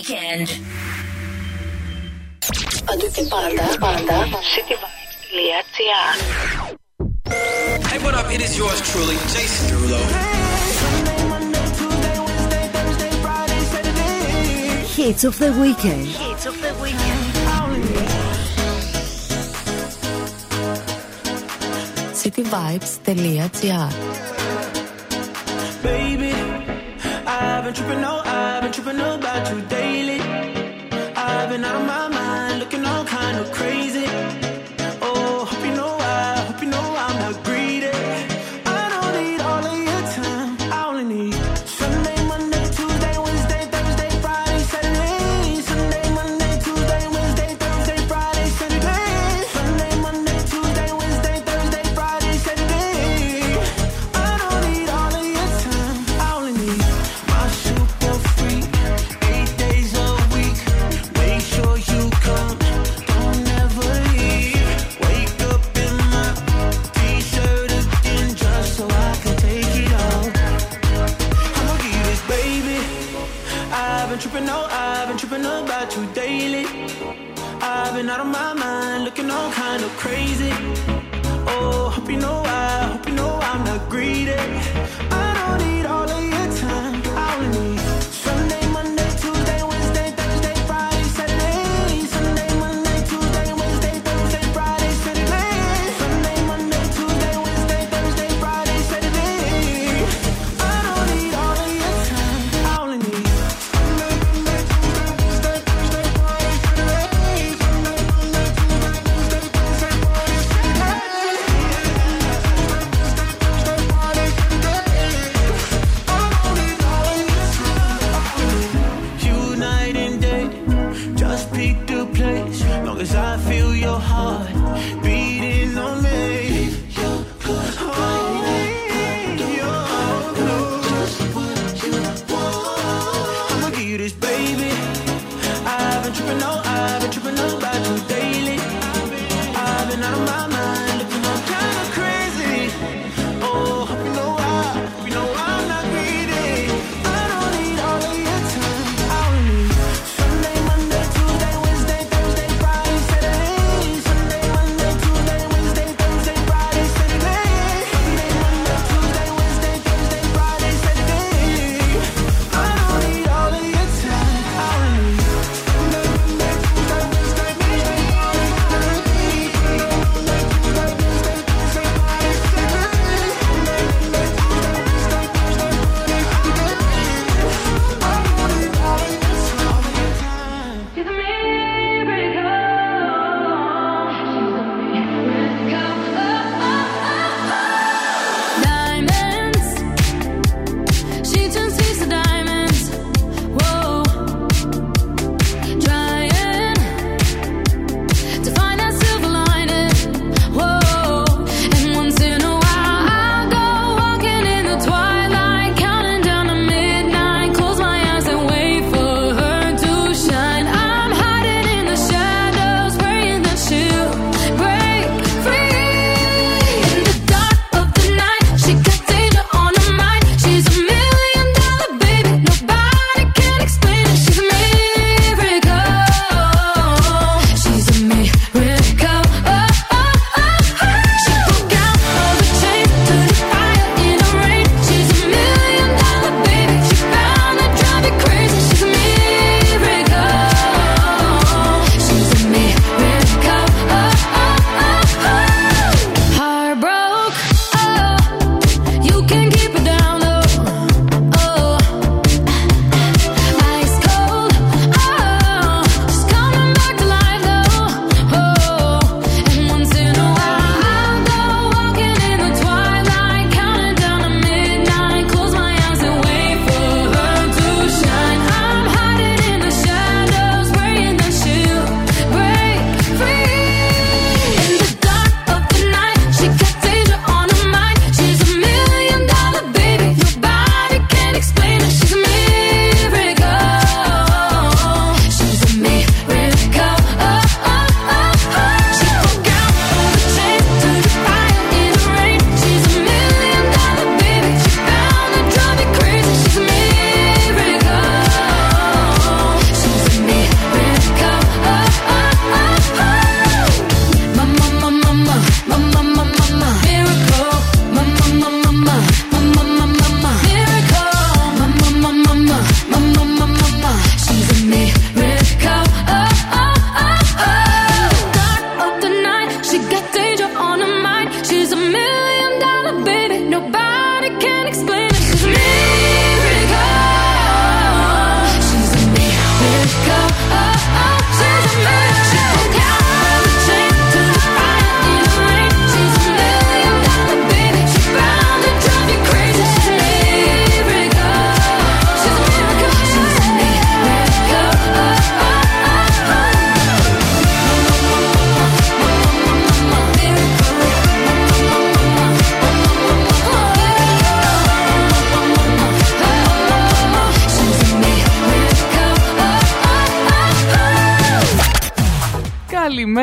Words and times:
Weekend. 0.00 0.48
Αντίτη 2.92 3.28
πάντα, 3.28 3.78
πάντα, 3.78 4.28
Hey, 7.90 7.98
what 8.04 8.14
up? 8.14 8.30
It 8.34 8.40
is 8.46 8.56
yours 8.60 8.80
truly, 8.90 9.16
Jason 9.34 9.62
Derulo. 9.68 10.00
Hits 14.96 15.24
of 15.24 15.34
the 15.42 15.50
weekend. 15.62 16.06
Hits 16.24 16.44
of 16.50 16.56
the 16.64 16.72
weekend. 16.82 17.22
cityvibes.gr 22.20 23.88
Baby 25.82 26.49
I've 27.42 27.64
been 27.64 27.74
tripping, 27.74 28.00
no, 28.02 28.20
I've 28.24 28.62
been 28.62 28.72
tripping 28.72 29.00
about 29.00 29.50
you 29.50 29.62
daily. 29.62 30.20
I've 31.16 31.48
been 31.48 31.64
out 31.64 31.80
of 31.80 31.86
my 31.86 32.08
mind, 32.08 32.58
looking 32.60 32.84
all 32.84 33.04
kind 33.04 33.38
of 33.38 33.50
crazy. 33.50 34.04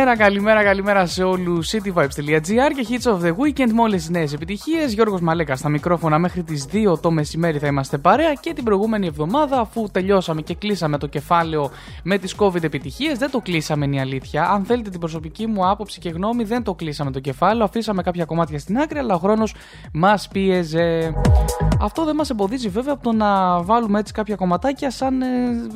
Καλημέρα, 0.07 0.29
καλημέρα, 0.29 0.63
καλημέρα 0.63 1.05
σε 1.05 1.23
όλους. 1.23 1.69
cityvibes.gr 1.71 2.71
και 2.75 2.87
hits 2.89 3.11
of 3.11 3.25
the 3.25 3.31
weekend 3.31 3.71
με 3.71 3.81
όλες 3.81 3.99
τις 3.99 4.09
νέες 4.09 4.33
επιτυχίες. 4.33 4.93
Γιώργος 4.93 5.21
Μαλέκα 5.21 5.55
στα 5.55 5.69
μικρόφωνα 5.69 6.19
μέχρι 6.19 6.43
τις 6.43 6.65
2 6.71 6.99
το 7.01 7.11
μεσημέρι 7.11 7.57
θα 7.57 7.67
είμαστε 7.67 7.97
παρέα 7.97 8.33
και 8.33 8.53
την 8.53 8.63
προηγούμενη 8.63 9.07
εβδομάδα, 9.07 9.59
αφού 9.59 9.87
τελειώσαμε 9.91 10.41
και 10.41 10.55
κλείσαμε 10.55 10.97
το 10.97 11.07
κεφάλαιο 11.07 11.69
με 12.03 12.17
τις 12.17 12.35
COVID 12.37 12.63
επιτυχίες, 12.63 13.17
δεν 13.17 13.31
το 13.31 13.39
κλείσαμε 13.39 13.85
είναι 13.85 13.95
η 13.95 13.99
αλήθεια. 13.99 14.49
Αν 14.49 14.63
θέλετε 14.63 14.89
την 14.89 14.99
προσωπική 14.99 15.47
μου 15.47 15.69
άποψη 15.69 15.99
και 15.99 16.09
γνώμη, 16.09 16.43
δεν 16.43 16.63
το 16.63 16.73
κλείσαμε 16.73 17.11
το 17.11 17.19
κεφάλαιο. 17.19 17.63
Αφήσαμε 17.63 18.01
κάποια 18.03 18.25
κομμάτια 18.25 18.59
στην 18.59 18.77
άκρη, 18.77 18.99
αλλά 18.99 19.15
ο 19.15 19.17
χρόνος 19.17 19.55
μας 19.93 20.27
πίεζε. 20.27 21.13
Αυτό 21.81 22.05
δεν 22.05 22.15
μας 22.15 22.29
εμποδίζει 22.29 22.69
βέβαια 22.69 22.93
από 22.93 23.03
το 23.03 23.11
να 23.11 23.61
βάλουμε 23.61 23.99
έτσι 23.99 24.13
κάποια 24.13 24.35
κομματάκια 24.35 24.91
σαν, 24.91 25.21
ε, 25.21 25.25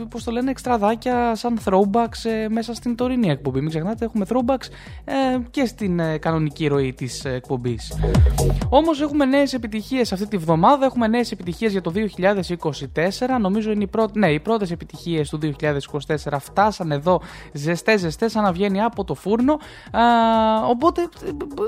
πώς 0.10 0.24
το 0.24 0.32
λένε, 0.32 0.52
εξτραδάκια, 0.52 1.36
σαν 1.36 1.60
throwbacks 1.66 2.30
ε, 2.30 2.48
μέσα 2.50 2.74
στην 2.74 2.96
τωρινή 2.96 3.30
εκπομπή. 3.30 3.60
Μην 3.60 3.70
ξεχνάτε, 3.70 4.06
έχουμε 4.06 4.21
throwbacks 4.30 4.68
ε, 5.06 5.14
και 5.52 5.66
στην 5.66 6.00
ε, 6.00 6.18
κανονική 6.18 6.68
ροή 6.68 6.94
της 6.94 7.26
ε, 7.26 7.34
εκπομπής. 7.34 7.94
Όμως 8.70 9.02
έχουμε 9.02 9.26
νέες 9.26 9.54
επιτυχίες 9.54 10.14
αυτή 10.14 10.28
τη 10.28 10.38
βδομάδα. 10.38 10.86
Έχουμε 10.86 11.08
νέες 11.08 11.32
επιτυχίες 11.32 11.72
για 11.72 11.82
το 11.82 11.92
2024. 11.96 13.40
Νομίζω 13.42 13.72
είναι 13.72 13.84
οι, 13.84 13.88
πρώτε 13.88 14.20
ναι, 14.20 14.32
οι 14.32 14.40
πρώτες 14.40 14.72
επιτυχίες 14.72 15.30
του 15.30 15.40
2024 15.60 16.38
φτάσαν 16.40 16.92
εδώ 16.92 17.22
ζεστές, 17.54 18.00
ζεστές, 18.00 18.32
σαν 18.32 18.44
να 18.44 18.52
βγαίνει 18.52 18.82
από 18.82 19.04
το 19.04 19.14
φούρνο. 19.14 19.54
Α, 19.92 20.02
οπότε 20.70 21.10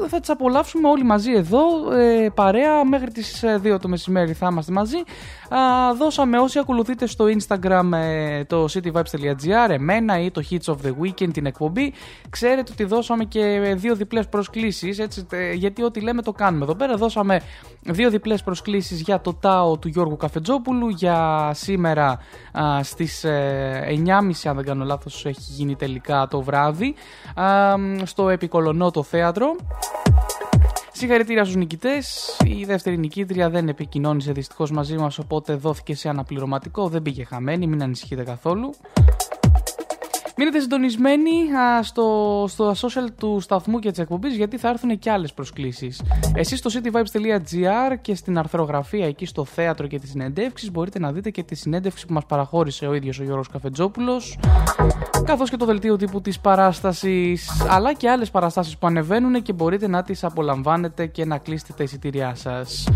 θα 0.08 0.20
τις 0.20 0.30
απολαύσουμε 0.30 0.88
όλοι 0.88 1.04
μαζί 1.04 1.32
εδώ, 1.32 1.92
ε, 1.92 2.30
παρέα 2.34 2.86
μέχρι 2.86 3.12
τις 3.12 3.44
2 3.64 3.78
το 3.82 3.88
μεσημέρι 3.88 4.34
θα 4.34 4.48
είμαστε 4.52 4.72
μαζί. 4.72 4.98
Α, 5.50 5.94
δώσαμε 5.98 6.38
όσοι 6.38 6.60
ακολουθείτε 6.60 7.06
στο 7.06 7.26
Instagram 7.26 7.92
ε, 7.94 8.44
το 8.44 8.66
cityvibes.gr, 8.74 9.70
εμένα 9.70 10.20
ή 10.20 10.32
το 10.32 10.42
Hits 10.50 10.74
of 10.74 10.76
the 10.86 10.94
Weekend 11.02 11.34
την 11.34 11.46
εκπομπή, 11.46 11.94
ξέρετε 12.44 12.72
ότι 12.72 12.84
δώσαμε 12.84 13.24
και 13.24 13.74
δύο 13.76 13.96
διπλές 13.96 14.28
προσκλήσεις, 14.28 15.00
έτσι, 15.00 15.28
γιατί 15.54 15.84
ό,τι 15.84 16.02
λέμε 16.02 16.22
το 16.22 16.32
κάνουμε 16.32 16.64
εδώ 16.64 16.76
πέρα. 16.76 16.96
Δώσαμε 16.96 17.42
δύο 17.82 18.10
διπλές 18.10 18.44
προσκλήσεις 18.44 19.02
για 19.02 19.22
το 19.22 19.34
ΤΑΟ 19.34 19.78
του 19.78 19.88
Γιώργου 19.88 20.18
Καφετζόπουλου 20.18 20.90
για 20.90 21.50
σήμερα 21.54 22.20
α, 22.52 22.84
στις 22.84 23.26
9.30 23.26 23.28
ε, 23.28 24.50
αν 24.50 24.56
δεν 24.56 24.66
κάνω 24.66 24.86
λάθος 24.86 25.26
έχει 25.26 25.42
γίνει 25.42 25.76
τελικά 25.76 26.28
το 26.30 26.42
βράδυ 26.42 26.96
α, 27.36 27.76
στο 28.04 28.30
Επικολονό 28.30 28.92
το 28.92 29.04
θέατρο. 29.04 29.56
Συγχαρητήρια 30.92 31.44
στους 31.44 31.56
νικητές. 31.56 32.38
Η 32.46 32.66
δεύτερη 32.66 32.98
νικήτρια 32.98 33.50
δεν 33.50 33.68
επικοινώνησε 33.68 34.32
δυστυχώς 34.32 34.72
μαζί 34.72 34.96
μας 34.96 35.20
οπότε 35.20 35.54
δόθηκε 35.54 35.96
σε 35.96 36.10
αναπληρωματικό. 36.10 36.88
Δεν 36.88 37.02
πήγε 37.02 37.24
χαμένη, 37.24 37.68
μην 37.68 37.84
ανησυχείτε 37.84 38.24
καθόλου. 38.24 38.74
Μείνετε 40.38 40.60
συντονισμένοι 40.60 41.32
α, 41.32 41.84
στο, 41.84 42.46
στο 42.48 42.72
social 42.72 43.08
του 43.18 43.40
σταθμού 43.40 43.80
και 43.80 43.90
της 43.90 44.00
εκπομπής 44.00 44.36
γιατί 44.36 44.58
θα 44.58 44.70
έρθουν 44.70 45.00
και 45.00 45.12
άλλες 45.12 45.34
προσκλήσεις. 45.34 46.02
Εσείς 46.36 46.60
στο 46.60 46.70
cityvibes.gr 46.74 47.98
και 48.02 48.16
στην 48.16 48.38
αρθρογραφία 48.38 49.06
εκεί 49.06 49.26
στο 49.26 49.46
θέατρο 49.46 49.88
και 49.88 50.00
τις 50.00 50.10
συνεντεύξεις 50.10 50.72
μπορείτε 50.72 51.00
να 51.00 51.12
δείτε 51.12 51.30
και 51.30 51.44
τη 51.44 51.56
συνέντευξη 51.56 52.06
που 52.06 52.14
μας 52.14 52.26
παραχώρησε 52.26 52.86
ο 52.86 52.94
ίδιος 52.94 53.20
ο 53.20 53.24
Γιώργος 53.24 53.48
Καφετζόπουλος, 53.50 54.40
καθώς 55.26 55.50
και 55.50 55.58
το 55.58 55.66
δελτίο 55.66 55.96
τύπου 55.96 56.22
της 56.22 56.40
παράστασης, 56.40 57.66
αλλά 57.70 57.94
και 57.94 58.10
άλλες 58.10 58.32
παραστάσεις 58.32 58.78
που 58.78 58.88
ανεβαίνουν 58.88 59.42
και 59.42 59.54
μπορείτε 59.54 59.88
να 59.88 60.04
τις 60.04 60.24
απολαμβάνετε 60.24 61.06
και 61.06 61.26
να 61.26 61.38
κλείσετε 61.38 61.74
τα 61.78 61.84
εισιτήριά 61.84 62.36
σας. 62.36 62.88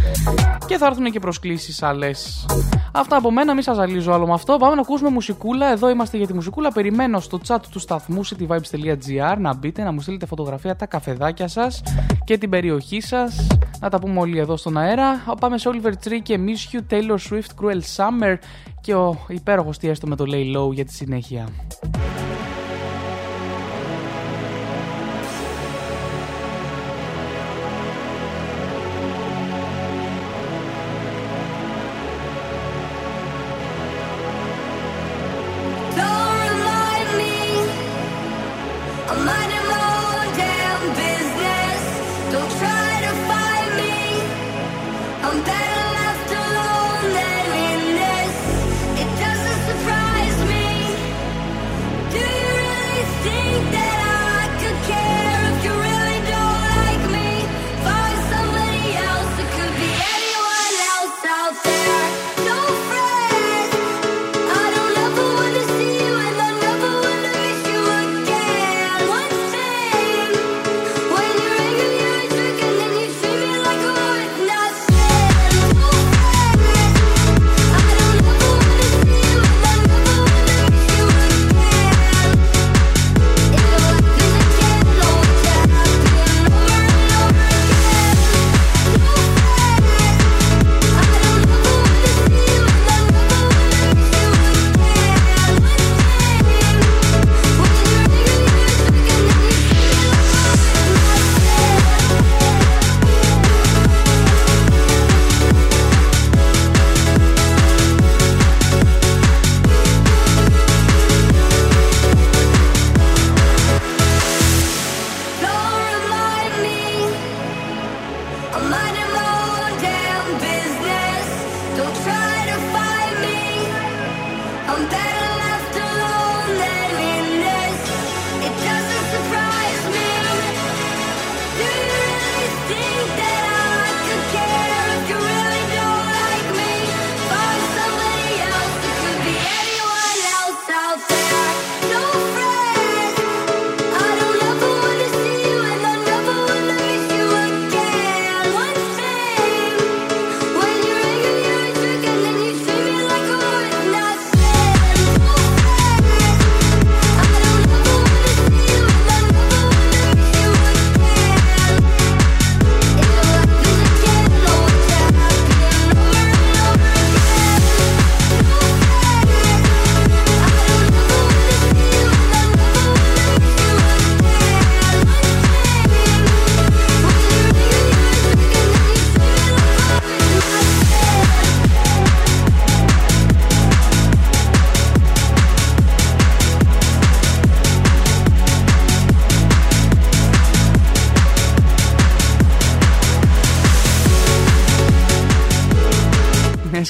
Και 0.67 0.77
θα 0.77 0.85
έρθουν 0.85 1.11
και 1.11 1.19
προσκλήσεις 1.19 1.83
άλλες. 1.83 2.45
Αυτά 2.91 3.17
από 3.17 3.31
μένα, 3.31 3.53
μην 3.53 3.63
σας 3.63 3.75
ζαλίζω 3.75 4.13
άλλο 4.13 4.27
με 4.27 4.33
αυτό. 4.33 4.57
Πάμε 4.57 4.75
να 4.75 4.81
ακούσουμε 4.81 5.09
μουσικούλα. 5.09 5.71
Εδώ 5.71 5.89
είμαστε 5.89 6.17
για 6.17 6.27
τη 6.27 6.33
μουσικούλα. 6.33 6.71
Περιμένω 6.71 7.19
στο 7.27 7.39
chat 7.47 7.59
του 7.71 7.79
σταθμού 7.79 8.25
cityvibes.gr 8.25 9.35
να 9.39 9.53
μπείτε, 9.53 9.83
να 9.83 9.91
μου 9.91 9.99
στείλετε 9.99 10.25
φωτογραφία 10.25 10.75
τα 10.75 10.85
καφεδάκια 10.85 11.47
σας 11.47 11.81
και 12.23 12.37
την 12.37 12.49
περιοχή 12.49 13.01
σας. 13.01 13.47
Να 13.79 13.89
τα 13.89 13.99
πούμε 13.99 14.19
όλοι 14.19 14.37
εδώ 14.37 14.57
στον 14.57 14.77
αέρα. 14.77 15.23
Πάμε 15.39 15.57
σε 15.57 15.69
Oliver 15.73 16.07
Tree 16.07 16.19
και 16.23 16.39
Miss 16.45 16.75
You, 16.75 16.93
Taylor 16.93 17.17
Swift, 17.29 17.61
Cruel 17.61 17.81
Summer 17.95 18.35
και 18.81 18.95
ο 18.95 19.17
υπέροχος 19.27 19.77
τι 19.77 19.87
έστω 19.87 20.07
με 20.07 20.15
το 20.15 20.25
Lay 20.27 20.57
Low 20.57 20.73
για 20.73 20.85
τη 20.85 20.93
συνέχεια. 20.93 21.47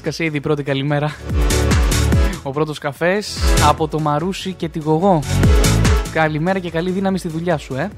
έσκασε 0.07 0.29
ήδη 0.29 0.37
η 0.37 0.41
πρώτη 0.41 0.63
καλημέρα. 0.63 1.15
Ο 2.43 2.51
πρώτος 2.51 2.77
καφές 2.77 3.37
από 3.67 3.87
το 3.87 3.99
Μαρούσι 3.99 4.53
και 4.53 4.69
τη 4.69 4.79
Γογό. 4.79 5.19
Καλημέρα 6.11 6.59
και 6.59 6.69
καλή 6.69 6.91
δύναμη 6.91 7.17
στη 7.17 7.27
δουλειά 7.27 7.57
σου, 7.57 7.75
ε. 7.75 7.89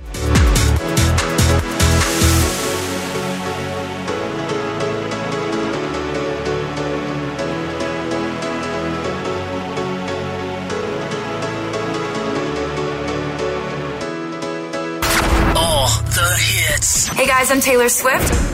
Oh, 15.53 15.87
hey 17.17 17.25
guys, 17.33 17.51
I'm 17.51 17.61
Taylor 17.61 17.89
Swift. 17.99 18.49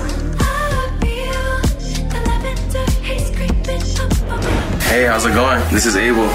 Hey, 4.95 5.03
how's 5.03 5.25
it 5.25 5.33
going? 5.33 5.59
This 5.73 5.85
is 5.85 5.97
Abel. 5.97 6.29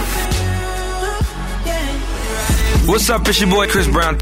What's 2.87 3.09
up? 3.09 3.26
It's 3.26 3.40
your 3.40 3.49
boy 3.49 3.69
Chris 3.69 3.88
Brown. 3.88 4.19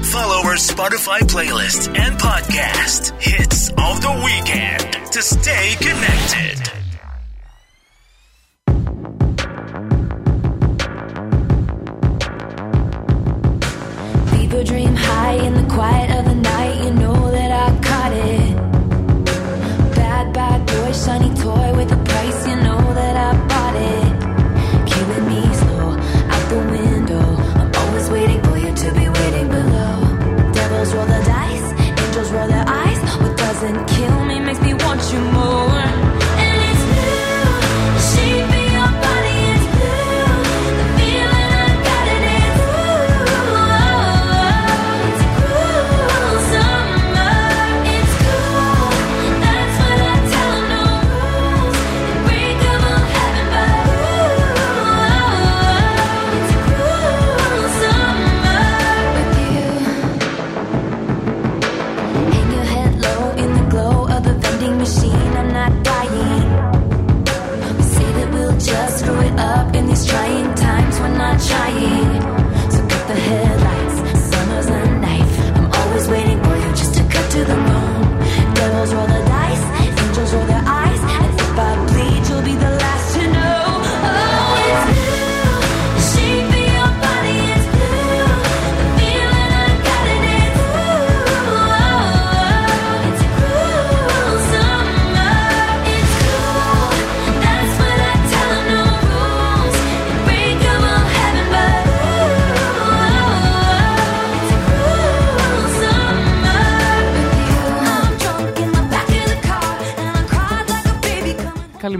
Follow 0.00 0.38
our 0.48 0.56
Spotify 0.56 1.18
playlist 1.28 1.94
and 1.94 2.18
podcast, 2.18 3.20
Hits 3.20 3.68
of 3.68 4.00
the 4.00 4.22
Weekend, 4.24 5.12
to 5.12 5.20
stay 5.20 5.74
connected. 5.78 6.81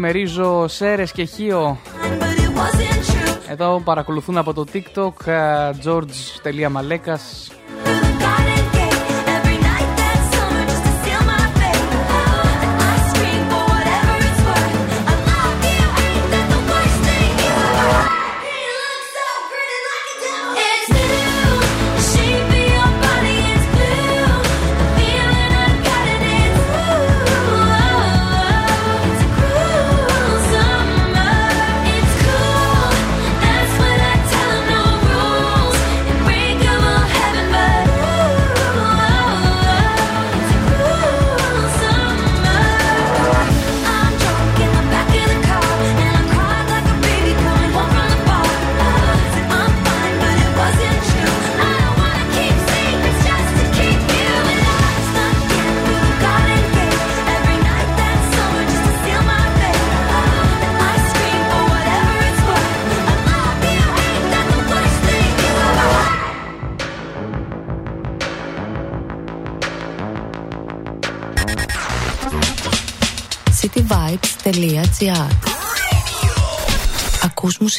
μερίζω 0.02 0.68
Σέρες 0.68 1.12
και 1.12 1.25
Χίο. 1.25 1.78
Εδώ 3.49 3.80
παρακολουθούν 3.85 4.38
από 4.38 4.52
το 4.52 4.64
TikTok 4.73 5.12
uh, 5.26 5.73
george.malekas 5.85 7.52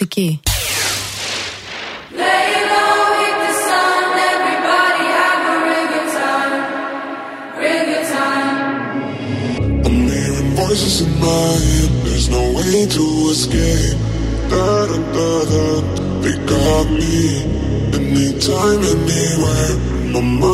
μουσική. 0.04 0.40
voices 10.56 11.02
in 11.06 11.12
my 11.20 11.50
head, 11.68 11.92
there's 12.06 12.28
no 12.38 12.44
way 12.58 12.76
to 12.96 13.06
escape. 13.34 13.98
Da 14.52 14.68
da 14.90 14.98
da 15.16 15.30
da, 15.52 15.66
they 16.24 16.36
got 16.52 16.86
me. 17.00 17.18
Anytime, 17.98 18.82
anywhere, 18.94 19.74
my 20.14 20.22
mind. 20.42 20.53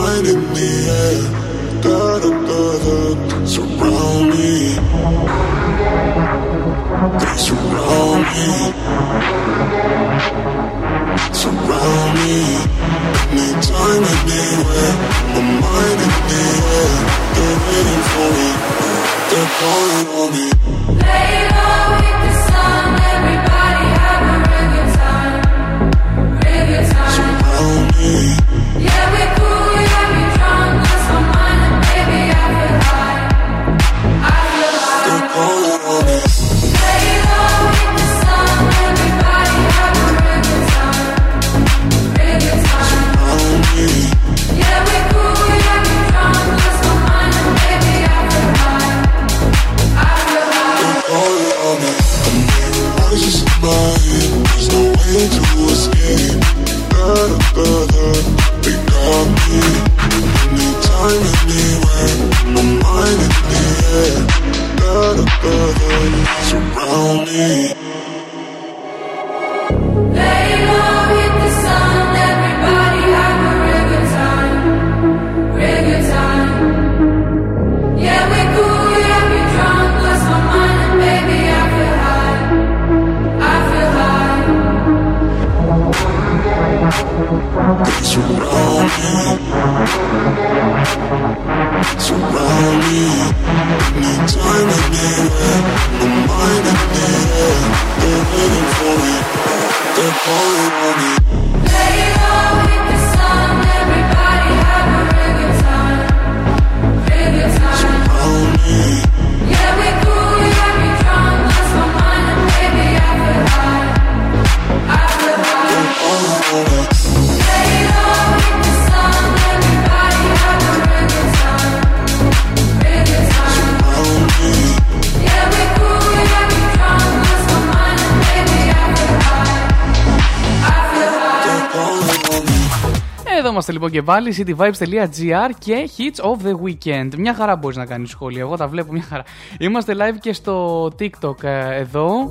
Εδώ 133.93 133.97
είμαστε 133.97 133.97
λοιπόν 133.97 133.97
και 133.97 134.01
πάλι, 134.01 134.33
cityvibes.gr 134.37 135.49
και 135.59 135.89
hits 135.97 136.31
of 136.31 136.47
the 136.47 136.53
weekend. 136.65 137.15
Μια 137.17 137.33
χαρά 137.33 137.55
μπορείς 137.55 137.77
να 137.77 137.85
κάνεις 137.85 138.09
σχόλια. 138.09 138.39
Εγώ 138.41 138.57
τα 138.57 138.67
βλέπω 138.67 138.91
μια 138.91 139.01
χαρά. 139.01 139.23
Είμαστε 139.59 139.95
live 139.97 140.17
και 140.21 140.33
στο 140.33 140.85
TikTok 140.85 141.43
ε, 141.43 141.75
εδώ. 141.75 142.29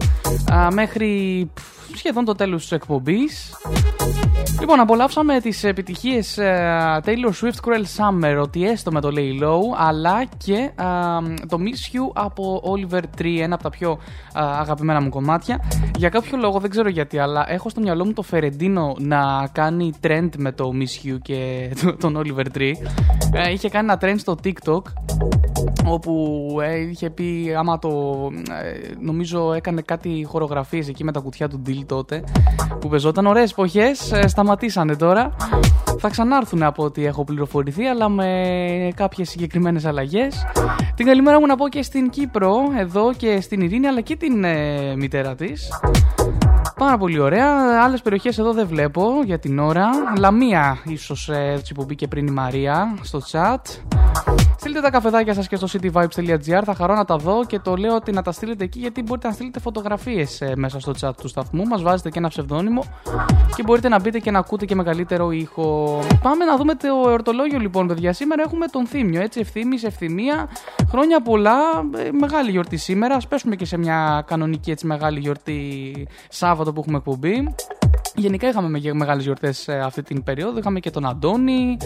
α, 0.53 0.71
μέχρι 0.73 1.51
πφ, 1.55 1.78
σχεδόν 1.95 2.25
το 2.25 2.35
τέλος 2.35 2.63
της 2.63 2.73
εκπομπής. 2.73 3.53
Λοιπόν, 4.61 4.81
απολαύσαμε 4.81 5.41
τις 5.41 5.65
επιτυχίες 5.65 6.39
ε, 6.39 7.01
Taylor 7.05 7.33
Swift 7.43 7.69
Cruel 7.69 7.85
Summer, 7.97 8.43
ότι 8.43 8.69
έστω 8.69 8.91
με 8.91 9.01
το 9.01 9.09
Lay 9.13 9.43
Low, 9.43 9.61
αλλά 9.77 10.25
και 10.25 10.71
α, 10.83 11.19
το 11.49 11.59
Miss 11.61 11.97
You 11.97 12.11
από 12.13 12.63
Oliver 12.65 13.03
Tree, 13.19 13.39
ένα 13.41 13.55
από 13.55 13.63
τα 13.63 13.71
πιο 13.71 13.91
α, 13.91 14.59
αγαπημένα 14.59 15.01
μου 15.01 15.09
κομμάτια. 15.09 15.65
Για 15.97 16.09
κάποιο 16.09 16.39
λόγο, 16.39 16.59
δεν 16.59 16.71
ξέρω 16.71 16.89
γιατί, 16.89 17.19
αλλά 17.19 17.53
έχω 17.53 17.69
στο 17.69 17.81
μυαλό 17.81 18.05
μου 18.05 18.13
το 18.13 18.23
Φερεντίνο 18.23 18.97
να 18.99 19.49
κάνει 19.53 19.93
trend 20.03 20.29
με 20.37 20.53
το 20.53 20.73
Miss 20.75 21.09
You 21.09 21.17
και 21.23 21.71
τον 22.01 22.23
Oliver 22.23 22.57
Tree. 22.57 22.73
Ε, 23.33 23.53
είχε 23.53 23.69
κάνει 23.69 23.91
ένα 23.91 23.99
trend 24.03 24.19
στο 24.19 24.37
TikTok 24.45 24.83
όπου 25.85 26.47
ε, 26.63 26.77
είχε 26.81 27.11
πει 27.11 27.55
άμα 27.59 27.79
το 27.79 27.89
ε, 28.51 28.95
νομίζω 29.01 29.53
έκανε 29.53 29.81
κάτι 29.81 30.25
χορογραφίες 30.29 30.89
εκεί 30.89 31.05
με 31.05 31.13
τα 31.13 31.21
κουτιά 31.21 31.49
του 31.49 31.63
deal 31.79 31.85
τότε 31.87 32.25
που 32.81 32.89
πεζόταν 32.89 33.27
ωραίες 33.27 33.51
εποχές 33.51 34.13
ε, 34.13 34.29
σταματήσανε 34.29 34.97
τώρα 34.97 35.37
θα 35.99 36.09
ξανάρθουν 36.09 36.63
από 36.63 36.85
ό,τι 36.85 37.05
έχω 37.05 37.25
πληροφορηθεί 37.25 37.85
αλλά 37.85 38.09
με 38.09 38.93
κάποιες 38.95 39.29
συγκεκριμένες 39.29 39.85
αλλαγές 39.85 40.47
την 40.95 41.07
καλημέρα 41.07 41.41
μου 41.41 41.47
να 41.47 41.57
πω 41.57 41.69
και 41.69 41.83
στην 41.83 42.11
Κύπρο 42.11 42.57
εδώ 42.79 43.13
και 43.17 43.41
στην 43.41 43.61
Ειρήνη 43.61 43.87
αλλά 43.87 44.01
και 44.01 44.17
την 44.17 44.45
ε, 44.45 44.97
μητέρα 44.97 45.35
της 45.35 45.69
Πάρα 46.79 46.99
πολύ 46.99 47.19
ωραία. 47.19 47.83
Άλλες 47.83 48.03
περιοχές 48.03 48.39
εδώ 48.39 48.53
δεν 48.53 48.67
βλέπω 48.67 49.03
για 49.25 49.39
την 49.39 49.59
ώρα. 49.59 49.91
Λαμία, 50.19 50.79
ίσως 50.85 51.29
έτσι 51.29 51.75
που 51.75 51.85
μπήκε 51.85 52.09
πριν 52.09 52.27
η 52.27 52.31
Μαρία 52.31 52.99
στο 53.03 53.21
chat. 53.31 53.61
Στείλτε 54.57 54.81
τα 54.81 54.91
καφεδάκια 54.91 55.35
σας 55.35 55.49
και 55.49 55.57
στο 55.57 55.67
cityvibes.gr. 55.73 56.63
Θα 56.65 56.75
χαρώ 56.75 56.95
να 56.95 57.05
τα 57.05 57.17
δω 57.17 57.45
και 57.47 57.59
το 57.59 57.77
λέω 57.77 57.95
ότι 57.95 58.13
να 58.13 58.23
τα 58.23 58.33
στείλετε 58.33 58.65
εκεί 58.65 58.79
γιατί 58.79 59.03
μπορείτε 59.03 59.27
να 59.27 59.33
στείλετε 59.33 59.61
φωτογραφίες 59.61 60.43
μέσα 60.55 60.81
στο 60.81 60.93
chat 61.01 61.11
του 61.21 61.29
σταθμού. 61.29 61.65
Μας 61.69 61.83
βάζετε 61.83 62.11
και 62.11 62.19
ένα 62.19 62.29
ψευδόνυμο 62.29 62.85
και 63.57 63.63
μπορείτε 63.63 63.89
να 63.89 64.01
μπείτε 64.01 64.19
και 64.19 64.31
να 64.31 64.39
ακούτε 64.39 64.65
και 64.65 64.75
μεγαλύτερο 64.75 65.31
ήχο. 65.31 65.99
Πάμε 66.23 66.45
να 66.45 66.57
δούμε 66.57 66.75
το 66.75 66.87
εορτολόγιο 67.09 67.59
λοιπόν, 67.59 67.87
παιδιά. 67.87 68.13
Σήμερα 68.13 68.43
έχουμε 68.43 68.67
τον 68.67 68.87
Θήμιο. 68.87 69.21
Έτσι, 69.21 69.41
ευθύμης, 69.41 69.85
ευθυμία. 69.85 70.49
Χρόνια 70.89 71.21
πολλά. 71.23 71.57
ε, 71.97 72.11
Μεγάλη 72.13 72.51
γιορτή 72.51 72.77
σήμερα. 72.77 73.15
Α 73.15 73.21
πέσουμε 73.29 73.57
και 73.57 73.65
σε 73.65 73.77
μια 73.79 74.25
κανονική 74.27 74.71
έτσι 74.71 74.87
μεγάλη 74.87 75.19
γιορτή 75.19 75.93
Σάββατο 76.29 76.73
που 76.73 76.81
έχουμε 76.81 76.97
εκπομπή. 76.97 77.55
Γενικά 78.19 78.49
είχαμε 78.49 78.69
με- 78.69 78.93
μεγάλες 78.93 79.25
γιορτές 79.25 79.69
ε, 79.69 79.79
αυτή 79.85 80.03
την 80.03 80.23
περίοδο. 80.23 80.59
Είχαμε 80.59 80.81
και 80.81 80.91
τον 80.91 81.07
Αντώνη. 81.07 81.77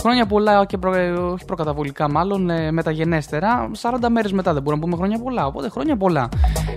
Χρόνια 0.00 0.26
πολλά 0.26 0.64
και 0.64 0.78
προ, 0.78 0.94
ε, 0.94 1.10
όχι 1.10 1.44
προκαταβολικά 1.44 2.10
μάλλον 2.10 2.50
ε, 2.50 2.70
μεταγενέστερα. 2.72 3.70
40 3.80 4.08
μέρες 4.10 4.32
μετά 4.32 4.52
δεν 4.52 4.62
μπορούμε 4.62 4.82
να 4.86 4.90
πούμε 4.90 5.02
χρόνια 5.06 5.24
πολλά. 5.24 5.46
Οπότε 5.46 5.68
χρόνια 5.68 5.96
πολλά. 5.96 6.28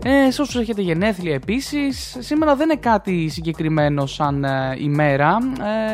Ε, 0.04 0.32
σε 0.32 0.42
όσους 0.42 0.56
έχετε 0.62 0.82
γενέθλια 0.82 1.34
επίσης. 1.34 2.16
Σήμερα 2.20 2.56
δεν 2.56 2.70
είναι 2.70 2.80
κάτι 2.80 3.28
συγκεκριμένο 3.30 4.06
σαν 4.06 4.44
ε, 4.44 4.76
ημέρα. 4.78 5.38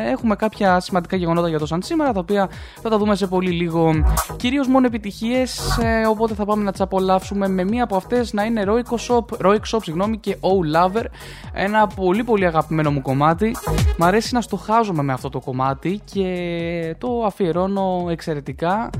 Ε, 0.06 0.10
έχουμε 0.10 0.36
κάποια 0.36 0.80
σημαντικά 0.80 1.16
γεγονότα 1.16 1.48
για 1.48 1.58
το 1.58 1.66
σαν 1.66 1.82
σήμερα 1.82 2.12
τα 2.12 2.20
οποία 2.20 2.48
θα 2.82 2.88
τα 2.88 2.98
δούμε 2.98 3.14
σε 3.14 3.26
πολύ 3.26 3.50
λίγο. 3.50 3.92
Κυρίως 4.36 4.66
μόνο 4.68 4.86
επιτυχίες. 4.86 5.78
Ε, 5.82 6.06
οπότε 6.06 6.34
θα 6.34 6.44
πάμε 6.44 6.62
να 6.64 6.70
τις 6.70 6.80
απολαύσουμε 6.80 7.48
με 7.48 7.64
μία 7.64 7.84
από 7.84 7.96
αυτές 7.96 8.32
να 8.32 8.44
είναι 8.44 8.64
Roico 8.66 8.94
Shop, 9.08 9.46
Roic 9.46 9.60
Shop 9.72 9.78
συγγνώμη, 9.82 10.18
και 10.18 10.36
Oh 10.40 10.76
Lover. 10.76 11.04
Ένα 11.52 11.86
πολύ 11.86 12.24
πολύ 12.24 12.46
αγαπημένο 12.46 12.90
μου 12.90 13.02
κομμάτι. 13.10 13.56
Μ' 13.98 14.04
αρέσει 14.04 14.34
να 14.34 14.40
στοχάζομαι 14.40 15.02
με 15.02 15.12
αυτό 15.12 15.28
το 15.28 15.40
κομμάτι 15.40 16.00
και 16.12 16.94
το 16.98 17.24
αφιερώνω 17.24 18.06
εξαιρετικά. 18.10 18.90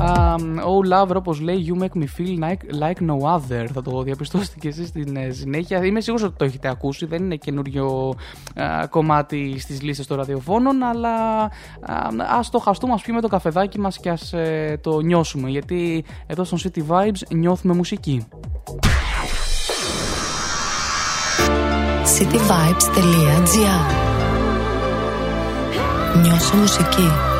Um, 0.00 0.40
oh 0.40 0.92
lover, 0.92 1.14
όπως 1.14 1.40
λέει, 1.40 1.66
you 1.68 1.82
make 1.82 2.02
me 2.02 2.06
feel 2.18 2.38
like, 2.44 2.82
like 2.82 3.08
no 3.10 3.18
other. 3.34 3.66
Θα 3.72 3.82
το 3.82 4.02
διαπιστώσετε 4.02 4.56
και 4.60 4.68
εσείς 4.68 4.88
στην 4.88 5.16
ε, 5.16 5.30
συνέχεια. 5.30 5.84
Είμαι 5.84 6.00
σίγουρος 6.00 6.26
ότι 6.26 6.36
το 6.36 6.44
έχετε 6.44 6.68
ακούσει. 6.68 7.06
Δεν 7.06 7.22
είναι 7.24 7.36
καινούριο 7.36 8.14
α, 8.54 8.86
κομμάτι 8.86 9.58
στις 9.58 9.82
λίστες 9.82 10.06
των 10.06 10.16
ραδιοφώνων, 10.16 10.82
αλλά 10.82 11.10
ας 12.38 12.50
το 12.50 12.58
χαστούμε, 12.58 12.92
ας 12.92 13.02
πιούμε 13.02 13.20
το 13.20 13.28
καφεδάκι 13.28 13.78
μας 13.80 13.98
και 13.98 14.10
ας 14.10 14.34
το 14.80 15.00
νιώσουμε. 15.00 15.50
Γιατί 15.50 16.04
εδώ 16.26 16.44
στον 16.44 16.58
City 16.58 16.80
Vibes 16.88 17.34
νιώθουμε 17.34 17.74
μουσική. 17.74 18.26
cityvibes.gr 22.14 23.82
Νιώσω 26.20 26.56
μουσική. 26.56 27.37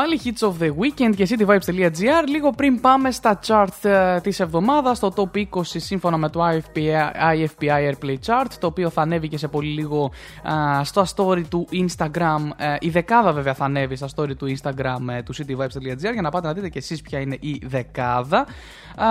Πάλι, 0.00 0.20
Hits 0.24 0.48
of 0.48 0.52
the 0.62 0.68
Weekend 0.68 1.14
και 1.16 1.28
cityvibes.gr. 1.30 2.28
Λίγο 2.28 2.50
πριν 2.50 2.80
πάμε 2.80 3.10
στα 3.10 3.38
chart 3.46 3.88
ε, 3.88 4.20
της 4.20 4.40
εβδομάδας, 4.40 4.96
στο 4.96 5.12
top 5.16 5.38
20 5.38 5.44
σύμφωνα 5.62 6.16
με 6.16 6.28
το 6.28 6.40
IFPI, 6.48 6.80
IFPI 7.34 7.90
Airplay 7.90 8.16
Chart, 8.26 8.52
το 8.60 8.66
οποίο 8.66 8.90
θα 8.90 9.02
ανέβει 9.02 9.28
και 9.28 9.38
σε 9.38 9.48
πολύ 9.48 9.68
λίγο 9.68 10.10
α, 10.50 10.84
στο 10.84 11.04
story 11.16 11.42
του 11.48 11.68
Instagram. 11.72 12.48
Ε, 12.56 12.76
η 12.80 12.88
δεκάδα 12.90 13.32
βέβαια 13.32 13.54
θα 13.54 13.64
ανέβει 13.64 13.96
στα 13.96 14.08
story 14.16 14.36
του 14.36 14.56
Instagram 14.56 14.98
ε, 15.10 15.22
του 15.22 15.34
cityvibes.gr 15.34 16.12
για 16.12 16.22
να 16.22 16.30
πάτε 16.30 16.46
να 16.46 16.52
δείτε 16.52 16.68
και 16.68 16.78
εσείς 16.78 17.02
ποια 17.02 17.20
είναι 17.20 17.36
η 17.40 17.62
δεκάδα. 17.66 18.46
Α, 18.96 19.06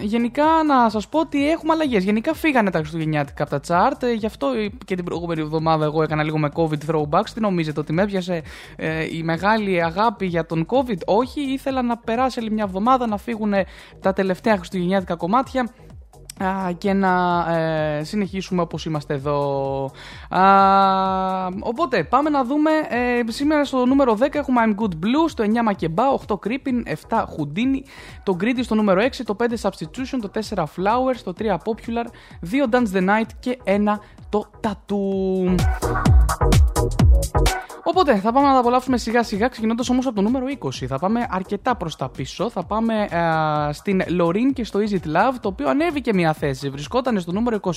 γενικά 0.00 0.44
να 0.66 0.88
σας 0.88 1.08
πω 1.08 1.20
ότι 1.20 1.50
έχουμε 1.50 1.72
αλλαγές. 1.72 2.04
Γενικά 2.04 2.34
φύγανε 2.34 2.70
τα 2.70 2.78
Χριστουγεννιάτικα 2.78 3.42
από 3.42 3.60
τα 3.60 3.60
chart, 3.68 4.02
ε, 4.02 4.12
γι' 4.12 4.26
αυτό 4.26 4.48
και 4.84 4.94
την 4.94 5.04
προηγούμενη 5.04 5.40
εβδομάδα 5.40 5.84
εγώ 5.84 6.02
έκανα 6.02 6.22
λίγο 6.22 6.38
με 6.38 6.48
COVID 6.54 6.90
throwbacks. 6.90 7.30
Τι 7.34 7.40
νομίζετε 7.40 7.80
ότι 7.80 7.92
με 7.92 8.02
έπιασε 8.02 8.42
ε, 8.76 9.04
η 9.16 9.22
μεγάλη 9.22 9.82
αγάπη 9.82 9.96
για 10.20 10.46
τον 10.46 10.66
COVID. 10.68 10.98
Όχι, 11.06 11.40
ήθελα 11.40 11.82
να 11.82 11.96
περάσει 11.96 12.40
άλλη 12.40 12.50
μια 12.50 12.64
εβδομάδα 12.64 13.06
να 13.06 13.16
φύγουν 13.16 13.52
τα 14.00 14.12
τελευταία 14.12 14.56
Χριστουγεννιάτικα 14.56 15.14
κομμάτια 15.14 15.68
α, 16.44 16.72
και 16.78 16.92
να 16.92 17.44
ε, 17.52 18.04
συνεχίσουμε 18.04 18.62
όπως 18.62 18.84
είμαστε 18.84 19.14
εδώ. 19.14 19.90
Α, 20.28 20.42
οπότε 21.60 22.04
πάμε 22.04 22.30
να 22.30 22.44
δούμε 22.44 22.70
ε, 22.88 23.30
σήμερα 23.30 23.64
στο 23.64 23.86
νούμερο 23.86 24.16
10 24.20 24.34
έχουμε 24.34 24.60
I'm 24.64 24.82
Good 24.82 24.92
Blue, 24.92 25.28
στο 25.28 25.44
9 25.44 25.48
Μακεμπά, 25.64 26.04
8 26.26 26.34
Creeping, 26.34 26.82
7 27.08 27.18
Houdini, 27.18 27.82
το 28.22 28.36
Greedy 28.40 28.60
στο 28.62 28.74
νούμερο 28.74 29.00
6, 29.02 29.10
το 29.24 29.36
5 29.38 29.42
Substitution, 29.68 30.18
το 30.20 30.30
4 30.50 30.62
Flowers, 30.62 31.20
το 31.24 31.32
3 31.38 31.44
Popular, 31.44 32.06
2 32.50 32.74
Dance 32.74 32.96
the 32.96 33.08
Night 33.08 33.30
και 33.40 33.58
1 33.64 33.80
το 34.28 34.50
Tattoo. 34.60 35.54
Οπότε 37.90 38.16
θα 38.16 38.32
πάμε 38.32 38.46
να 38.46 38.52
τα 38.52 38.58
απολαύσουμε 38.58 38.96
σιγά 38.96 39.22
σιγά 39.22 39.48
ξεκινώντας 39.48 39.88
όμως 39.88 40.06
από 40.06 40.14
το 40.14 40.22
νούμερο 40.22 40.46
20. 40.58 40.68
Θα 40.86 40.98
πάμε 40.98 41.26
αρκετά 41.30 41.76
προς 41.76 41.96
τα 41.96 42.08
πίσω. 42.08 42.50
Θα 42.50 42.64
πάμε 42.64 43.08
ε, 43.10 43.72
στην 43.72 44.02
Lorin 44.20 44.52
και 44.54 44.64
στο 44.64 44.78
Is 44.78 44.92
It 44.92 45.16
Love, 45.16 45.34
το 45.40 45.48
οποίο 45.48 45.68
ανέβηκε 45.68 46.14
μια 46.14 46.32
θέση. 46.32 46.68
Βρισκόταν 46.68 47.20
στο 47.20 47.32
νούμερο 47.32 47.58
21 47.62 47.70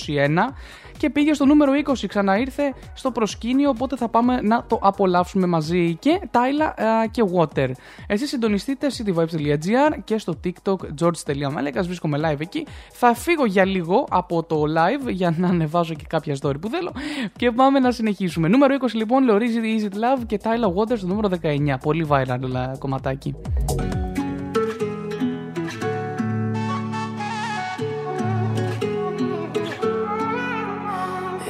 και 0.98 1.10
πήγε 1.10 1.32
στο 1.34 1.44
νούμερο 1.44 1.72
20. 1.86 1.92
Ξαναήρθε 2.06 2.74
στο 2.94 3.10
προσκήνιο, 3.10 3.68
οπότε 3.68 3.96
θα 3.96 4.08
πάμε 4.08 4.40
να 4.40 4.64
το 4.66 4.78
απολαύσουμε 4.82 5.46
μαζί. 5.46 5.96
Και 6.00 6.20
Tyla 6.30 6.72
ε, 7.04 7.08
και 7.10 7.22
Water. 7.34 7.70
Εσείς 8.06 8.28
συντονιστείτε 8.28 8.86
cityvibes.gr 8.98 9.98
και 10.04 10.18
στο 10.18 10.40
TikTok 10.44 10.76
george.malek. 11.00 11.82
Βρίσκομαι 11.82 12.18
live 12.22 12.40
εκεί. 12.40 12.66
Θα 12.92 13.14
φύγω 13.14 13.44
για 13.44 13.64
λίγο 13.64 14.06
από 14.10 14.42
το 14.42 14.62
live 14.62 15.10
για 15.10 15.34
να 15.38 15.48
ανεβάζω 15.48 15.94
και 15.94 16.04
κάποια 16.08 16.36
story 16.42 16.60
που 16.60 16.68
θέλω. 16.68 16.92
Και 17.36 17.50
πάμε 17.50 17.78
να 17.78 17.90
συνεχίσουμε. 17.90 18.48
Νούμερο 18.48 18.76
20 18.80 18.86
λοιπόν, 18.92 19.24
Lorin 19.30 19.80
Is 19.80 19.92
It 19.92 20.01
Love 20.02 20.22
και 20.26 20.40
Tyler 20.42 20.72
Waters 20.74 20.98
στο 20.98 21.06
νούμερο 21.06 21.28
19. 21.42 21.74
Πολύ 21.82 22.06
viral 22.10 22.54
ε, 22.54 22.76
κομματάκι. 22.78 23.34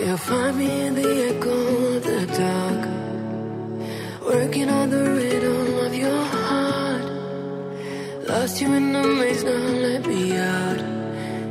You'll 0.05 0.17
find 0.17 0.55
me 0.59 0.71
in 0.87 0.93
the 1.01 1.11
echo 1.29 1.57
of 1.95 2.01
the 2.09 2.21
dark, 2.41 2.83
working 4.29 4.69
on 4.79 4.87
the 4.95 5.03
rhythm 5.19 5.69
of 5.87 5.93
your 6.03 6.23
heart. 6.35 7.05
Lost 8.29 8.61
you 8.61 8.69
in 8.79 8.87
the 8.95 9.05
maze, 9.19 9.43
now 9.49 9.65
let 9.87 10.03
me 10.11 10.23
out. 10.55 10.81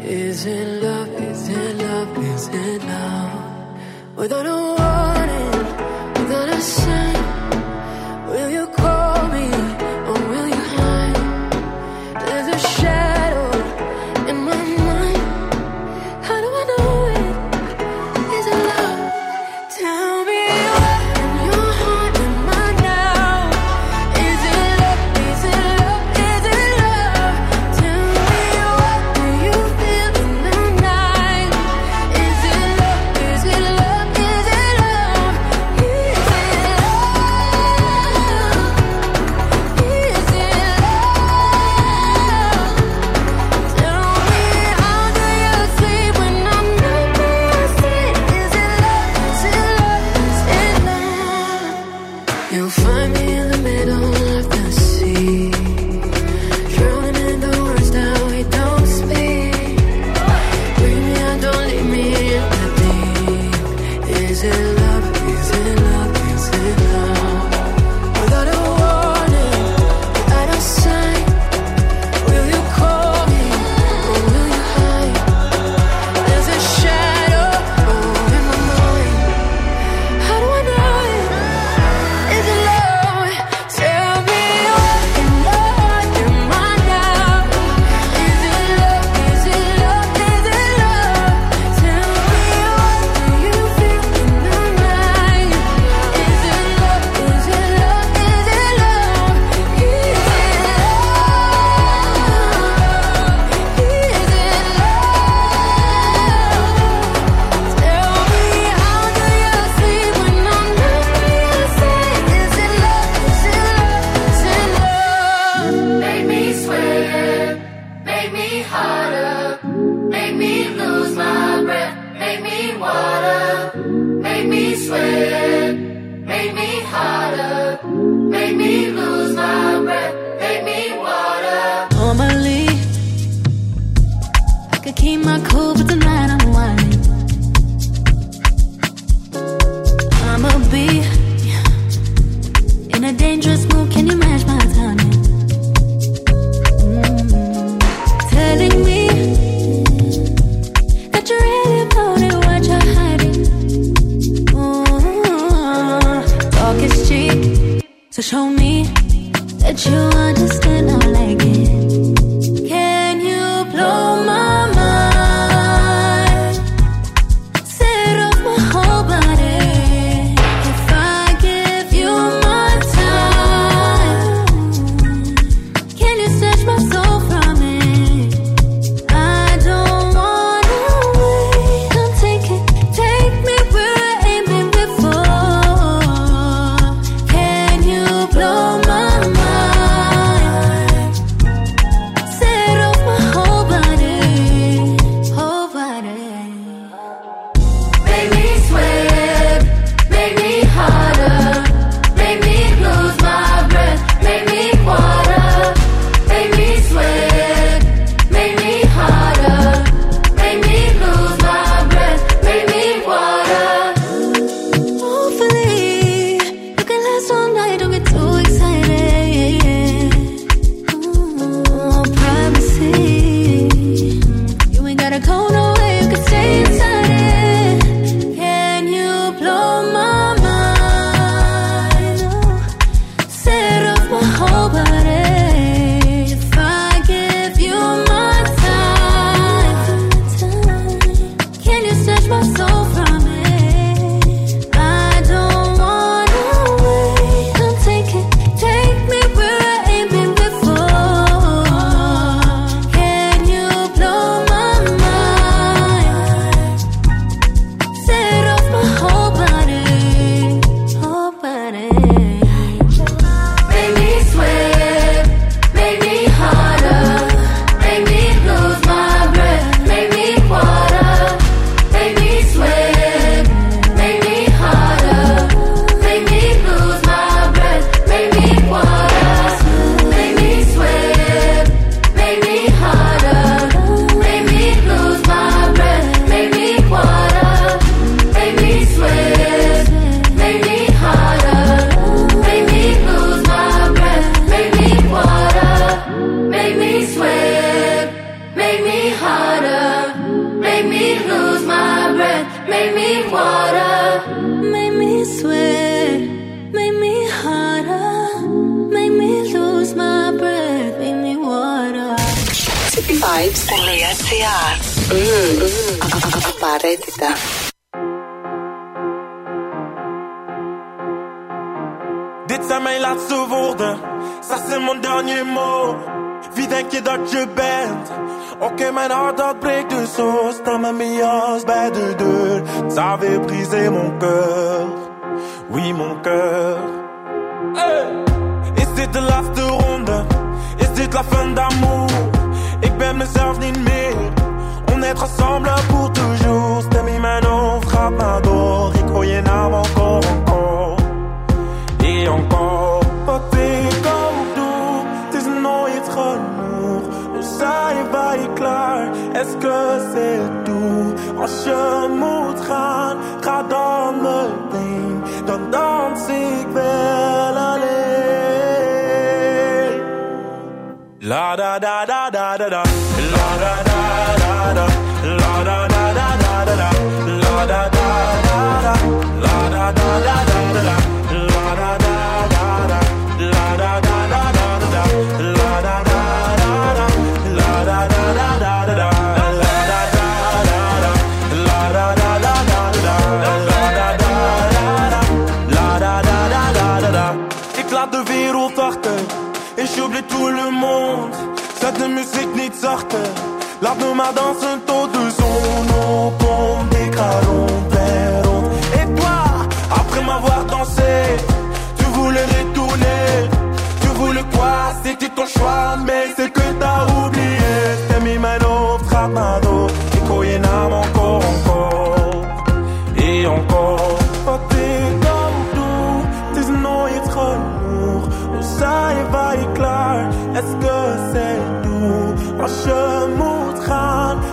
Is 0.03 0.39
it 0.45 0.67
love? 0.83 1.09
Is 1.29 1.43
it 1.59 1.73
love? 1.83 2.11
Is 2.31 2.45
it 2.63 2.81
love? 2.91 3.33
Without 4.19 4.45
a 4.55 4.57
warning, 4.77 5.50
gonna 6.31 6.61
shine. 6.61 8.29
Will 8.29 8.49
you 8.49 8.67
call? 8.67 9.00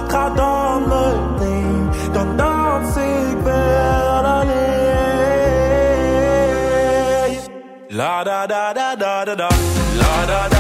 ga 0.09 0.29
dan 0.29 0.83
meteen, 0.89 1.91
dan 2.13 2.37
dans 2.37 2.97
ik 2.97 3.39
wel 3.43 4.25
alleen. 4.25 4.69
La 7.89 8.23
da 8.25 8.47
da 8.47 8.73
da 8.73 8.95
da 8.97 9.25
da 9.25 9.35
da, 9.35 9.49
la 10.01 10.27
da 10.27 10.49
da. 10.49 10.58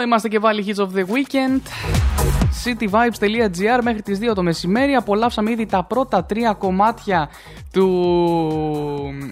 Εδώ 0.00 0.08
είμαστε 0.08 0.28
και 0.28 0.40
πάλι 0.40 0.64
Hits 0.66 0.80
of 0.80 0.88
the 0.98 1.04
Weekend. 1.04 1.60
cityvibes.gr 2.64 3.80
μέχρι 3.82 4.02
τις 4.02 4.18
2 4.30 4.34
το 4.34 4.42
μεσημέρι. 4.42 4.94
Απολαύσαμε 4.94 5.50
ήδη 5.50 5.66
τα 5.66 5.84
πρώτα 5.84 6.24
τρία 6.24 6.52
κομμάτια 6.52 7.28
του, 7.72 7.88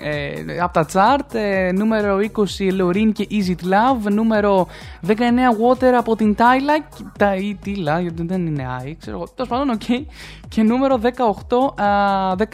ε, 0.03 0.61
από 0.61 0.73
τα 0.73 0.87
chart. 0.93 1.35
Ε, 1.35 1.73
νούμερο 1.73 2.19
20 2.19 2.81
Loreen 2.81 3.11
και 3.13 3.27
Is 3.31 3.51
It 3.51 3.65
Love. 3.65 4.13
Νούμερο 4.13 4.67
19 5.07 5.11
Water 5.13 5.93
από 5.99 6.17
την 6.17 6.37
Tyla. 6.39 6.99
Tyla 7.19 7.35
ή 7.35 7.59
Tila, 7.65 8.01
γιατί 8.01 8.23
δεν 8.27 8.47
είναι 8.47 8.67
I, 8.85 8.93
ξέρω 8.99 9.17
εγώ. 9.17 9.27
Τέλος 9.35 9.51
πάντων, 9.51 9.71
οκ. 9.71 10.07
Και 10.49 10.63
νούμερο 10.63 11.01
18, 11.03 11.83
α, 11.83 12.35
10, 12.37 12.45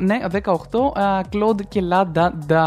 ναι, 0.00 0.18
18 0.32 1.00
α, 1.00 1.20
Claude 1.32 1.62
και 1.68 1.82
Ladada, 1.90 2.62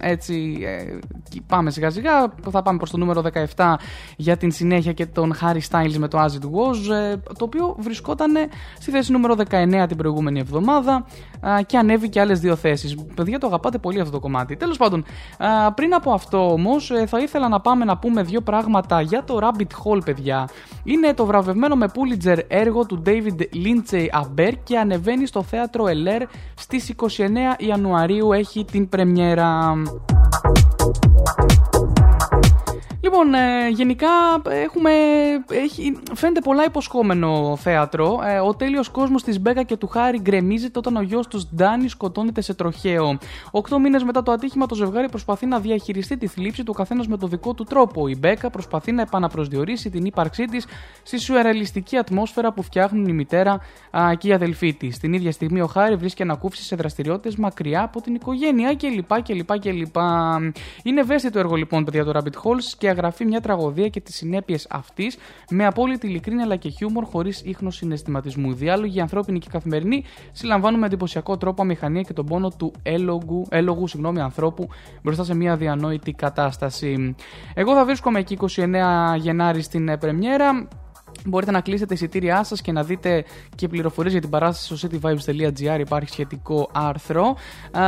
έτσι, 0.00 0.58
ε, 0.62 0.98
πάμε 1.46 1.70
σιγά 1.70 1.90
σιγά. 1.90 2.32
Θα 2.50 2.62
πάμε 2.62 2.78
προς 2.78 2.90
το 2.90 2.96
νούμερο 2.96 3.22
17 3.56 3.74
για 4.16 4.36
την 4.36 4.50
συνέχεια 4.50 4.92
και 4.92 5.06
τον 5.06 5.34
Harry 5.40 5.60
Styles 5.70 5.96
με 5.98 6.08
το 6.08 6.18
As 6.18 6.26
It 6.26 6.44
Was. 6.44 6.94
ε, 6.94 7.16
το 7.16 7.44
οποίο 7.44 7.76
βρισκόταν 7.78 8.32
στη 8.78 8.90
θέση 8.90 9.12
νούμερο 9.12 9.36
19 9.50 9.84
την 9.88 9.96
προηγούμενη 9.96 10.38
εβδομάδα 10.38 10.94
α, 10.94 11.04
και 11.66 11.78
ανέβηκε 11.78 12.20
άλλες 12.20 12.40
δύο 12.40 12.56
θέσεις. 12.56 12.96
Παιδιά, 13.14 13.38
το 13.38 13.46
αγαπάτε 13.46 13.78
πολύ 13.78 14.00
αυτό 14.00 14.12
το 14.12 14.20
κομμάτι. 14.20 14.56
Τέλος 14.56 14.76
πάντων, 14.76 15.04
α, 15.38 15.72
πριν 15.72 15.94
από 15.94 16.12
αυτό 16.12 16.52
όμως, 16.52 16.92
θα 17.06 17.20
ήθελα 17.20 17.48
να 17.48 17.60
πάμε 17.60 17.84
να 17.84 17.96
πούμε 17.96 18.22
δύο 18.22 18.40
πράγματα 18.40 19.00
για 19.00 19.24
το 19.24 19.38
Rabbit 19.42 19.62
Hole, 19.84 20.04
παιδιά. 20.04 20.48
Είναι 20.84 21.14
το 21.14 21.26
βραβευμένο 21.26 21.76
με 21.76 21.86
Pulitzer 21.94 22.38
έργο 22.48 22.86
του 22.86 23.02
David 23.06 23.40
Lynchey 23.40 24.22
Aber 24.22 24.52
και 24.64 24.78
ανεβαίνει 24.78 25.26
στο 25.26 25.42
θέατρο 25.42 25.86
Ελέρ 25.86 26.22
στις 26.54 26.94
29 26.96 27.10
Ιανουαρίου. 27.58 28.32
Έχει 28.32 28.64
την 28.64 28.88
πρεμιέρα. 28.88 29.74
Λοιπόν, 33.04 33.34
ε, 33.34 33.68
γενικά 33.68 34.08
έχουμε, 34.44 34.90
έχει, 35.50 35.98
φαίνεται 36.14 36.40
πολλά 36.40 36.64
υποσχόμενο 36.64 37.56
θέατρο. 37.60 38.20
Ε, 38.26 38.38
ο 38.38 38.54
τέλειος 38.54 38.88
κόσμος 38.88 39.22
της 39.22 39.40
Μπέκα 39.40 39.62
και 39.62 39.76
του 39.76 39.86
Χάρη 39.86 40.20
γκρεμίζεται 40.20 40.78
όταν 40.78 40.96
ο 40.96 41.02
γιος 41.02 41.26
τους 41.26 41.46
Ντάνι 41.54 41.88
σκοτώνεται 41.88 42.40
σε 42.40 42.54
τροχαίο. 42.54 43.18
Οκτώ 43.50 43.78
μήνες 43.78 44.02
μετά 44.02 44.22
το 44.22 44.32
ατύχημα 44.32 44.66
το 44.66 44.74
ζευγάρι 44.74 45.08
προσπαθεί 45.08 45.46
να 45.46 45.58
διαχειριστεί 45.58 46.16
τη 46.16 46.26
θλίψη 46.26 46.62
του 46.64 46.72
καθένας 46.72 47.06
με 47.08 47.16
το 47.16 47.26
δικό 47.26 47.54
του 47.54 47.64
τρόπο. 47.64 48.08
Η 48.08 48.16
Μπέκα 48.18 48.50
προσπαθεί 48.50 48.92
να 48.92 49.02
επαναπροσδιορίσει 49.02 49.90
την 49.90 50.04
ύπαρξή 50.04 50.44
της 50.44 50.66
στη 51.02 51.18
σουρεαλιστική 51.18 51.96
ατμόσφαιρα 51.96 52.52
που 52.52 52.62
φτιάχνουν 52.62 53.08
η 53.08 53.12
μητέρα 53.12 53.60
α, 53.98 54.14
και 54.18 54.28
η 54.28 54.32
αδελφή 54.32 54.74
της. 54.74 54.98
Την 54.98 55.12
ίδια 55.12 55.32
στιγμή 55.32 55.60
ο 55.60 55.66
Χάρη 55.66 55.96
βρίσκει 55.96 56.22
ανακούφιση 56.22 56.62
σε 56.62 56.76
δραστηριότητες 56.76 57.36
μακριά 57.36 57.82
από 57.82 58.00
την 58.00 58.14
οικογένεια 58.14 58.74
κλπ. 58.74 59.22
κλπ, 59.22 59.58
κλπ. 59.58 59.96
Είναι 60.82 61.00
ευαίσθητο 61.00 61.38
έργο 61.38 61.54
λοιπόν, 61.54 61.84
παιδιά, 61.84 62.04
το 62.04 62.12
Rabbit 62.14 62.42
Holes 62.42 62.72
και 62.78 62.93
αγραφεί 62.94 63.24
μια 63.24 63.40
τραγωδία 63.40 63.88
και 63.88 64.00
τις 64.00 64.14
συνέπειες 64.14 64.66
αυτής 64.70 65.16
με 65.50 65.66
απόλυτη 65.66 66.06
ειλικρίνεια 66.06 66.44
αλλά 66.44 66.56
και 66.56 66.68
χιούμορ 66.68 67.04
χωρίς 67.04 67.42
ίχνος 67.44 67.76
συναισθηματισμού. 67.76 68.50
Οι 68.50 68.54
διάλογοι 68.54 69.00
ανθρώπινοι 69.00 69.38
και 69.38 69.48
καθημερινοί 69.50 70.04
συλλαμβάνουν 70.32 70.80
με 70.80 70.86
εντυπωσιακό 70.86 71.36
τρόπο 71.36 71.62
αμηχανία 71.62 72.02
και 72.02 72.12
τον 72.12 72.26
πόνο 72.26 72.50
του 72.58 72.72
έλογου, 72.82 73.46
έλογου 73.50 73.86
συγγνώμη, 73.86 74.20
ανθρώπου 74.20 74.68
μπροστά 75.02 75.24
σε 75.24 75.34
μια 75.34 75.52
αδιανόητη 75.52 76.12
κατάσταση. 76.12 77.14
Εγώ 77.54 77.74
θα 77.74 77.84
βρίσκομαι 77.84 78.18
εκεί 78.18 78.38
29 78.40 79.16
Γενάρη 79.16 79.62
στην 79.62 79.88
ε, 79.88 79.96
πρεμιέρα. 79.96 80.68
Μπορείτε 81.26 81.50
να 81.50 81.60
κλείσετε 81.60 81.94
εισιτήριά 81.94 82.44
σας 82.44 82.60
και 82.60 82.72
να 82.72 82.82
δείτε 82.82 83.24
και 83.54 83.68
πληροφορίες 83.68 84.12
για 84.12 84.20
την 84.20 84.30
παράσταση 84.30 84.76
στο 84.76 84.88
cityvibes.gr. 84.88 85.80
Υπάρχει 85.80 86.08
σχετικό 86.10 86.68
άρθρο. 86.72 87.36
Ε, 87.72 87.80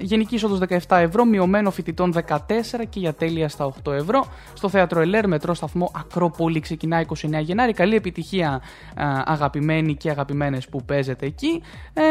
γενική 0.00 0.34
είσοδος 0.34 0.58
17 0.68 0.78
ευρώ, 0.88 1.24
μειωμένο 1.24 1.70
φοιτητών 1.70 2.12
14 2.12 2.86
και 2.88 3.00
για 3.00 3.14
τέλεια 3.14 3.48
στα 3.48 3.72
8 3.84 3.92
ευρώ. 3.92 4.26
Στο 4.54 4.68
θέατρο 4.68 5.00
Ελέρ, 5.00 5.28
μετρό 5.28 5.54
σταθμό 5.54 5.90
Ακρόπολη, 5.94 6.60
ξεκινάει 6.60 7.04
29 7.22 7.40
Γενάρη. 7.40 7.72
Καλή 7.72 7.94
επιτυχία, 7.94 8.60
ε, 8.96 9.04
αγαπημένοι 9.24 9.94
και 9.94 10.10
αγαπημένες 10.10 10.68
που 10.68 10.84
παίζετε 10.84 11.26
εκεί. 11.26 11.62
Ε, 11.92 12.02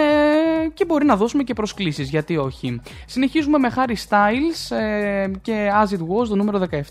και 0.73 0.85
μπορεί 0.85 1.05
να 1.05 1.15
δώσουμε 1.15 1.43
και 1.43 1.53
προσκλήσεις, 1.53 2.09
γιατί 2.09 2.37
όχι. 2.37 2.81
Συνεχίζουμε 3.05 3.57
με 3.57 3.71
Harry 3.75 3.95
Styles 4.09 4.77
ε, 4.77 5.31
και 5.41 5.69
As 5.83 5.93
It 5.93 6.01
Was, 6.01 6.27
το 6.27 6.35
νούμερο 6.35 6.67
17. 6.71 6.81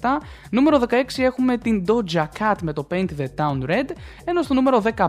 Νούμερο 0.51 0.81
16 0.89 0.95
έχουμε 1.17 1.59
την 1.59 1.85
Doja 1.87 2.25
Cat 2.39 2.55
με 2.63 2.73
το 2.73 2.83
Paint 2.99 3.20
the 3.20 3.26
Town 3.36 3.70
Red. 3.70 3.90
Ενώ 4.24 4.42
στο 4.42 4.55
νούμερο 4.55 4.82
15, 4.96 5.07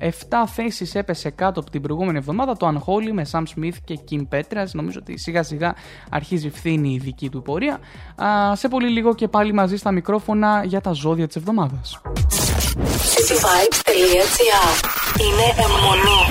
7 0.00 0.08
θέσεις 0.54 0.94
έπεσε 0.94 1.30
κάτω 1.30 1.60
από 1.60 1.70
την 1.70 1.82
προηγούμενη 1.82 2.18
εβδομάδα 2.18 2.56
το 2.56 2.68
Unholy 2.68 3.12
με 3.12 3.26
Sam 3.30 3.42
Smith 3.42 3.76
και 3.84 3.98
Kim 4.10 4.20
Petras. 4.32 4.66
Νομίζω 4.72 4.98
ότι 5.02 5.18
σιγά 5.18 5.42
σιγά 5.42 5.74
αρχίζει 6.10 6.50
φθήνη 6.50 6.92
η 6.92 6.98
δική 6.98 7.28
του 7.28 7.42
πορεία. 7.42 7.78
Α, 8.22 8.56
σε 8.56 8.68
πολύ 8.68 8.88
λίγο 8.88 9.14
και 9.14 9.28
πάλι 9.28 9.52
μαζί 9.52 9.76
στα 9.76 9.90
μικρόφωνα 9.90 10.64
για 10.64 10.80
τα 10.80 10.92
ζώδια 10.92 11.26
της 11.26 11.36
εβδομάδας. 11.36 12.00
cityvibes.gr 13.12 14.72
Είναι 15.20 15.46
αιμονή. 15.58 16.22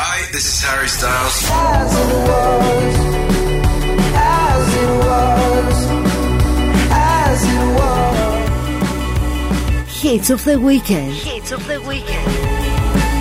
Hi, 0.00 0.18
this 0.34 0.46
is 0.52 0.58
Harry 0.68 0.90
Styles. 0.96 1.36
Hits 10.00 10.30
of 10.30 10.44
the 10.44 10.60
weekend. 10.60 11.12
Hits 11.12 11.50
of 11.50 11.66
the 11.66 11.80
weekend. 11.80 12.30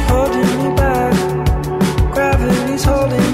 holding 0.09 0.63
me 0.63 0.75
back. 0.75 2.13
Gravity's 2.13 2.83
holding 2.83 3.26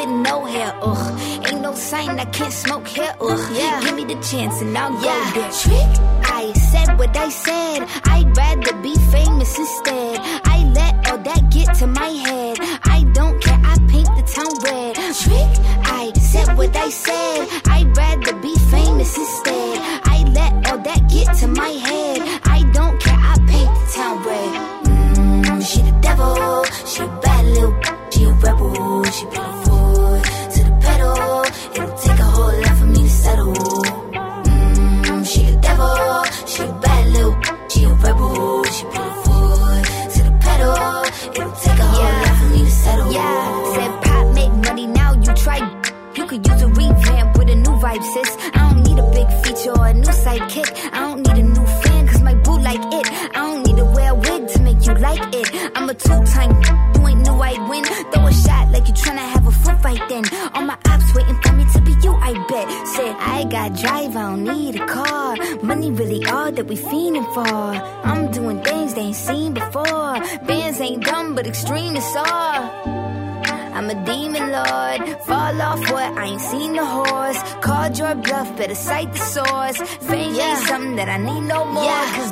with 0.00 0.10
no 0.10 0.44
hair, 0.44 0.72
ugh. 0.82 1.20
Ain't 1.46 1.60
no 1.60 1.74
sign 1.74 2.18
I 2.18 2.24
can't 2.26 2.52
smoke 2.52 2.86
here, 2.86 3.14
ugh. 3.20 3.56
Yeah. 3.56 3.80
Give 3.82 3.94
me 3.94 4.04
the 4.04 4.20
chance 4.22 4.60
and 4.60 4.76
I'll 4.76 4.92
yeah. 5.02 5.32
go 5.34 5.40
there. 5.40 5.52
Trick, 5.62 5.92
I 6.24 6.52
said 6.52 6.98
what 6.98 7.16
I 7.16 7.28
said 7.28 7.49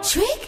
trick? 0.09 0.47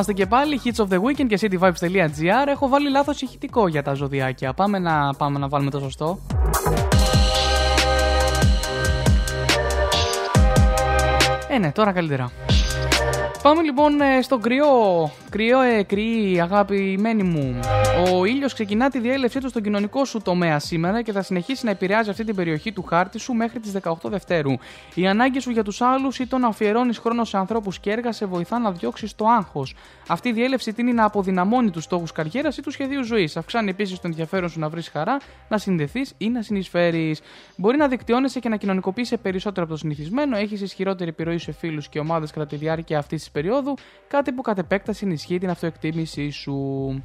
Είμαστε 0.00 0.22
και 0.24 0.30
πάλι, 0.30 0.60
Hits 0.64 0.84
of 0.84 0.88
the 0.88 1.00
Weekend 1.02 1.26
και 1.26 1.38
cityvibes.gr. 1.40 2.46
Έχω 2.46 2.68
βάλει 2.68 2.90
λάθος 2.90 3.22
ηχητικό 3.22 3.68
για 3.68 3.82
τα 3.82 3.94
ζωδιάκια. 3.94 4.52
Πάμε 4.52 4.78
να, 4.78 5.14
πάμε 5.14 5.38
να 5.38 5.48
βάλουμε 5.48 5.70
το 5.70 5.78
σωστό. 5.78 6.18
Ε, 11.48 11.58
ναι, 11.58 11.72
τώρα 11.72 11.92
καλύτερα. 11.92 12.30
Πάμε 13.42 13.62
λοιπόν 13.62 14.00
ε, 14.00 14.22
στο 14.22 14.38
κρυό. 14.38 14.66
Κρυό, 15.30 15.60
ε, 15.60 15.82
κρυή, 15.82 16.40
αγαπημένη 16.40 17.22
μου. 17.22 17.60
Ο 18.12 18.24
ήλιος 18.24 18.52
ξεκινά 18.52 18.90
τη 18.90 18.98
διέλευσή 18.98 19.40
του 19.40 19.48
στον 19.48 19.62
κοινωνικό 19.62 20.04
σου 20.04 20.20
τομέα 20.22 20.58
σήμερα 20.58 21.02
και 21.02 21.12
θα 21.12 21.22
συνεχίσει 21.22 21.64
να 21.64 21.70
επηρεάζει 21.70 22.10
αυτή 22.10 22.24
την 22.24 22.34
περιοχή 22.34 22.72
του 22.72 22.82
χάρτη 22.82 23.18
σου 23.18 23.32
μέχρι 23.32 23.60
τις 23.60 23.72
18 23.82 23.92
Δευτέρου. 24.04 24.52
Η 24.94 25.06
ανάγκη 25.06 25.40
σου 25.40 25.50
για 25.50 25.64
τους 25.64 25.80
άλλους 25.80 26.18
ή 26.18 26.26
το 26.26 26.38
να 26.38 26.48
αφιερώνεις 26.48 26.98
χρόνο 26.98 27.24
σε 27.24 27.36
ανθρώπους 27.36 27.78
και 27.78 27.90
έργα 27.90 28.12
σε 28.12 28.26
βοηθά 28.26 28.58
να 28.58 28.72
διώξεις 28.72 29.14
το 29.14 29.26
άγχος. 29.26 29.74
Αυτή 30.08 30.28
η 30.28 30.32
διέλευση 30.32 30.72
τίνει 30.72 30.92
να 30.92 31.04
αποδυναμώνει 31.04 31.70
τους 31.70 31.84
στόχους 31.84 32.12
καριέρας 32.12 32.56
ή 32.56 32.62
του 32.62 32.70
σχεδίου 32.70 33.04
ζωής. 33.04 33.36
Αυξάνει 33.36 33.70
επίσης 33.70 33.96
το 33.96 34.02
ενδιαφέρον 34.04 34.48
σου 34.48 34.58
να 34.58 34.68
βρεις 34.68 34.88
χαρά, 34.88 35.16
να 35.48 35.58
συνδεθείς 35.58 36.14
ή 36.18 36.28
να 36.28 36.42
συνεισφέρεις. 36.42 37.20
Μπορεί 37.56 37.76
να 37.76 37.88
δικτυώνεσαι 37.88 38.40
και 38.40 38.48
να 38.48 38.56
κοινωνικοποιήσει 38.56 39.16
περισσότερο 39.16 39.62
από 39.62 39.72
το 39.72 39.78
συνηθισμένο, 39.78 40.36
έχεις 40.36 40.60
ισχυρότερη 40.60 41.10
επιρροή 41.10 41.38
σε 41.38 41.52
φίλους 41.52 41.88
και 41.88 41.98
ομάδες 41.98 42.30
κατά 42.30 42.46
τη 42.46 42.56
διάρκεια 42.56 42.98
αυτής 42.98 43.18
της 43.20 43.30
περίοδου, 43.30 43.74
κάτι 44.08 44.32
που 44.32 44.42
κατ' 44.42 44.58
επέκταση 44.58 45.06
ενισχύει 45.20 45.38
την 45.38 45.50
αυτοεκτίμησή 45.50 46.30
σου. 46.30 47.02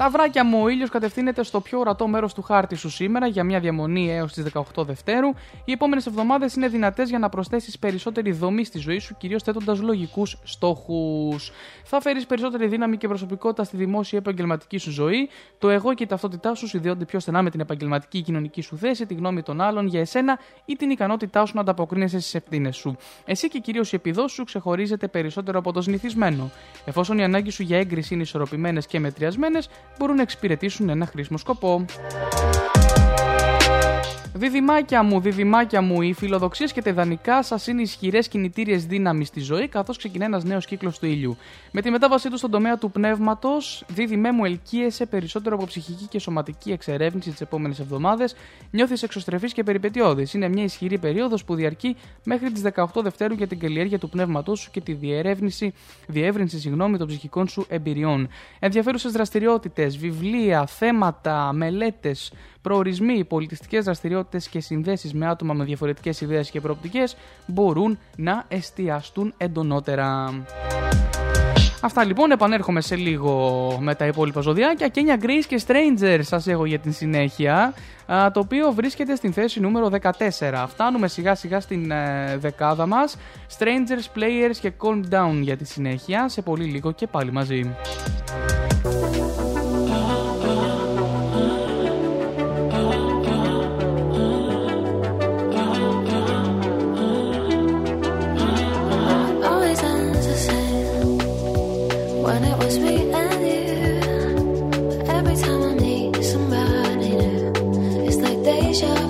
Τα 0.00 0.10
βράκια 0.10 0.44
μου, 0.44 0.62
ο 0.62 0.68
ήλιος 0.68 0.90
κατευθύνεται 0.90 1.42
στο 1.42 1.60
πιο 1.60 1.78
ορατό 1.78 2.08
μέρος 2.08 2.34
του 2.34 2.42
χάρτη 2.42 2.74
σου 2.74 2.90
σήμερα 2.90 3.26
για 3.26 3.44
μια 3.44 3.60
διαμονή 3.60 4.10
έως 4.12 4.32
τις 4.32 4.44
18 4.74 4.84
Δευτέρου. 4.84 5.28
Οι 5.64 5.72
επόμενες 5.72 6.06
εβδομάδες 6.06 6.54
είναι 6.54 6.68
δυνατές 6.68 7.08
για 7.08 7.18
να 7.18 7.28
προσθέσεις 7.28 7.78
περισσότερη 7.78 8.32
δομή 8.32 8.64
στη 8.64 8.78
ζωή 8.78 8.98
σου, 8.98 9.16
κυρίως 9.18 9.42
θέτοντας 9.42 9.80
λογικούς 9.80 10.38
στόχους. 10.44 11.52
Θα 11.84 12.00
φέρεις 12.00 12.26
περισσότερη 12.26 12.66
δύναμη 12.66 12.96
και 12.96 13.08
προσωπικότητα 13.08 13.64
στη 13.64 13.76
δημόσια 13.76 14.18
επαγγελματική 14.18 14.78
σου 14.78 14.90
ζωή. 14.90 15.28
Το 15.58 15.68
εγώ 15.68 15.94
και 15.94 16.02
η 16.02 16.06
ταυτότητά 16.06 16.54
σου 16.54 16.66
συνδέονται 16.66 17.04
πιο 17.04 17.20
στενά 17.20 17.42
με 17.42 17.50
την 17.50 17.60
επαγγελματική 17.60 18.18
ή 18.18 18.22
κοινωνική 18.22 18.60
σου 18.60 18.76
θέση, 18.76 19.06
τη 19.06 19.14
γνώμη 19.14 19.42
των 19.42 19.60
άλλων 19.60 19.86
για 19.86 20.00
εσένα 20.00 20.38
ή 20.64 20.76
την 20.76 20.90
ικανότητά 20.90 21.46
σου 21.46 21.52
να 21.54 21.60
ανταποκρίνεσαι 21.60 22.20
στις 22.20 22.34
ευθύνες 22.34 22.76
σου. 22.76 22.96
Εσύ 23.24 23.48
και 23.48 23.58
κυρίως 23.58 23.92
η 23.92 23.96
επιδόση 23.96 24.34
σου 24.34 24.44
ξεχωρίζεται 24.44 25.08
περισσότερο 25.08 25.58
από 25.58 25.72
το 25.72 25.82
συνηθισμένο. 25.82 26.50
Εφόσον 26.84 27.18
οι 27.18 27.24
ανάγκε 27.24 27.50
σου 27.50 27.62
για 27.62 27.78
έγκριση 27.78 28.14
είναι 28.14 28.22
ισορροπημένες 28.22 28.86
και 28.86 29.00
μετριασμένες, 29.00 29.68
μπορούν 29.98 30.16
να 30.16 30.22
εξυπηρετήσουν 30.22 30.88
ένα 30.88 31.06
χρήσιμο 31.06 31.38
σκοπό. 31.38 31.84
Διδυμάκια 34.34 35.02
μου, 35.02 35.20
διδυμάκια 35.20 35.80
μου, 35.80 36.02
οι 36.02 36.12
φιλοδοξίες 36.12 36.72
και 36.72 36.82
τα 36.82 36.90
ιδανικά 36.90 37.42
σας 37.42 37.66
είναι 37.66 37.82
ισχυρές 37.82 38.28
κινητήριες 38.28 38.86
δύναμης 38.86 39.28
στη 39.28 39.40
ζωή, 39.40 39.68
καθώς 39.68 39.96
ξεκινά 39.96 40.24
ένας 40.24 40.44
νέος 40.44 40.66
κύκλος 40.66 40.98
του 40.98 41.06
ήλιου. 41.06 41.36
Με 41.70 41.80
τη 41.80 41.90
μετάβασή 41.90 42.30
τους 42.30 42.38
στον 42.38 42.50
τομέα 42.50 42.78
του 42.78 42.90
πνεύματος, 42.90 43.84
δίδυμέ 43.88 44.32
μου 44.32 44.44
ελκύεσαι 44.44 45.06
περισσότερο 45.06 45.54
από 45.54 45.66
ψυχική 45.66 46.06
και 46.06 46.18
σωματική 46.18 46.72
εξερεύνηση 46.72 47.30
τις 47.30 47.40
επόμενες 47.40 47.78
εβδομάδες, 47.78 48.34
νιώθεις 48.70 49.02
εξωστρεφής 49.02 49.52
και 49.52 49.62
περιπετειώδης. 49.62 50.34
Είναι 50.34 50.48
μια 50.48 50.64
ισχυρή 50.64 50.98
περίοδος 50.98 51.44
που 51.44 51.54
διαρκεί 51.54 51.96
μέχρι 52.24 52.52
τις 52.52 52.62
18 52.62 53.02
Δευτέρου 53.02 53.34
για 53.34 53.46
την 53.46 53.58
καλλιέργεια 53.58 53.98
του 53.98 54.08
πνεύματό 54.08 54.54
σου 54.54 54.70
και 54.70 54.80
τη 54.80 54.92
διερεύνηση, 54.92 55.72
διεύρυνση 56.06 56.60
συγγνώμη, 56.60 56.98
των 56.98 57.06
ψυχικών 57.06 57.48
σου 57.48 57.66
εμπειριών. 57.68 58.28
Ενδιαφέρουσες 58.58 59.12
δραστηριότητες, 59.12 59.98
βιβλία, 59.98 60.66
θέματα, 60.66 61.52
μελέτες, 61.52 62.32
προορισμοί, 62.62 63.24
πολιτιστικές 63.24 63.84
δραστηριότητες 63.84 64.48
και 64.48 64.60
συνδέσεις 64.60 65.14
με 65.14 65.26
άτομα 65.26 65.54
με 65.54 65.64
διαφορετικές 65.64 66.20
ιδέες 66.20 66.50
και 66.50 66.60
προοπτικές 66.60 67.16
μπορούν 67.46 67.98
να 68.16 68.44
εστιαστούν 68.48 69.34
εντονότερα. 69.36 70.32
Αυτά 71.82 72.04
λοιπόν, 72.04 72.30
επανέρχομαι 72.30 72.80
σε 72.80 72.96
λίγο 72.96 73.76
με 73.80 73.94
τα 73.94 74.06
υπόλοιπα 74.06 74.40
ζωδιάκια. 74.40 74.90
Kenya 74.94 75.24
Grace 75.24 75.44
και 75.48 75.62
Stranger 75.66 76.18
σας 76.22 76.46
έχω 76.46 76.64
για 76.64 76.78
την 76.78 76.92
συνέχεια, 76.92 77.74
α, 78.12 78.30
το 78.30 78.40
οποίο 78.40 78.72
βρίσκεται 78.72 79.14
στην 79.14 79.32
θέση 79.32 79.60
νούμερο 79.60 79.90
14. 80.02 80.64
Φτάνουμε 80.68 81.08
σιγά 81.08 81.34
σιγά 81.34 81.60
στην 81.60 81.90
ε, 81.90 82.36
δεκάδα 82.38 82.86
μας. 82.86 83.16
Strangers, 83.58 84.18
Players 84.18 84.56
και 84.60 84.72
Calm 84.82 85.14
Down 85.14 85.40
για 85.40 85.56
τη 85.56 85.64
συνέχεια, 85.64 86.28
σε 86.28 86.42
πολύ 86.42 86.64
λίγο 86.64 86.92
και 86.92 87.06
πάλι 87.06 87.32
μαζί. 87.32 87.74
picture 108.80 109.09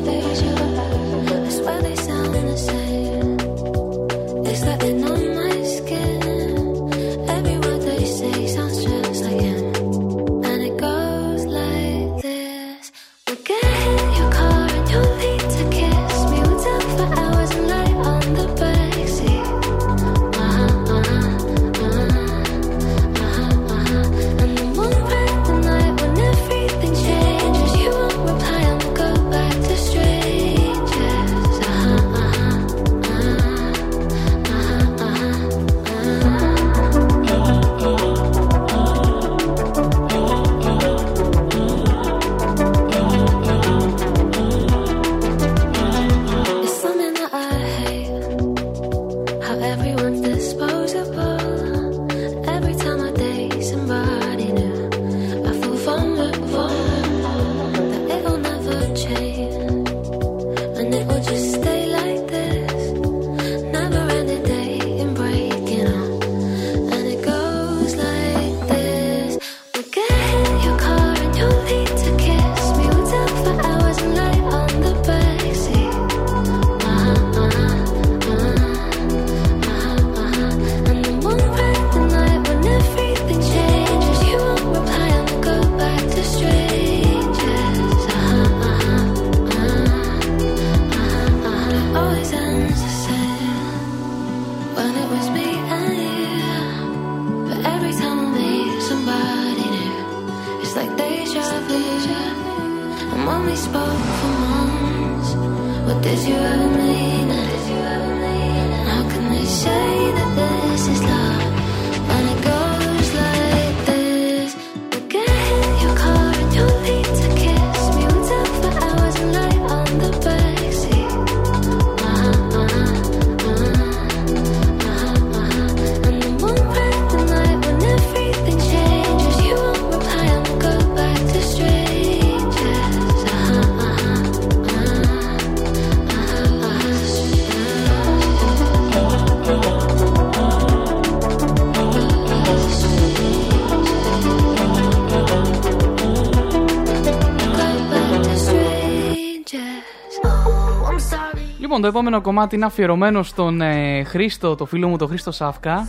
Λοιπόν, 151.81 151.93
το 151.93 151.99
επόμενο 151.99 152.23
κομμάτι 152.23 152.55
είναι 152.57 152.65
αφιερωμένο 152.65 153.23
στον 153.23 153.61
ε, 153.61 154.05
Χρήστο, 154.05 154.55
το 154.55 154.65
φίλο 154.65 154.89
μου, 154.89 154.97
τον 154.97 155.09
Χρήστο 155.09 155.31
Σάφκα, 155.31 155.87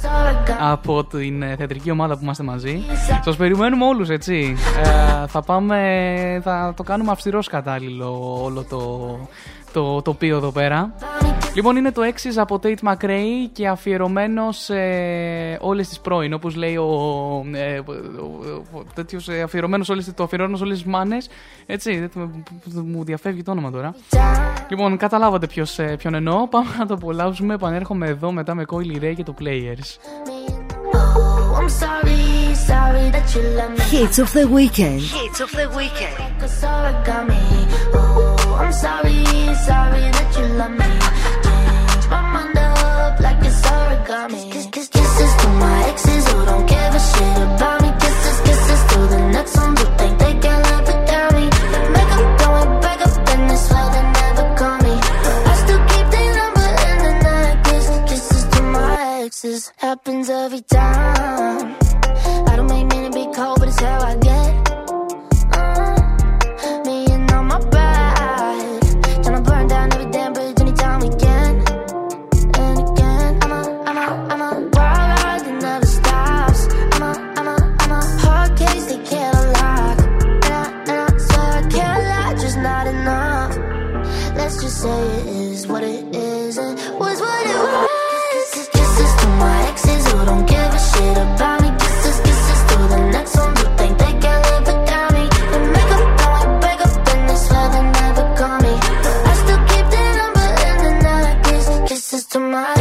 από 0.59 1.03
την 1.03 1.41
ε, 1.41 1.55
θεατρική 1.55 1.91
ομάδα 1.91 2.13
που 2.13 2.19
είμαστε 2.23 2.43
μαζί. 2.43 2.81
Σας 3.23 3.35
περιμένουμε 3.35 3.85
όλους, 3.85 4.09
έτσι. 4.09 4.55
Ε, 4.83 5.27
θα 5.27 5.41
πάμε, 5.41 5.77
θα 6.43 6.73
το 6.75 6.83
κάνουμε 6.83 7.11
αυστηρός 7.11 7.47
κατάλληλο 7.47 8.39
όλο 8.43 8.63
το, 8.63 9.17
το 9.73 10.01
τοπίο 10.01 10.37
εδώ 10.37 10.51
πέρα. 10.51 10.93
Λοιπόν, 11.55 11.75
είναι 11.75 11.91
το 11.91 12.01
Exes 12.05 12.33
από 12.35 12.59
Tate 12.63 12.75
McRae 12.83 13.47
και 13.51 13.67
αφιερωμένος 13.67 14.57
σε 14.57 14.73
όλες 15.59 15.87
τις 15.87 15.99
πρώην. 15.99 16.33
Όπως 16.33 16.55
λέει 16.55 16.75
ο. 16.75 16.87
Ε, 17.53 17.79
ο- 17.79 17.83
ο- 18.21 18.77
ο- 18.77 18.83
τέτοιος, 18.93 19.29
ε, 19.29 19.41
αφιερωμένος 19.41 19.89
όλες, 19.89 20.13
το 20.15 20.23
αφιερωμένος 20.23 20.59
σε 20.59 20.65
όλες 20.65 20.77
τις 20.81 20.87
μάνες. 20.91 21.29
Έτσι, 21.65 21.99
δεν 21.99 22.09
το- 22.73 22.81
μου 22.83 23.03
διαφεύγει 23.03 23.43
το 23.43 23.51
όνομα 23.51 23.71
τώρα. 23.71 23.95
Λοιπόν, 24.69 24.97
καταλάβατε 24.97 25.47
ποιος, 25.47 25.79
ε, 25.79 25.95
ποιον 25.97 26.13
εννοώ. 26.13 26.47
Πάμε 26.47 26.69
να 26.77 26.85
το 26.85 26.93
απολαύσουμε. 26.93 27.53
Επανέρχομαι 27.53 28.07
εδώ 28.07 28.31
μετά 28.31 28.55
με 28.55 28.63
Coily 28.67 29.03
Ray 29.03 29.13
και 29.15 29.23
το 29.23 29.33
Players. 29.39 29.97
Oh, 30.93 31.59
I'm 31.59 31.71
sorry, 31.83 32.21
sorry 32.71 33.05
that 33.15 33.27
you 33.35 33.43
love 33.59 33.73
me. 33.77 33.83
Hits 33.95 34.17
of 34.23 34.29
the 34.37 34.45
weekend. 34.57 35.01
Hits 35.19 35.39
of 35.45 35.51
the 35.59 35.67
weekend. 35.79 36.17
Cause 36.41 36.59
origami. 36.75 37.45
Oh, 37.99 38.61
I'm 38.61 38.73
sorry, 38.85 39.19
sorry 39.69 40.03
that 40.17 40.29
you 40.37 40.45
love 40.59 40.75
me. 40.81 40.89
Happens 59.91 60.29
every 60.29 60.61
time. 60.61 61.75
I 62.47 62.55
don't 62.55 62.67
make 62.67 62.87
to 62.87 63.11
be 63.11 63.25
cold, 63.35 63.59
but 63.59 63.67
it's 63.67 63.79
how 63.81 63.99
I 63.99 64.15
get. 64.15 64.40
Say 84.81 85.03
it 85.19 85.27
is 85.27 85.67
what 85.67 85.83
it 85.83 86.15
is 86.15 86.57
and 86.57 86.73
was 86.99 87.17
what 87.21 87.45
it 87.45 87.57
was. 87.73 87.89
Kisses, 88.75 89.11
to 89.21 89.27
my 89.41 89.57
exes 89.69 90.03
who 90.07 90.25
don't 90.25 90.45
give 90.53 90.71
a 90.79 90.81
shit 90.89 91.17
about 91.25 91.57
me. 91.61 91.69
Kisses, 91.81 92.17
kisses 92.25 92.61
to 92.69 92.77
the 92.93 92.99
next 93.15 93.37
ones 93.37 93.59
who 93.61 93.67
think 93.77 93.93
they 94.03 94.13
can 94.23 94.37
live 94.47 94.65
without 94.71 95.09
me. 95.17 95.25
And 95.53 95.63
make 95.75 95.91
up, 95.97 96.05
going 96.21 96.53
back 96.65 96.79
up 96.87 96.93
in 97.13 97.19
this 97.29 97.43
well, 97.51 97.69
they 97.73 97.83
never 97.99 98.25
call 98.39 98.57
me. 98.65 98.73
But 99.05 99.17
I 99.31 99.33
still 99.43 99.61
keep 99.71 99.85
their 99.93 100.11
number 100.21 100.47
in 100.67 100.75
the 100.85 100.93
necklace. 101.05 101.67
Kisses 101.89 102.23
to 102.33 102.39
my 102.39 102.80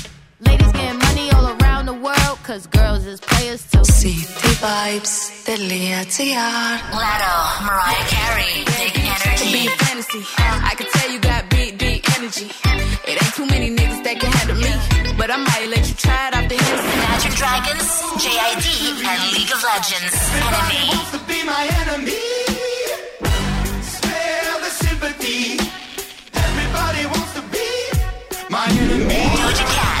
Ladies 0.41 0.71
getting 0.71 0.99
money 0.99 1.31
all 1.31 1.47
around 1.61 1.85
the 1.85 1.93
world, 1.93 2.37
cause 2.43 2.67
girls 2.67 3.05
is 3.05 3.19
players 3.19 3.61
too. 3.71 3.83
City 3.85 4.21
vibes, 4.61 5.45
the 5.45 5.53
cityvibes.gr 5.53 6.95
Lotto, 6.97 7.33
Mariah 7.65 8.05
Carey, 8.13 8.63
Big 8.65 8.93
To 8.93 9.01
Energy. 9.01 9.51
be 9.53 9.67
a 9.67 9.69
fantasy, 9.83 10.19
um, 10.41 10.57
I 10.65 10.73
can 10.77 10.87
tell 10.95 11.11
you 11.11 11.19
got 11.19 11.49
big, 11.49 11.77
big 11.77 11.99
energy. 12.17 12.49
It 13.07 13.21
ain't 13.21 13.33
too 13.35 13.45
many 13.45 13.69
niggas 13.75 14.03
that 14.03 14.17
can 14.19 14.31
handle 14.31 14.57
me, 14.57 14.73
but 15.17 15.29
I 15.31 15.37
might 15.37 15.67
let 15.69 15.87
you 15.87 15.95
try 15.95 16.27
it 16.29 16.33
out 16.33 16.49
the 16.49 16.55
Hennessy. 16.55 16.97
Magic 17.09 17.33
Dragons, 17.41 17.87
JID, 18.23 18.65
and 19.05 19.21
League 19.35 19.51
of 19.55 19.61
Legends. 19.63 20.15
Enemy. 20.41 20.81
wants 20.89 21.11
to 21.15 21.19
be 21.29 21.39
my 21.45 21.63
enemy. 21.81 22.21
Spare 23.81 24.55
the 24.65 24.71
sympathy. 24.83 25.41
Everybody 26.33 27.03
wants 27.13 27.31
to 27.37 27.43
be 27.53 27.67
my 28.49 28.65
enemy. 28.83 29.21
Doja 29.37 29.65
Cat, 29.77 30.00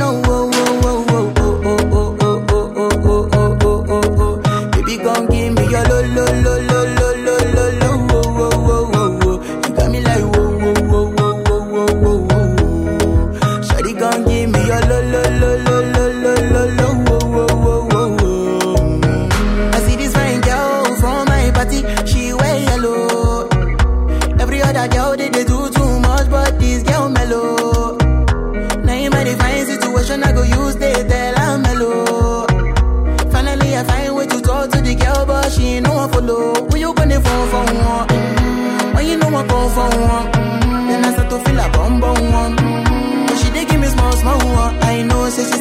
says 45.31 45.60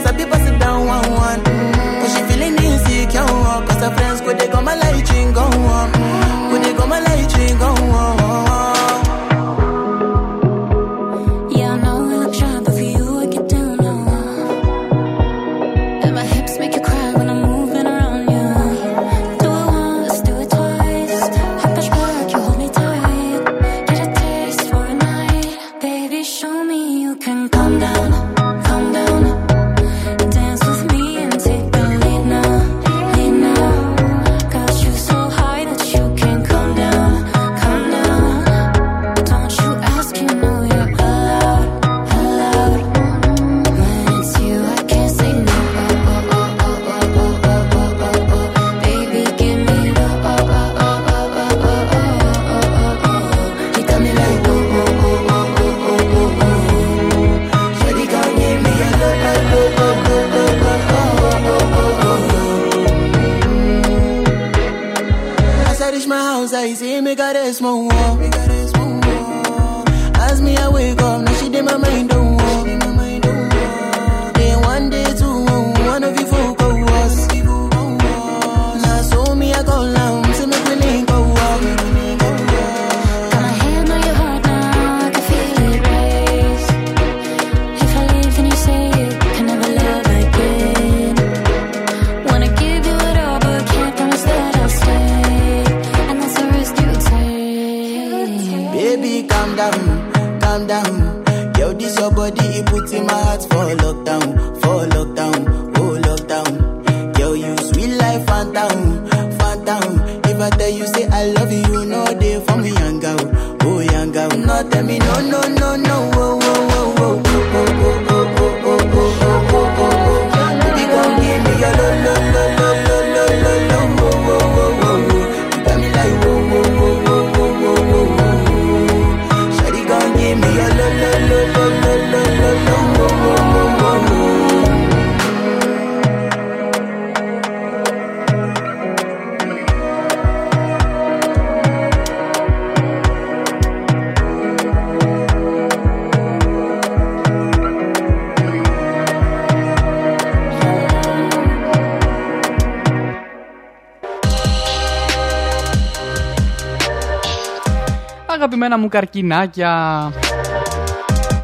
μου 158.81 158.89
καρκινάκια. 158.89 160.13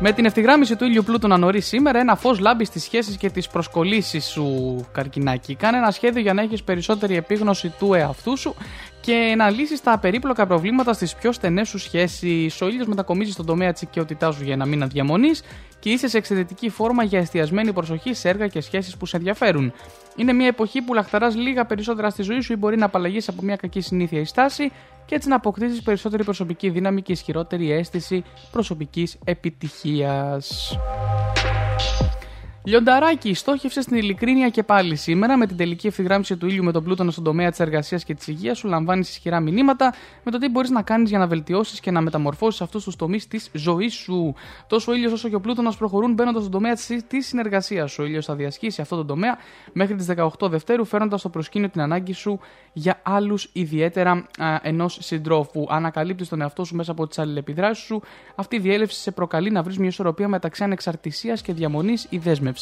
Με 0.00 0.12
την 0.12 0.24
ευθυγράμμιση 0.24 0.76
του 0.76 0.84
ήλιου 0.84 1.02
πλούτονα 1.02 1.36
νωρί 1.36 1.60
σήμερα, 1.60 1.98
ένα 1.98 2.16
φως 2.16 2.38
λάμπει 2.38 2.64
στις 2.64 2.82
σχέσεις 2.82 3.16
και 3.16 3.30
τις 3.30 3.48
προσκολήσεις 3.48 4.24
σου, 4.24 4.76
καρκινάκι. 4.92 5.54
Κάνε 5.54 5.76
ένα 5.76 5.90
σχέδιο 5.90 6.20
για 6.20 6.34
να 6.34 6.42
έχεις 6.42 6.62
περισσότερη 6.62 7.16
επίγνωση 7.16 7.72
του 7.78 7.94
εαυτού 7.94 8.36
σου 8.36 8.54
και 9.06 9.34
να 9.36 9.50
λύσει 9.50 9.82
τα 9.82 9.98
περίπλοκα 9.98 10.46
προβλήματα 10.46 10.92
στις 10.92 11.14
πιο 11.14 11.32
στενές 11.32 11.68
σου 11.68 11.78
σχέσεις. 11.78 12.60
Ο 12.60 12.68
ήλιος 12.68 12.86
μετακομίζει 12.86 13.30
στον 13.30 13.46
τομέα 13.46 13.72
της 13.72 13.82
οικειότητάς 13.82 14.34
σου 14.34 14.44
για 14.44 14.52
ένα 14.52 14.66
μήνα 14.66 14.86
διαμονής 14.86 15.42
και 15.78 15.90
είσαι 15.90 16.08
σε 16.08 16.18
εξαιρετική 16.18 16.68
φόρμα 16.68 17.02
για 17.02 17.18
εστιασμένη 17.18 17.72
προσοχή 17.72 18.14
σε 18.14 18.28
έργα 18.28 18.46
και 18.46 18.60
σχέσεις 18.60 18.96
που 18.96 19.06
σε 19.06 19.16
ενδιαφέρουν. 19.16 19.72
Είναι 20.16 20.32
μια 20.32 20.46
εποχή 20.46 20.82
που 20.82 20.94
λαχταράς 20.94 21.34
λίγα 21.36 21.66
περισσότερα 21.66 22.10
στη 22.10 22.22
ζωή 22.22 22.40
σου 22.40 22.52
ή 22.52 22.56
μπορεί 22.56 22.76
να 22.76 22.84
απαλλαγείς 22.84 23.28
από 23.28 23.42
μια 23.42 23.56
κακή 23.56 23.80
συνήθεια 23.80 24.20
ή 24.20 24.24
στάση 24.24 24.72
και 25.06 25.14
έτσι 25.14 25.28
να 25.28 25.36
αποκτήσεις 25.36 25.82
περισσότερη 25.82 26.24
προσωπική 26.24 26.70
δύναμη 26.70 27.02
και 27.02 27.12
ισχυρότερη 27.12 27.72
αίσθηση 27.72 28.24
προσωπικής 28.50 29.18
επιτυχίας. 29.24 30.78
Λιονταράκι, 32.68 33.34
στόχευσε 33.34 33.80
στην 33.80 33.96
ειλικρίνεια 33.96 34.48
και 34.48 34.62
πάλι 34.62 34.96
σήμερα 34.96 35.36
με 35.36 35.46
την 35.46 35.56
τελική 35.56 35.86
ευθυγράμμιση 35.86 36.36
του 36.36 36.46
ήλιου 36.46 36.64
με 36.64 36.72
τον 36.72 36.84
πλούτονα 36.84 37.10
στον 37.10 37.24
τομέα 37.24 37.50
της 37.50 37.60
εργασίας 37.60 38.04
και 38.04 38.14
της 38.14 38.26
υγείας 38.26 38.58
σου. 38.58 38.68
Λαμβάνεις 38.68 39.10
ισχυρά 39.10 39.40
μηνύματα 39.40 39.94
με 40.22 40.30
το 40.30 40.38
τι 40.38 40.48
μπορείς 40.48 40.70
να 40.70 40.82
κάνεις 40.82 41.10
για 41.10 41.18
να 41.18 41.26
βελτιώσεις 41.26 41.80
και 41.80 41.90
να 41.90 42.00
μεταμορφώσεις 42.00 42.60
αυτούς 42.60 42.84
τους 42.84 42.96
τομείς 42.96 43.28
της 43.28 43.50
ζωής 43.52 43.94
σου. 43.94 44.34
Τόσο 44.66 44.92
ο 44.92 44.94
ήλιος 44.94 45.12
όσο 45.12 45.28
και 45.28 45.34
ο 45.34 45.40
πλούτονα 45.40 45.72
προχωρούν 45.78 46.12
μπαίνοντας 46.12 46.40
στον 46.40 46.52
τομέα 46.52 46.74
της 47.08 47.26
συνεργασίας 47.26 47.92
σου. 47.92 48.02
Ο 48.02 48.06
ήλιος 48.06 48.24
θα 48.24 48.34
διασχίσει 48.34 48.80
αυτό 48.80 48.96
το 48.96 49.04
τομέα 49.04 49.38
μέχρι 49.72 49.94
τις 49.94 50.06
18 50.06 50.48
Δευτέρου, 50.48 50.84
φέρνοντα 50.84 51.16
στο 51.16 51.28
προσκήνιο 51.28 51.68
την 51.68 51.80
ανάγκη 51.80 52.12
σου 52.12 52.40
για 52.72 53.00
άλλους 53.02 53.48
ιδιαίτερα 53.52 54.26
ενός 54.62 54.98
συντρόφου. 55.00 55.66
Ανακαλύπτει 55.68 56.28
τον 56.28 56.40
εαυτό 56.40 56.64
σου 56.64 56.76
μέσα 56.76 56.90
από 56.90 57.06
τις 57.06 57.18
αλληλεπιδράσεις 57.18 57.84
σου. 57.84 58.02
Αυτή 58.34 58.56
η 58.56 58.58
διέλευση 58.58 59.00
σε 59.00 59.10
προκαλεί 59.10 59.50
να 59.50 59.62
βρεις 59.62 59.78
μια 59.78 59.88
ισορροπία 59.88 60.28
μεταξύ 60.28 60.64
ανεξαρτησίας 60.64 61.42
και 61.42 61.52
διαμονής 61.52 62.06
ή 62.10 62.18
δέσμευση. 62.18 62.54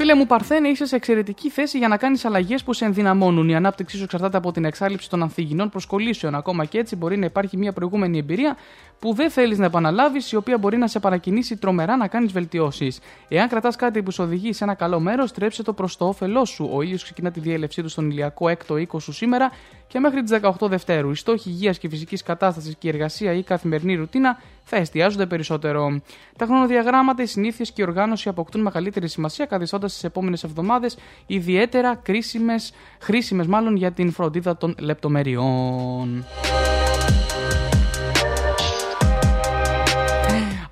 Φίλε 0.00 0.14
μου, 0.14 0.26
Παρθένε, 0.26 0.68
είσαι 0.68 0.86
σε 0.86 0.96
εξαιρετική 0.96 1.50
θέση 1.50 1.78
για 1.78 1.88
να 1.88 1.96
κάνεις 1.96 2.24
αλλαγές 2.24 2.62
που 2.62 2.72
σε 2.72 2.84
ενδυναμώνουν. 2.84 3.48
Η 3.48 3.54
ανάπτυξή 3.54 3.96
σου 3.96 4.02
εξαρτάται 4.02 4.36
από 4.36 4.52
την 4.52 4.64
εξάλληψη 4.64 5.10
των 5.10 5.22
ανθυγινών 5.22 5.68
προσκολήσεων. 5.68 6.34
Ακόμα 6.34 6.64
και 6.64 6.78
έτσι 6.78 6.96
μπορεί 6.96 7.16
να 7.16 7.24
υπάρχει 7.24 7.56
μια 7.56 7.72
προηγούμενη 7.72 8.18
εμπειρία 8.18 8.56
που 9.00 9.14
δεν 9.14 9.30
θέλεις 9.30 9.58
να 9.58 9.64
επαναλάβεις, 9.64 10.32
η 10.32 10.36
οποία 10.36 10.58
μπορεί 10.58 10.76
να 10.76 10.86
σε 10.86 11.00
παρακινήσει 11.00 11.56
τρομερά 11.56 11.96
να 11.96 12.08
κάνεις 12.08 12.32
βελτιώσεις. 12.32 12.98
Εάν 13.28 13.48
κρατάς 13.48 13.76
κάτι 13.76 14.02
που 14.02 14.10
σε 14.10 14.22
οδηγεί 14.22 14.52
σε 14.52 14.64
ένα 14.64 14.74
καλό 14.74 15.00
μέρος, 15.00 15.30
στρέψε 15.30 15.62
το 15.62 15.72
προς 15.72 15.96
το 15.96 16.08
όφελός 16.08 16.48
σου. 16.48 16.70
Ο 16.72 16.82
ήλιο 16.82 16.96
ξεκινά 16.96 17.30
τη 17.30 17.40
διέλευσή 17.40 17.82
του 17.82 17.88
στον 17.88 18.10
ηλιακό 18.10 18.48
έκτο 18.48 18.76
οίκο 18.76 19.00
σου 19.00 19.12
σήμερα 19.12 19.50
και 19.86 19.98
μέχρι 19.98 20.22
τις 20.22 20.38
18 20.42 20.68
Δευτέρου. 20.68 21.10
Οι 21.10 21.14
στόχοι 21.14 21.48
υγείας 21.48 21.78
και 21.78 21.88
φυσικής 21.88 22.22
κατάστασης 22.22 22.76
και 22.78 22.86
η 22.86 22.90
εργασία 22.90 23.32
ή 23.32 23.38
η 23.38 23.42
καθημερινή 23.42 23.94
ρουτίνα 23.94 24.38
θα 24.64 24.76
εστιάζονται 24.76 25.26
περισσότερο. 25.26 26.00
Τα 26.38 26.46
χρονοδιαγράμματα, 26.46 27.22
οι 27.22 27.26
συνήθειες 27.26 27.72
και 27.72 27.82
η 27.82 27.84
οργάνωση 27.88 28.28
αποκτούν 28.28 28.60
μεγαλύτερη 28.60 29.08
σημασία, 29.08 29.46
καθιστώντας 29.46 29.92
τις 29.92 30.04
επόμενες 30.04 30.44
εβδομάδες 30.44 30.96
ιδιαίτερα 31.26 31.94
κρίσιμες, 31.94 32.72
χρήσιμες 33.00 33.46
μάλλον 33.46 33.76
για 33.76 33.92
την 33.92 34.12
φροντίδα 34.12 34.56
των 34.56 34.74
λεπτομεριών. 34.78 36.24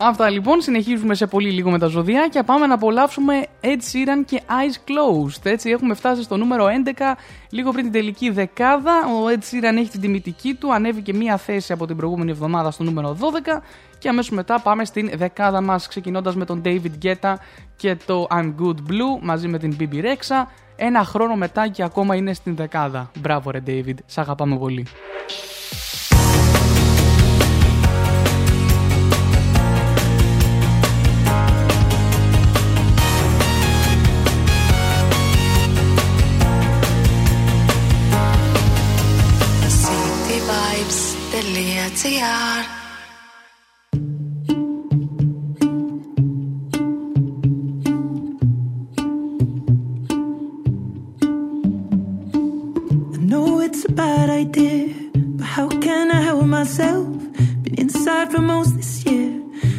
Αυτά 0.00 0.30
λοιπόν, 0.30 0.60
συνεχίζουμε 0.60 1.14
σε 1.14 1.26
πολύ 1.26 1.50
λίγο 1.50 1.70
με 1.70 1.78
τα 1.78 1.86
ζωδιάκια. 1.86 2.44
Πάμε 2.44 2.66
να 2.66 2.74
απολαύσουμε 2.74 3.46
Ed 3.60 3.66
Sheeran 3.66 4.24
και 4.24 4.42
Eyes 4.46 4.90
Closed. 4.90 5.40
Έτσι, 5.42 5.70
έχουμε 5.70 5.94
φτάσει 5.94 6.22
στο 6.22 6.36
νούμερο 6.36 6.66
11, 6.66 7.00
λίγο 7.50 7.70
πριν 7.70 7.82
την 7.82 7.92
τελική 7.92 8.30
δεκάδα. 8.30 8.92
Ο 8.92 9.26
Ed 9.28 9.38
Sheeran 9.38 9.76
έχει 9.76 9.88
την 9.90 10.00
τιμητική 10.00 10.54
του, 10.54 10.74
ανέβηκε 10.74 11.14
μία 11.14 11.36
θέση 11.36 11.72
από 11.72 11.86
την 11.86 11.96
προηγούμενη 11.96 12.30
εβδομάδα 12.30 12.70
στο 12.70 12.82
νούμερο 12.82 13.16
12. 13.20 13.62
Και 13.98 14.08
αμέσως 14.08 14.30
μετά 14.30 14.60
πάμε 14.60 14.84
στην 14.84 15.10
δεκάδα 15.14 15.60
μας, 15.60 15.88
ξεκινώντας 15.88 16.36
με 16.36 16.44
τον 16.44 16.62
David 16.64 17.04
Guetta 17.04 17.34
και 17.76 17.96
το 18.06 18.26
I'm 18.30 18.54
Good 18.60 18.90
Blue 18.90 19.20
μαζί 19.20 19.48
με 19.48 19.58
την 19.58 19.76
BB 19.80 19.94
Rexha. 19.94 20.46
Ένα 20.76 21.04
χρόνο 21.04 21.36
μετά 21.36 21.68
και 21.68 21.82
ακόμα 21.82 22.14
είναι 22.14 22.32
στην 22.34 22.56
δεκάδα. 22.56 23.10
Μπράβο 23.18 23.50
ρε 23.50 23.62
David, 23.66 23.96
σ' 24.06 24.18
αγαπάμε 24.18 24.58
πολύ. 24.58 24.86
I 42.10 42.66
know 53.20 53.60
it's 53.60 53.84
a 53.84 53.92
bad 53.92 54.30
idea, 54.30 54.94
but 55.12 55.44
how 55.44 55.68
can 55.68 56.10
I 56.10 56.22
help 56.22 56.46
myself? 56.46 57.06
Been 57.62 57.74
inside 57.78 58.32
for 58.32 58.40
most 58.40 58.74
this 58.76 59.04
year, 59.04 59.42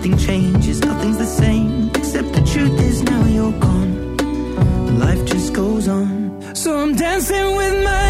everything 0.00 0.26
changes, 0.26 0.80
nothing's 0.80 1.18
the 1.18 1.26
same. 1.26 1.90
Except 1.94 2.32
the 2.32 2.40
truth 2.40 2.80
is 2.80 3.02
now 3.02 3.24
you're 3.26 3.52
gone, 3.60 4.16
life 4.98 5.22
just 5.26 5.52
goes 5.52 5.88
on. 5.88 6.40
So 6.54 6.78
I'm 6.78 6.94
dancing 6.94 7.54
with 7.56 7.84
my 7.84 8.09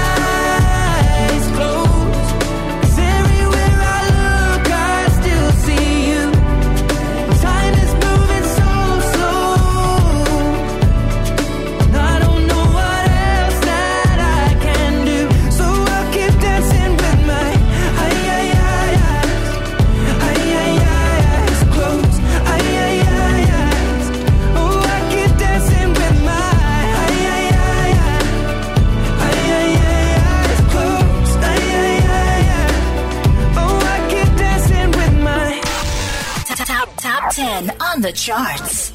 10 37.41 37.71
on 37.81 38.01
the 38.01 38.11
charts. 38.11 38.91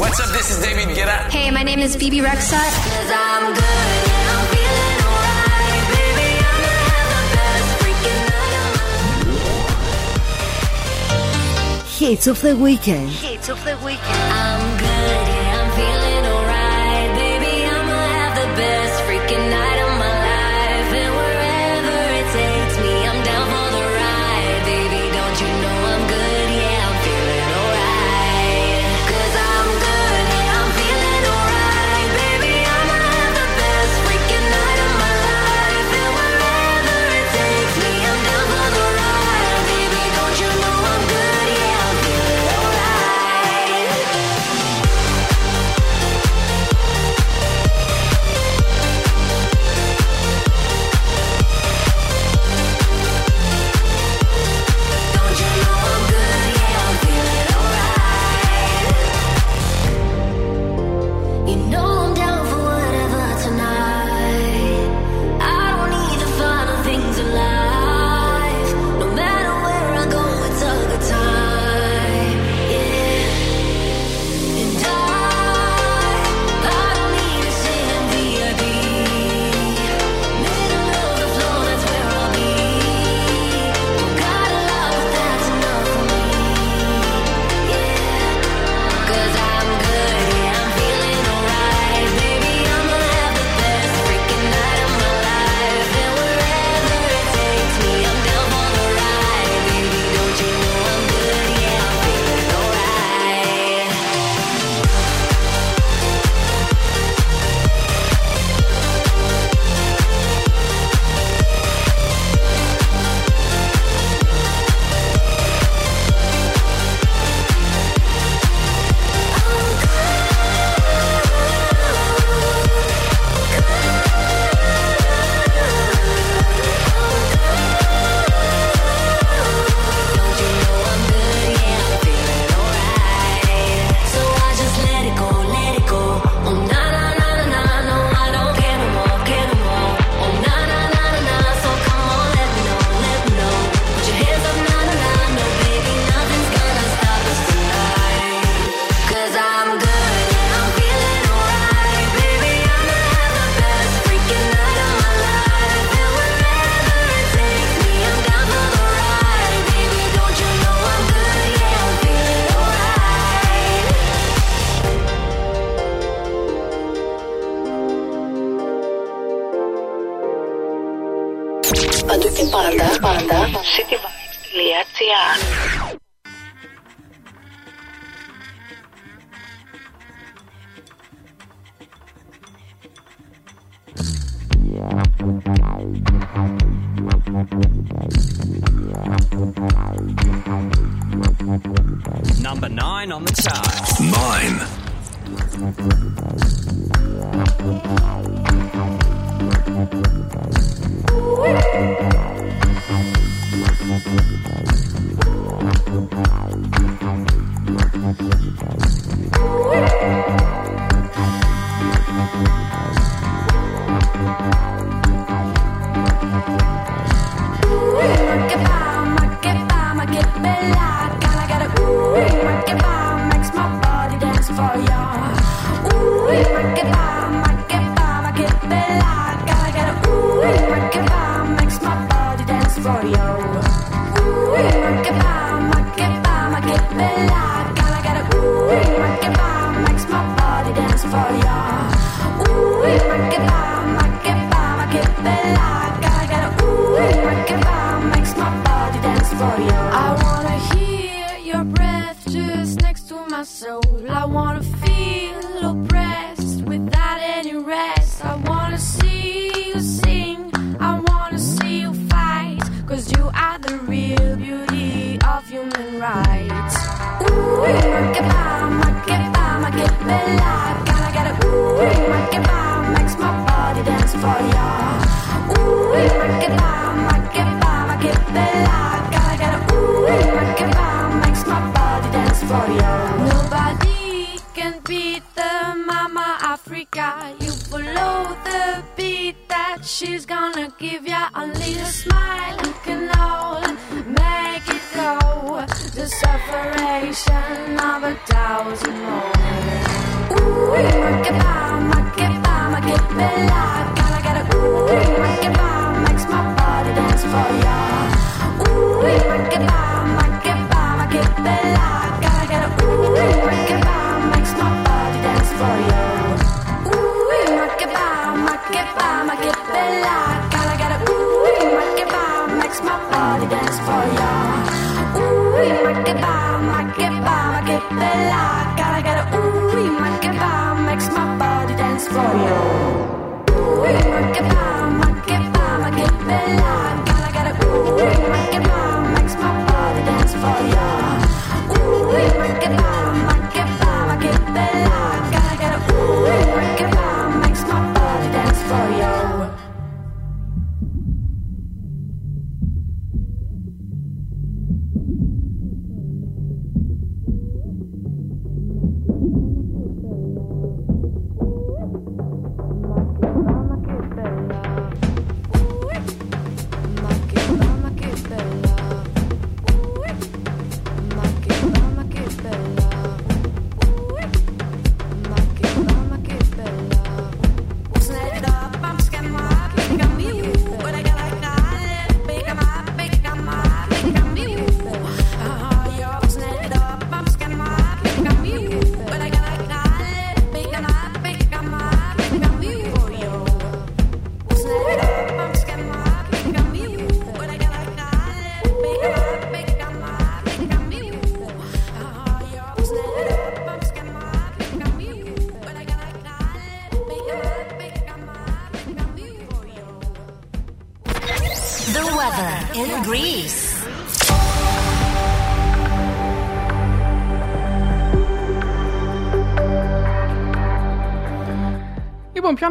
What's 0.00 0.20
up? 0.20 0.30
This 0.30 0.50
is 0.50 0.64
David 0.64 0.96
Guetta. 0.96 1.28
Hey, 1.28 1.50
my 1.50 1.62
name 1.62 1.80
is 1.80 1.98
BB 1.98 2.22
Rexat. 2.22 2.72
Right, 3.10 3.92
Hits 11.98 12.26
of 12.26 12.40
the 12.40 12.56
weekend. 12.56 13.10
Hits 13.10 13.50
of 13.50 13.62
the 13.66 13.76
weekend. 13.84 15.31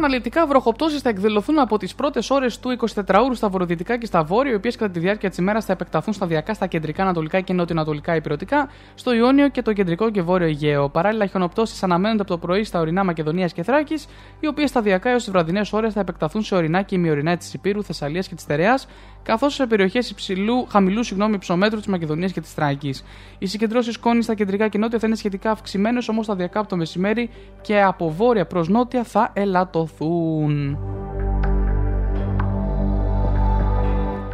Αναλυτικά, 0.04 0.46
βροχοπτώσεις 0.46 1.00
θα 1.00 1.08
εκδηλωθούν 1.08 1.58
από 1.58 1.78
τις 1.78 1.94
πρώτες 1.94 2.30
ώρες 2.30 2.58
του 2.58 2.76
24ωρου 2.94 3.34
στα 3.34 3.48
βορειοδυτικά 3.48 3.98
και 3.98 4.06
στα 4.06 4.22
βόρεια, 4.22 4.52
οι 4.52 4.54
οποίες 4.54 4.76
κατά 4.76 4.92
τη 4.92 4.98
διάρκεια 4.98 5.28
της 5.28 5.38
ημέρας 5.38 5.64
θα 5.64 5.72
επεκταθούν 5.72 6.14
σταδιακά 6.14 6.54
στα 6.54 6.66
κεντρικά, 6.66 7.02
ανατολικά 7.02 7.40
και 7.40 7.52
νοτιοανατολικά 7.52 8.16
υπηρετικά, 8.16 8.68
στο 8.94 9.14
Ιόνιο 9.14 9.48
και 9.48 9.62
το 9.62 9.72
κεντρικό 9.72 10.10
και 10.10 10.22
βόρειο 10.22 10.46
Αιγαίο. 10.46 10.88
Παράλληλα, 10.88 11.26
χιονοπτώσεις 11.26 11.82
αναμένονται 11.82 12.22
από 12.22 12.30
το 12.30 12.38
πρωί 12.38 12.64
στα 12.64 12.80
ορεινά 12.80 13.04
Μακεδονίας 13.04 13.52
και 13.52 13.62
Θράκης, 13.62 14.06
οι 14.40 14.46
οποίες 14.46 14.68
σταδιακά 14.68 15.10
έως 15.10 15.22
τις 15.22 15.32
βραδινές 15.32 15.72
ώρες 15.72 15.92
θα 15.92 16.00
επεκταθούν 16.00 16.42
σε 16.42 16.54
ορεινά 16.54 16.82
και 16.82 16.94
ημιορεινά 16.94 17.36
της 17.36 17.54
Υπήρου, 17.54 17.84
Θεσσαλίας 17.84 18.28
και 18.28 18.34
της 18.34 18.46
Τερέα, 18.46 18.78
καθώς 19.22 19.54
σε 19.54 19.66
περιοχές 19.66 20.14
χαμηλού 20.68 21.02
συγγνώμη, 21.04 21.34
υψομέτρου 21.34 21.78
της 21.78 21.86
Μακεδονίας 21.86 22.32
και 22.32 22.40
της 22.40 22.52
Θράκης. 22.52 23.04
Οι 23.38 23.46
συγκεντρώσεις 23.46 23.94
σκόνης 23.94 24.24
στα 24.24 24.34
κεντρικά 24.34 24.68
και 24.68 24.78
νότια 24.78 24.98
θα 24.98 25.06
είναι 25.06 25.16
σχετικά 25.16 25.50
αυξημένες, 25.50 26.08
όμως 26.08 26.24
σταδιακά 26.24 26.60
από 26.60 26.68
το 26.68 26.76
μεσημέρι 26.76 27.30
και 27.60 27.82
από 27.82 28.10
βόρεια 28.10 28.46
προς 28.46 28.68
νότια 28.68 29.04
θα 29.04 29.30
ελαττωθούν. 29.34 29.91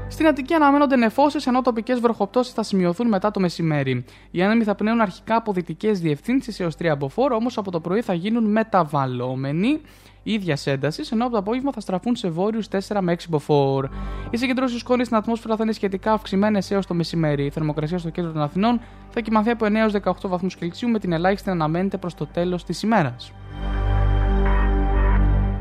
Στην 0.09 0.27
Αττική 0.27 0.55
αναμένονται 0.55 0.97
νεφώσεις, 0.97 1.47
ενώ 1.47 1.63
τοπικές 1.63 2.01
βροχοπτώσεις 2.01 2.53
θα 2.53 2.63
σημειωθούν 2.63 3.09
μετά 3.09 3.31
το 3.31 3.41
μεσημέρι. 3.41 4.05
Οι 4.31 4.43
άνεμοι 4.43 4.65
θα 4.65 4.75
πνέουν 4.75 5.01
αρχικά 5.01 5.37
από 5.37 5.53
δυτικές 5.53 6.01
διευθύνσεις 6.01 6.61
έως 6.61 6.75
3 6.77 6.87
από 6.87 7.09
φόρ, 7.09 7.33
όμως 7.33 7.59
από 7.59 7.71
το 7.71 7.81
πρωί 7.81 8.03
θα 8.03 8.15
γίνουν 8.15 8.45
μεταβαλλόμενοι 8.45 9.81
ίδια 10.23 10.59
ένταση, 10.65 11.03
ενώ 11.13 11.23
από 11.23 11.33
το 11.33 11.39
απόγευμα 11.39 11.73
θα 11.73 11.81
στραφούν 11.81 12.17
σε 12.17 12.29
βόρειους 12.29 12.69
4 12.69 13.01
με 13.01 13.13
6 13.13 13.29
μποφόρ. 13.29 13.89
Οι 14.31 14.37
συγκεντρώσει 14.37 14.79
σκόνης 14.79 15.07
στην 15.07 15.19
ατμόσφαιρα 15.19 15.57
θα 15.57 15.63
είναι 15.63 15.73
σχετικά 15.73 16.13
αυξημένες 16.13 16.71
έως 16.71 16.87
το 16.87 16.95
μεσημέρι. 16.95 17.45
Η 17.45 17.51
θερμοκρασία 17.51 17.99
στο 17.99 18.11
κέντρο 18.11 18.33
των 18.33 18.43
Αθηνών 18.43 18.81
θα 19.11 19.21
κοιμαθεί 19.21 19.51
από 19.51 19.67
9 19.67 19.75
έως 19.75 19.93
18 19.93 20.29
βαθμούς 20.29 20.57
Κελσίου, 20.57 20.89
με 20.89 20.99
την 20.99 21.13
ελάχιστη 21.13 21.49
να 21.49 21.55
αναμένεται 21.55 21.97
προς 21.97 22.15
το 22.15 22.27
τέλος 22.27 22.65
της 22.65 22.83
ημέρας. 22.83 23.33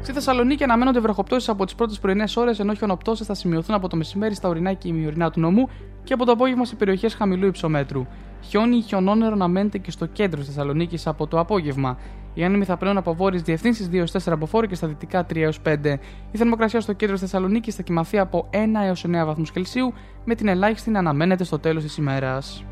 Στη 0.07 0.15
Θεσσαλονίκη 0.15 0.63
αναμένονται 0.63 0.99
βροχοπτώσεις 0.99 1.49
από 1.49 1.65
τις 1.65 1.75
πρώτες 1.75 1.99
πρωινές 1.99 2.37
ώρες, 2.37 2.59
ενώ 2.59 2.73
χιονοπτώσεις 2.73 3.27
θα 3.27 3.33
σημειωθούν 3.33 3.75
από 3.75 3.87
το 3.87 3.95
μεσημέρι 3.95 4.35
στα 4.35 4.49
ορεινά 4.49 4.73
και 4.73 4.87
ημιορεινά 4.87 5.31
του 5.31 5.39
νομού 5.39 5.69
και 6.03 6.13
από 6.13 6.25
το 6.25 6.31
απόγευμα 6.31 6.65
σε 6.65 6.75
περιοχές 6.75 7.13
χαμηλού 7.13 7.47
υψομέτρου. 7.47 8.05
Χιόνι 8.41 8.77
ή 8.77 8.81
χιονόνερο 8.81 9.33
αναμένεται 9.33 9.77
και 9.77 9.91
στο 9.91 10.05
κέντρο 10.05 10.39
της 10.39 10.47
Θεσσαλονίκης 10.47 11.07
από 11.07 11.27
το 11.27 11.39
απόγευμα. 11.39 11.97
Οι 12.33 12.43
άνεμοι 12.43 12.65
θα 12.65 12.77
πλέουν 12.77 12.97
από 12.97 13.13
βόρειες 13.13 13.41
διευθύνσεις 13.41 13.89
2-4 13.91 14.31
από 14.31 14.45
φόρο 14.45 14.65
και 14.65 14.75
στα 14.75 14.87
δυτικά 14.87 15.25
3 15.25 15.51
5. 15.63 15.99
Η 16.31 16.37
θερμοκρασία 16.37 16.81
στο 16.81 16.93
κέντρο 16.93 17.13
της 17.13 17.23
Θεσσαλονίκης 17.23 17.75
θα 17.75 17.81
κοιμαθεί 17.81 18.19
από 18.19 18.49
1 18.51 18.57
έως 18.85 19.05
9 19.05 19.25
βαθμούς 19.25 19.51
Κελσίου, 19.51 19.93
με 20.25 20.35
την 20.35 20.47
ελάχιστη 20.47 20.89
να 20.89 20.99
αναμένεται 20.99 21.43
στο 21.43 21.59
τέλος 21.59 21.83
της 21.83 21.97
ημέρας. 21.97 22.65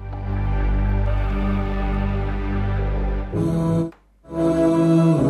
Somebody 4.36 5.25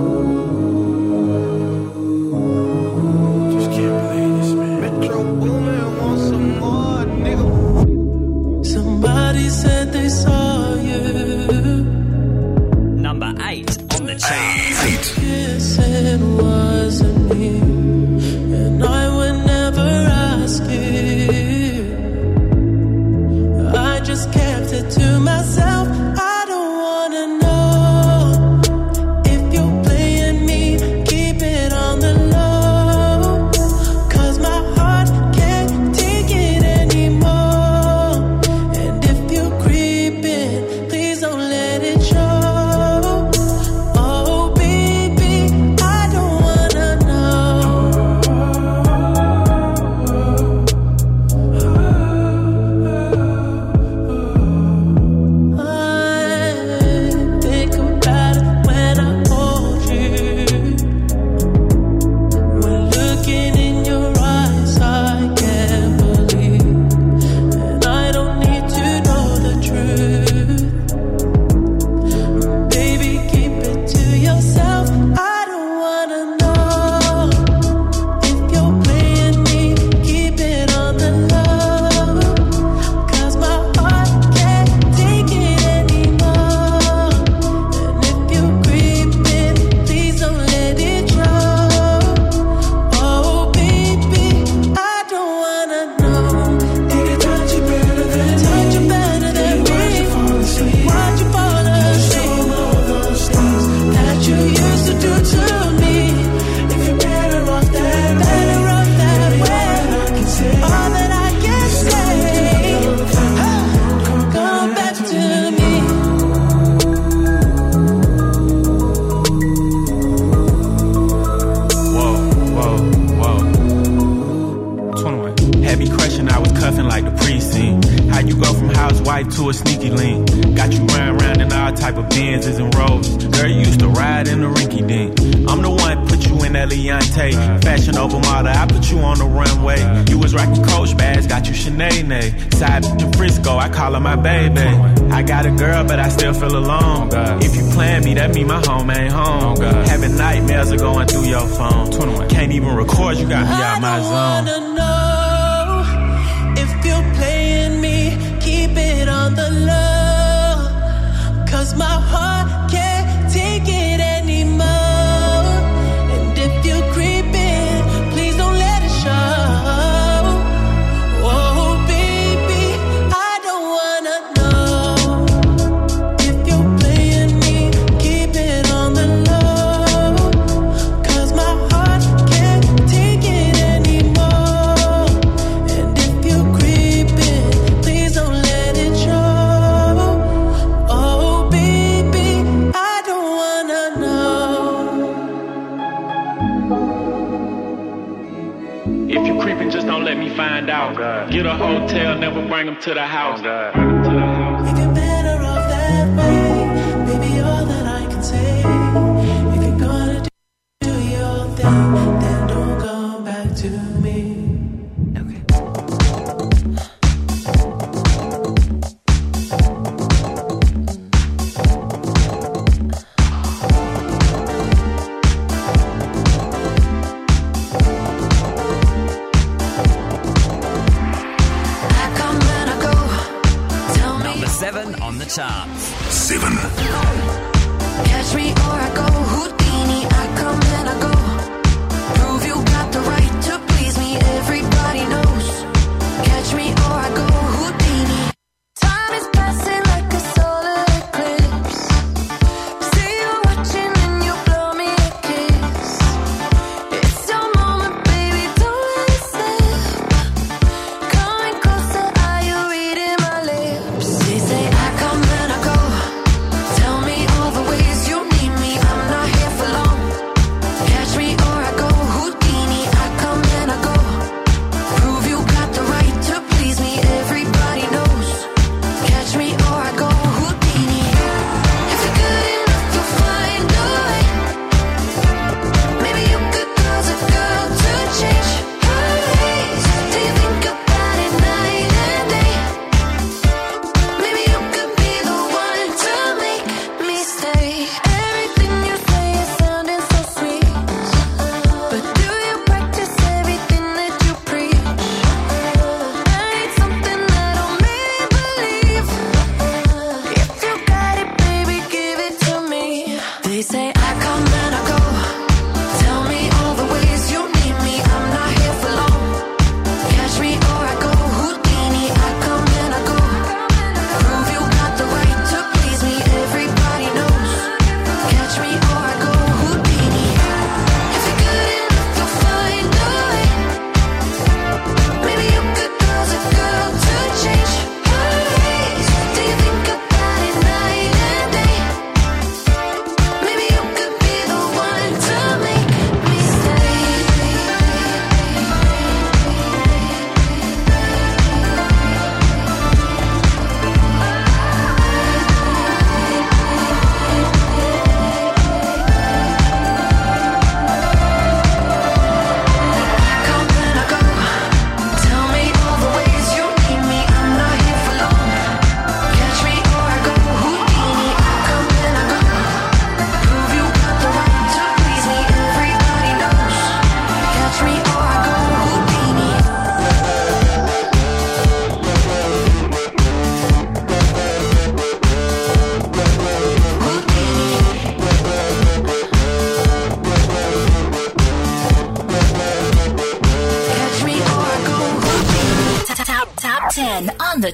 saw 10.15 10.75
you. 10.75 11.01
Number 13.07 13.31
eight 13.49 13.71
on 13.95 14.05
the 14.05 14.15
chart. 14.15 15.03
Kiss 15.15 15.77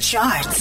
charts. 0.02 0.60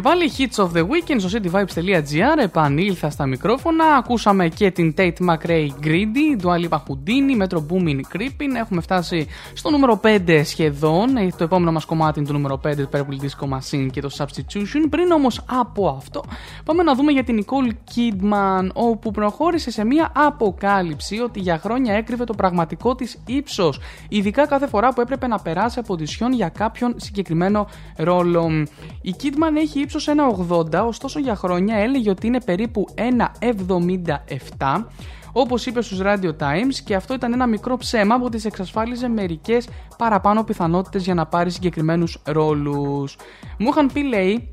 Και 0.00 0.08
πάλι. 0.08 0.30
Hits 0.38 0.64
of 0.64 0.68
the 0.76 0.82
Weekend 0.82 1.16
στο 1.18 1.28
cityvibes.gr. 1.32 2.42
Επανήλθα 2.42 3.10
στα 3.10 3.26
μικρόφωνα. 3.26 3.84
Ακούσαμε 3.84 4.48
και 4.48 4.70
την 4.70 4.94
Tate 4.96 5.12
McRae 5.28 5.68
Greedy, 5.84 6.42
Dua 6.42 6.68
Lipa 6.68 6.76
Houdini, 6.76 7.42
Metro 7.42 7.56
Boomin 7.56 8.00
Creeping. 8.16 8.54
Έχουμε 8.56 8.80
φτάσει 8.80 9.26
στο 9.54 9.70
νούμερο 9.70 10.00
5 10.04 10.42
σχεδόν. 10.44 11.16
Ε, 11.16 11.28
Το 11.36 11.44
επόμενο 11.44 11.72
μας 11.72 11.84
κομμάτι 11.84 12.18
είναι 12.18 12.28
το 12.28 12.34
νούμερο 12.34 12.60
5, 12.64 12.74
το 12.76 12.88
Purple 12.92 13.24
Disco 13.24 13.58
Machine 13.58 13.86
και 13.92 14.00
το 14.00 14.10
Substitution. 14.18 14.86
Πριν 14.90 15.10
όμως 15.10 15.40
από 15.46 15.88
αυτό, 15.88 16.24
πάμε 16.64 16.82
να 16.82 16.94
δούμε 16.94 17.12
για 17.12 17.24
την 17.24 17.44
Nicole 17.44 17.70
Kidman, 17.94 18.68
όπου 18.72 19.10
προχώρησε 19.10 19.70
σε 19.70 19.84
μια 19.84 20.12
αποκάλυψη 20.14 21.18
ότι 21.18 21.40
για 21.40 21.58
χρόνια 21.58 21.94
έκρυβε 21.94 22.24
το 22.24 22.34
πραγματικό 22.34 22.94
της 22.94 23.22
ύψος. 23.26 23.80
Ειδικά 24.08 24.46
κάθε 24.46 24.66
φορά 24.66 24.92
που 24.92 25.00
έπρεπε 25.00 25.26
να 25.26 25.38
περάσει 25.38 25.78
από 25.78 25.92
οντισιόν 25.92 26.32
για 26.32 26.48
κάποιον 26.48 26.94
συγκεκριμένο 26.96 27.66
ρόλο. 27.96 28.66
Η 29.02 29.14
Kidman 29.22 29.56
έχει 29.56 29.80
ύψος 29.80 30.08
1,80, 30.48 30.86
ωστόσο 30.86 31.18
για 31.18 31.36
χρόνια 31.36 31.76
έλεγε 31.76 32.10
ότι 32.10 32.26
είναι 32.26 32.40
περίπου 32.40 32.86
1,77 33.38 34.84
όπως 35.32 35.66
είπε 35.66 35.82
στους 35.82 36.00
Radio 36.02 36.30
Times 36.38 36.74
και 36.84 36.94
αυτό 36.94 37.14
ήταν 37.14 37.32
ένα 37.32 37.46
μικρό 37.46 37.76
ψέμα 37.76 38.18
που 38.18 38.28
της 38.28 38.44
εξασφάλιζε 38.44 39.08
μερικές 39.08 39.68
παραπάνω 39.98 40.44
πιθανότητες 40.44 41.04
για 41.04 41.14
να 41.14 41.26
πάρει 41.26 41.50
συγκεκριμένους 41.50 42.22
ρόλους. 42.24 43.16
Μου 43.58 43.68
είχαν 43.68 43.90
πει 43.92 44.02
λέει 44.02 44.48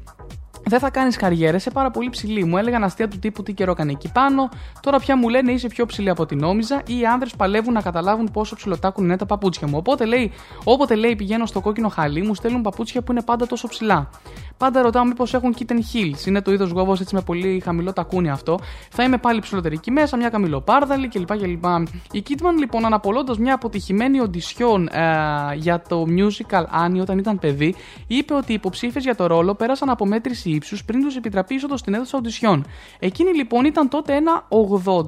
δεν 0.67 0.79
θα 0.79 0.89
κάνεις 0.89 1.17
καριέρα, 1.17 1.57
είσαι 1.57 1.71
πάρα 1.71 1.91
πολύ 1.91 2.09
ψηλή. 2.09 2.43
Μου 2.43 2.57
έλεγαν 2.57 2.83
αστεία 2.83 3.07
του 3.07 3.19
τύπου 3.19 3.43
τι 3.43 3.53
καιρό 3.53 3.71
έκανε 3.71 3.91
εκεί 3.91 4.11
πάνω. 4.11 4.49
Τώρα 4.81 4.99
πια 4.99 5.17
μου 5.17 5.29
λένε 5.29 5.51
είσαι 5.51 5.67
πιο 5.67 5.85
ψηλή 5.85 6.09
από 6.09 6.21
ό,τι 6.23 6.35
νόμιζα 6.35 6.81
ή 6.87 6.99
οι 6.99 7.05
άνδρες 7.05 7.35
παλεύουν 7.35 7.73
να 7.73 7.81
καταλάβουν 7.81 8.29
πόσο 8.33 8.55
ψηλοτάκουν 8.55 9.03
είναι 9.03 9.17
τα 9.17 9.25
παπούτσια 9.25 9.67
μου. 9.67 9.77
Οπότε 9.77 10.05
λέει, 10.05 10.31
όποτε 10.63 10.95
λέει 10.95 11.15
πηγαίνω 11.15 11.45
στο 11.45 11.61
κόκκινο 11.61 11.87
χαλί, 11.87 12.21
μου 12.21 12.35
στέλνουν 12.35 12.61
παπούτσια 12.61 13.01
που 13.01 13.11
είναι 13.11 13.21
πάντα 13.21 13.47
τόσο 13.47 13.67
ψηλά. 13.67 14.09
Πάντα 14.57 14.81
ρωτάω 14.81 15.05
μήπως 15.05 15.33
έχουν 15.33 15.55
kitten 15.59 15.77
heels; 15.93 16.25
Είναι 16.27 16.41
το 16.41 16.51
είδος 16.51 16.69
γόβος 16.69 16.99
έτσι 16.99 17.15
με 17.15 17.21
πολύ 17.21 17.61
χαμηλό 17.65 17.93
τακούνι 17.93 18.29
αυτό. 18.29 18.59
Θα 18.91 19.03
είμαι 19.03 19.17
πάλι 19.17 19.39
ψηλότερη 19.39 19.75
εκεί 19.75 19.91
μέσα, 19.91 20.17
μια 20.17 20.29
καμιλοπάρδαλη 20.29 21.07
κλπ. 21.07 21.37
κλπ. 21.37 21.65
Η 22.11 22.23
Kidman 22.29 22.57
λοιπόν 22.59 22.85
αναπολώντας 22.85 23.37
μια 23.37 23.53
αποτυχημένη 23.53 24.19
οντισιόν 24.19 24.87
ε, 24.87 25.55
για 25.55 25.81
το 25.87 26.05
musical 26.17 26.85
Annie 26.85 27.01
όταν 27.01 27.17
ήταν 27.17 27.39
παιδί, 27.39 27.75
είπε 28.07 28.33
ότι 28.33 28.51
οι 28.51 28.55
υποψήφιες 28.55 29.03
για 29.03 29.15
το 29.15 29.27
ρόλο 29.27 29.53
πέρασαν 29.53 29.89
από 29.89 30.05
μέτρηση 30.05 30.56
ύψου 30.57 30.85
πριν 30.85 31.01
τους 31.01 31.15
επιτραπείς 31.15 31.57
είσοδο 31.57 31.77
στην 31.77 31.93
αίθουσα 31.93 32.17
οντισιόν. 32.17 32.65
Εκείνη 32.99 33.35
λοιπόν 33.35 33.65
ήταν 33.65 33.89
τότε 33.89 34.15
ένα 34.15 34.47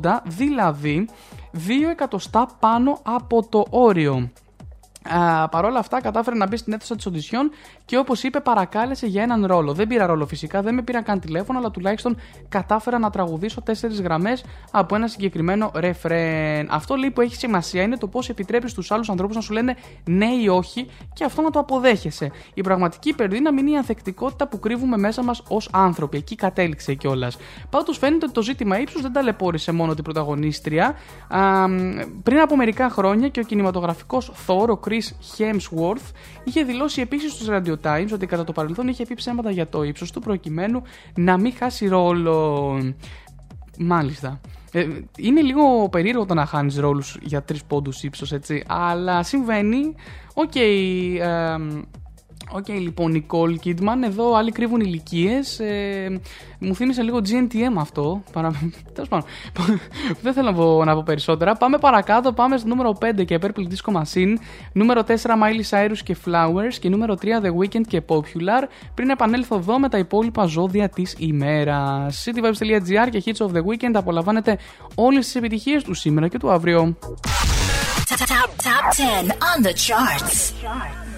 80, 0.02 0.20
δηλαδή 0.26 1.10
2 1.54 1.60
εκατοστά 1.92 2.48
πάνω 2.60 3.00
από 3.04 3.48
το 3.50 3.66
όριο. 3.70 4.32
Α, 5.04 5.50
Παρ' 5.50 5.66
όλα 5.66 5.80
αυτά, 5.80 6.02
κατάφερε 6.02 6.36
να 6.36 6.48
μπει 6.48 6.58
στην 6.58 6.74
αίθουσα 6.74 6.96
της 6.96 7.06
οντισιόν 7.06 7.52
και 7.90 7.98
όπως 7.98 8.24
είπε, 8.24 8.40
παρακάλεσε 8.40 9.08
για 9.08 9.24
έναν 9.24 9.46
ρόλο. 9.46 9.74
Δεν 9.74 9.88
πήρα 9.88 10.06
ρόλο 10.06 10.26
φυσικά, 10.26 10.62
δεν 10.62 10.74
με 10.74 10.82
πήραν 10.82 11.04
καν 11.04 11.20
τηλέφωνο, 11.20 11.60
αλλά 11.60 11.72
τουλάχιστον 11.72 12.18
κατάφερα 12.50 13.00
να 13.00 13.10
τραγουδήσω 13.10 13.62
τέσσερις 13.62 14.02
γραμμές 14.02 14.44
από 14.72 14.96
ένα 14.96 15.08
συγκεκριμένο 15.08 15.72
ρεφρέν. 15.76 16.68
Αυτό 16.70 16.96
λέει 16.96 17.12
που 17.12 17.22
έχει 17.22 17.36
σημασία 17.36 17.82
είναι 17.82 17.98
το 17.98 18.08
πώς 18.08 18.30
επιτρέπεις 18.30 18.72
στους 18.72 18.92
άλλους 18.92 19.10
ανθρώπους 19.10 19.36
να 19.36 19.42
σου 19.42 19.54
λένε 19.54 19.76
ναι 20.06 20.26
ή 20.26 20.48
όχι 20.48 20.88
και 21.14 21.24
αυτό 21.24 21.42
να 21.42 21.50
το 21.50 21.60
αποδέχεσαι. 21.60 22.32
Η 22.54 22.62
πραγματική 22.62 23.10
υπερδύναμη 23.10 23.62
είναι 23.62 23.72
η 23.72 23.78
ανθεκτικότητα 23.78 24.48
που 24.48 24.60
κρύβουμε 24.60 24.98
μέσα 24.98 25.24
μας 25.24 25.44
ως 25.48 25.70
άνθρωποι. 25.72 26.18
Εκεί 26.18 26.36
κατέληξε 26.36 26.94
κιόλας. 26.94 27.38
Πάντως 27.70 27.98
φαίνεται 27.98 28.26
ότι 28.26 28.34
το 28.34 28.42
ζήτημα 28.42 28.80
ύψους 28.80 29.02
δεν 29.02 29.14
ταλαιπώρησε 29.14 29.72
μόνο 29.72 29.94
την 29.94 30.04
πρωταγωνίστρια. 30.04 30.96
Α, 31.28 31.66
πριν 32.24 32.40
από 32.40 32.56
μερικά 32.56 32.90
χρόνια 32.90 33.28
και 33.28 33.40
ο 33.40 33.44
κινηματογραφικός 33.44 34.32
Thor, 34.48 34.68
ο 34.70 34.80
Chris 34.86 35.38
Hemsworth, 35.38 36.12
είχε 36.44 36.64
δηλώσει 36.64 37.02
επίσης 37.02 37.32
στους 37.32 37.48
Radio 37.50 37.79
Times 37.84 38.10
ότι 38.14 38.26
κατά 38.26 38.44
το 38.44 38.52
παρελθόν 38.52 38.88
είχε 38.88 39.06
πει 39.06 39.14
ψέματα 39.14 39.52
για 39.52 39.68
το 39.68 39.84
ύψος 39.84 40.12
του 40.12 40.20
προκειμένου 40.20 40.82
να 41.16 41.38
μην 41.38 41.54
χάσει 41.54 41.88
ρόλο. 41.88 42.78
Μάλιστα. 43.80 44.40
Ε, 44.72 44.88
είναι 45.18 45.42
λίγο 45.42 45.90
περίεργο 45.90 46.26
το 46.26 46.34
να 46.34 46.46
χάνεις 46.46 46.78
ρόλους 46.78 47.18
για 47.22 47.42
τρεις 47.42 47.64
πόντους 47.64 48.04
ύψος, 48.04 48.32
έτσι. 48.32 48.64
Αλλά 48.68 49.24
συμβαίνει. 49.24 49.96
Οκ. 50.34 50.56
εμ, 50.56 51.82
Οκ, 52.52 52.68
λοιπόν, 52.68 53.14
Nicole 53.14 53.56
Kidman. 53.66 54.04
Εδώ 54.04 54.34
άλλοι 54.36 54.52
κρύβουν 54.52 54.80
ηλικίες. 54.80 55.60
Ε, 55.60 56.20
μου 56.60 56.76
θύμισε 56.76 57.02
λίγο 57.02 57.18
GNTM 57.18 57.78
αυτό. 57.78 58.24
Παρα... 58.32 58.52
Τέλος 58.94 59.10
πάντων. 59.10 59.26
Δεν 60.22 60.34
θέλω 60.34 60.52
να 60.52 60.58
πω, 60.58 60.84
να 60.84 60.94
πω 60.94 61.04
περισσότερα. 61.06 61.56
Πάμε 61.56 61.78
παρακάτω. 61.78 62.34
Πάμε 62.34 62.58
στο 62.58 62.68
νούμερο 62.68 62.98
5 63.18 63.26
και 63.26 63.40
Purple 63.42 63.48
Disco 63.48 64.02
Machine. 64.02 64.34
Νούμερο 64.74 65.04
4 65.08 65.12
Miley 65.14 65.70
Cyrus 65.70 65.98
και 66.04 66.16
Flowers. 66.26 66.74
Και 66.80 66.90
νούμερο 66.90 67.16
3 67.22 67.26
The 67.26 67.50
Weeknd 67.60 67.88
και 67.88 68.02
Popular. 68.08 68.64
Πριν 68.94 69.10
επανέλθω 69.10 69.56
εδώ 69.56 69.80
με 69.80 69.90
τα 69.90 69.98
υπόλοιπα 69.98 70.46
ζώδια 70.46 70.90
της 70.90 71.16
ημέρας. 71.18 72.26
cityvibes.gr 72.26 73.10
και 73.10 73.24
Hits 73.26 73.46
of 73.46 73.52
the 73.52 73.62
Weekend 73.62 73.94
απολαμβάνετε 73.94 74.58
όλες 74.96 75.26
τις 75.26 75.36
επιτυχίες 75.36 75.84
του 75.84 75.94
σήμερα 75.94 76.28
και 76.28 76.38
του 76.38 76.52
αύριο. 76.52 76.98
Top, 78.10 78.18
top, 78.18 78.50
top 78.68 78.86
10 78.96 79.30
on 79.52 79.60
the 79.68 79.74
charts. 79.86 81.09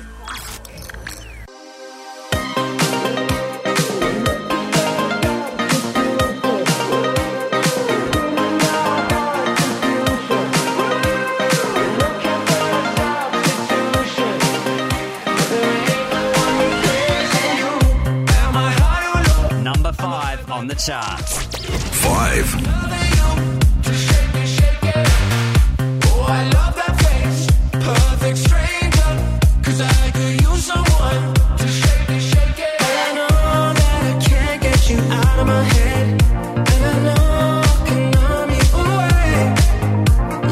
Numb 38.16 38.50
you 38.58 38.66
away. 38.82 39.54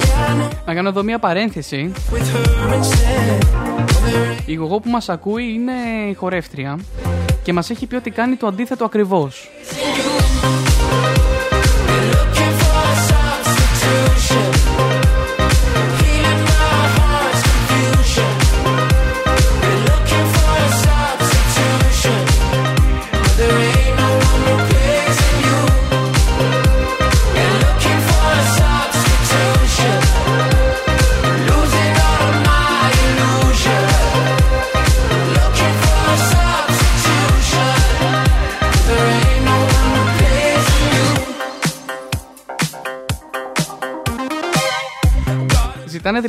Yeah, 0.03 0.29
I 0.29 0.37
know. 0.37 0.49
Να 0.65 0.73
κάνω 0.73 0.89
εδώ 0.89 1.03
μια 1.03 1.19
παρένθεση. 1.19 1.91
with 2.11 2.17
her 2.17 2.73
instead. 2.73 3.49
Η 4.45 4.53
γογό 4.53 4.79
που 4.79 4.89
μας 4.89 5.09
ακούει 5.09 5.53
είναι 5.53 5.71
η 6.09 6.13
χορεύτρια 6.13 6.79
και 7.43 7.53
μας 7.53 7.69
έχει 7.69 7.85
πει 7.87 7.95
ότι 7.95 8.09
κάνει 8.09 8.35
το 8.35 8.47
αντίθετο 8.47 8.85
ακριβώς. 8.85 9.49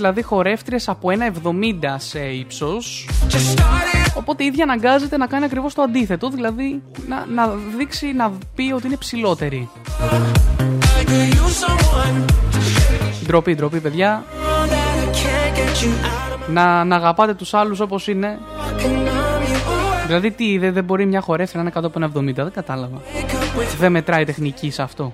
Δηλαδή 0.00 0.22
χορεύτριες 0.22 0.88
από 0.88 1.10
ένα 1.10 1.32
70 1.44 1.94
σε 1.96 2.18
ύψος. 2.18 3.08
Οπότε 4.14 4.42
η 4.42 4.46
ίδια 4.46 4.64
αναγκάζεται 4.64 5.16
να 5.16 5.26
κάνει 5.26 5.44
ακριβώς 5.44 5.74
το 5.74 5.82
αντίθετο 5.82 6.30
Δηλαδή 6.30 6.82
να, 7.08 7.26
να 7.26 7.48
δείξει, 7.76 8.12
να 8.12 8.32
πει 8.54 8.72
ότι 8.72 8.86
είναι 8.86 8.96
ψηλότερη. 8.96 9.68
I 11.00 11.04
could 11.04 11.32
use 11.32 11.66
someone 11.66 12.24
Ντροπή, 13.26 13.54
ντροπή 13.54 13.80
παιδιά. 13.80 14.24
That 14.24 14.72
I 14.72 15.06
can't 15.06 15.58
get 15.58 15.84
you 15.84 15.88
out 15.88 16.48
of 16.48 16.52
να, 16.52 16.84
να 16.84 16.96
αγαπάτε 16.96 17.34
τους 17.34 17.54
άλλους 17.54 17.80
όπως 17.80 18.08
είναι. 18.08 18.38
My 18.38 18.82
can 18.82 18.86
numb 18.86 19.48
you 19.48 19.54
away. 19.54 20.06
Δηλαδή 20.06 20.30
τι, 20.30 20.58
δεν, 20.58 20.72
δεν 20.72 20.84
μπορεί 20.84 21.06
μια 21.06 21.20
χορεύτρια 21.20 21.62
να 21.62 21.68
είναι 21.68 21.80
κάτω 21.80 21.86
από 21.86 22.20
ένα 22.20 22.30
70 22.32 22.34
Δεν 22.34 22.52
κατάλαβα. 22.52 22.98
Wake 22.98 23.30
up 23.30 23.60
with 23.60 23.76
Δεν 23.78 23.92
μετράει 23.92 24.24
τεχνική 24.24 24.70
σε 24.70 24.82
αυτό 24.82 25.12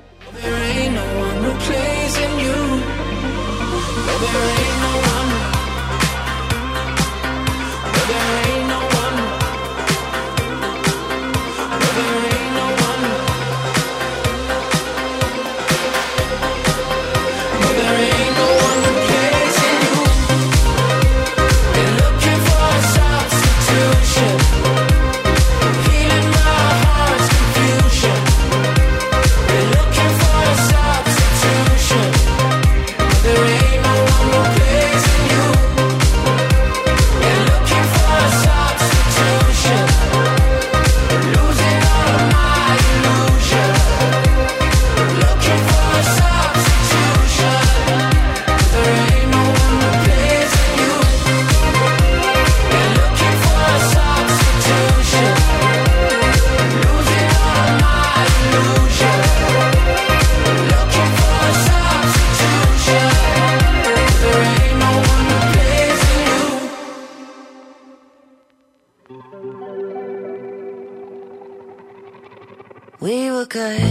good, 73.48 73.85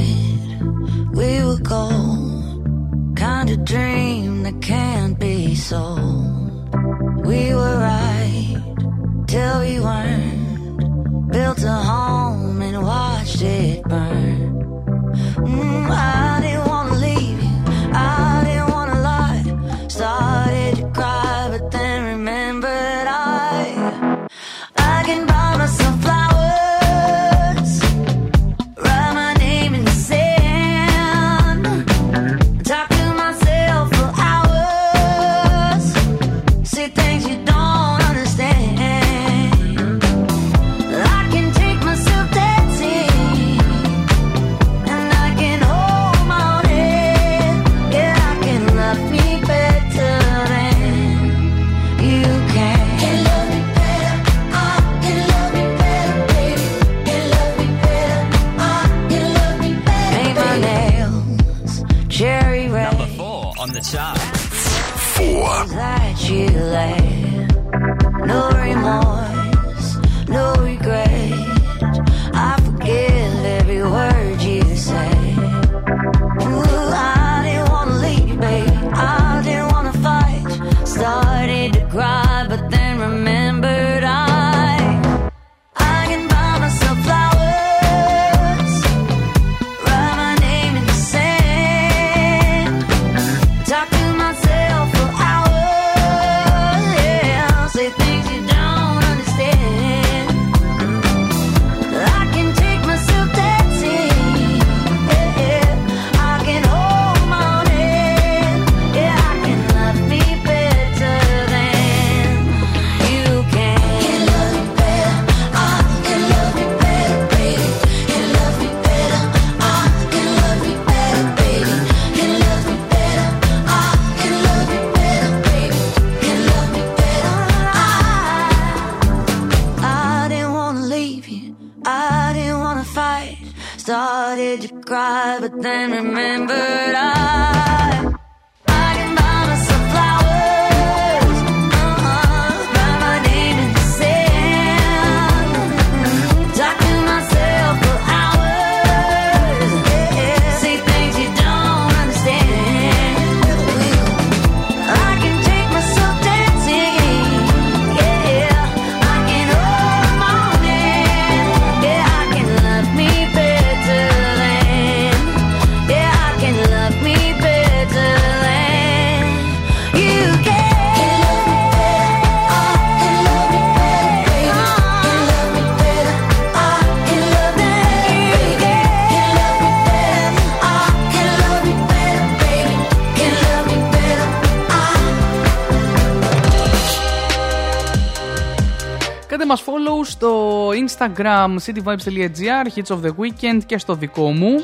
Instagram 191.05 191.59
cityvibes.gr, 191.59 192.65
hits 192.75 192.89
of 192.89 193.01
the 193.01 193.11
weekend 193.17 193.63
και 193.65 193.77
στο 193.77 193.95
δικό 193.95 194.31
μου. 194.31 194.63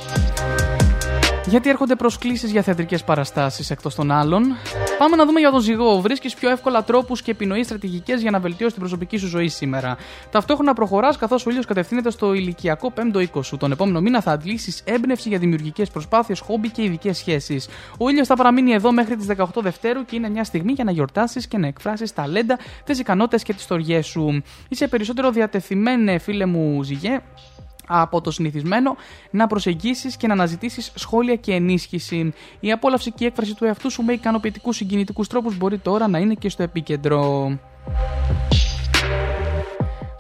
Γιατί 1.46 1.70
έρχονται 1.70 1.96
προσκλήσεις 1.96 2.52
για 2.52 2.62
θεατρικές 2.62 3.04
παραστάσεις 3.04 3.70
εκτός 3.70 3.96
των 3.96 4.12
άλλων. 4.12 4.56
Πάμε 5.02 5.16
να 5.16 5.26
δούμε 5.26 5.40
για 5.40 5.52
τον 5.52 5.60
ζυγό. 5.60 6.02
Βρίσκεις 6.02 6.34
πιο 6.34 6.50
εύκολα 6.50 6.84
τρόπους 6.84 7.22
και 7.22 7.32
επινοείς 7.32 7.66
στρατηγικές 7.66 8.22
για 8.22 8.32
να 8.32 8.40
βελτιώσεις 8.40 8.74
την 8.74 8.82
προσωπική 8.82 9.18
σου 9.18 9.28
ζωή 9.28 9.48
σήμερα. 9.48 9.98
Ταυτόχρονα 10.32 10.74
προχωράς 10.74 11.18
καθώς 11.18 11.46
ο 11.46 11.50
ήλιος 11.50 11.66
κατευθύνεται 11.66 12.12
στο 12.12 12.34
ηλικιακό 12.34 12.94
5ο 12.96 13.22
οίκο 13.22 13.44
σου. 13.44 13.58
Τον 13.58 13.72
επόμενο 13.72 14.02
μήνα 14.02 14.22
θα 14.22 14.32
αντλήσεις 14.32 14.82
έμπνευση 14.86 15.30
για 15.30 15.38
δημιουργικές 15.38 15.90
προσπάθειες, 15.90 16.40
χόμπι 16.40 16.70
και 16.70 16.84
ειδικές 16.84 17.18
σχέσεις. 17.18 17.68
Ο 17.98 18.10
ήλιος 18.10 18.28
θα 18.28 18.36
παραμείνει 18.36 18.72
εδώ 18.72 18.92
μέχρι 18.92 19.16
τις 19.16 19.28
18 19.28 19.62
Δευτέρου 19.62 20.06
και 20.06 20.16
είναι 20.16 20.30
μια 20.30 20.44
στιγμή 20.44 20.72
για 20.72 20.84
να 20.84 20.92
γιορτάσεις 20.92 21.48
και 21.48 21.58
να 21.58 21.68
εκφράσεις 21.68 22.14
ταλέντα, 22.14 22.60
τις 22.84 23.00
ικανότητες 23.00 23.44
και 23.44 23.54
τις 23.54 23.64
στοριέ 23.64 24.02
σου. 24.02 24.44
Είσαι 24.70 24.88
περισσότερο 24.88 25.32
διατεθειμένε, 25.32 26.18
φίλε 26.18 26.46
μου 26.46 26.84
ζυγέ, 26.84 27.22
από 27.92 28.22
το 28.22 28.32
συνηθισμένο 28.32 28.96
να 29.32 29.48
προσεγγίσεις 29.48 30.18
και 30.18 30.28
να 30.28 30.34
αναζητήσεις 30.34 30.92
σχόλια 30.96 31.36
και 31.36 31.54
ενίσχυση. 31.54 32.34
Η 32.60 32.72
απόλαυση 32.72 33.12
και 33.12 33.24
η 33.24 33.28
έκφραση 33.28 33.56
του 33.56 33.66
εαυτού 33.66 33.92
σου 33.92 34.04
με 34.04 34.14
ικανοποιητικούς 34.14 34.76
συγκινητικούς 34.76 35.28
τρόπους 35.28 35.58
μπορεί 35.58 35.78
τώρα 35.78 36.08
να 36.08 36.20
είναι 36.20 36.34
και 36.34 36.50
στο 36.50 36.64
επίκεντρο. 36.64 37.52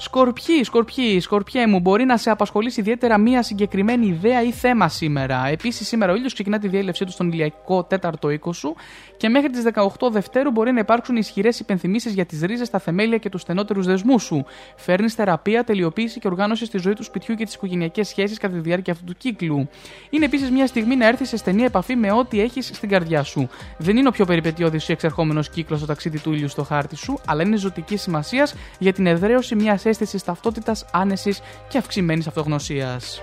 Σκορπιοί, 0.03 0.63
σκορπιοί, 0.63 1.19
σκορπιέ 1.19 1.67
μου, 1.67 1.79
μπορεί 1.79 2.05
να 2.05 2.17
σε 2.17 2.29
απασχολήσει 2.29 2.79
ιδιαίτερα 2.79 3.17
μία 3.17 3.43
συγκεκριμένη 3.43 4.07
ιδέα 4.07 4.41
ή 4.41 4.51
θέμα 4.51 4.89
σήμερα. 4.89 5.47
Επίσης, 5.47 5.87
σήμερα 5.87 6.11
ο 6.11 6.15
ήλιος 6.15 6.33
ξεκινά 6.33 6.59
τη 6.59 6.67
διέλευσή 6.67 7.05
του 7.05 7.11
στον 7.11 7.31
ηλιακό 7.31 7.83
τέταρτο 7.83 8.29
οίκο 8.29 8.53
σου 8.53 8.75
και 9.17 9.29
μέχρι 9.29 9.49
τις 9.49 9.63
18 9.73 10.09
Δευτέρου 10.11 10.51
μπορεί 10.51 10.71
να 10.71 10.79
υπάρξουν 10.79 11.15
ισχυρές 11.15 11.59
υπενθυμίσεις 11.59 12.13
για 12.13 12.25
τις 12.25 12.41
ρίζες, 12.41 12.69
τα 12.69 12.79
θεμέλια 12.79 13.17
και 13.17 13.29
τους 13.29 13.41
στενότερους 13.41 13.85
δεσμούς 13.85 14.23
σου. 14.23 14.45
Φέρνεις 14.75 15.13
θεραπεία, 15.13 15.63
τελειοποίηση 15.63 16.19
και 16.19 16.27
οργάνωση 16.27 16.65
στη 16.65 16.77
ζωή 16.77 16.93
του 16.93 17.03
σπιτιού 17.03 17.35
και 17.35 17.45
τις 17.45 17.53
οικογενειακές 17.53 18.07
σχέσεις 18.07 18.37
κατά 18.37 18.53
τη 18.53 18.59
διάρκεια 18.59 18.93
αυτού 18.93 19.05
του 19.05 19.15
κύκλου. 19.17 19.69
Είναι 20.09 20.25
επίσης 20.25 20.49
μια 20.49 20.67
στιγμή 20.67 20.95
να 20.95 21.07
έρθεις 21.07 21.29
σε 21.29 21.37
στενή 21.37 21.63
επαφή 21.63 21.95
με 21.95 22.11
ό,τι 22.11 22.41
έχεις 22.41 22.65
στην 22.73 22.89
καρδιά 22.89 23.23
σου. 23.23 23.49
Δεν 23.77 23.97
είναι 23.97 24.07
ο 24.07 24.11
πιο 24.11 24.25
περιπετειώδης 24.25 24.89
ή 24.89 24.91
εξερχόμενος 24.91 25.49
κύκλος 25.49 25.77
στο 25.77 25.87
ταξίδι 25.87 26.19
του 26.19 26.33
ήλιου 26.33 26.47
στο 26.47 26.63
χάρτη 26.63 26.95
σου, 26.95 27.19
αλλά 27.25 27.43
είναι 27.43 27.55
ζωτικής 27.55 28.01
σημασίας 28.01 28.55
για 28.79 28.93
την 28.93 29.07
εδραίωση 29.07 29.55
μιας 29.55 29.85
αίσθηση 29.91 30.25
ταυτότητας, 30.25 30.85
άνεσης 30.91 31.41
και 31.67 31.77
αυξημένης 31.77 32.27
αυτογνωσίας. 32.27 33.19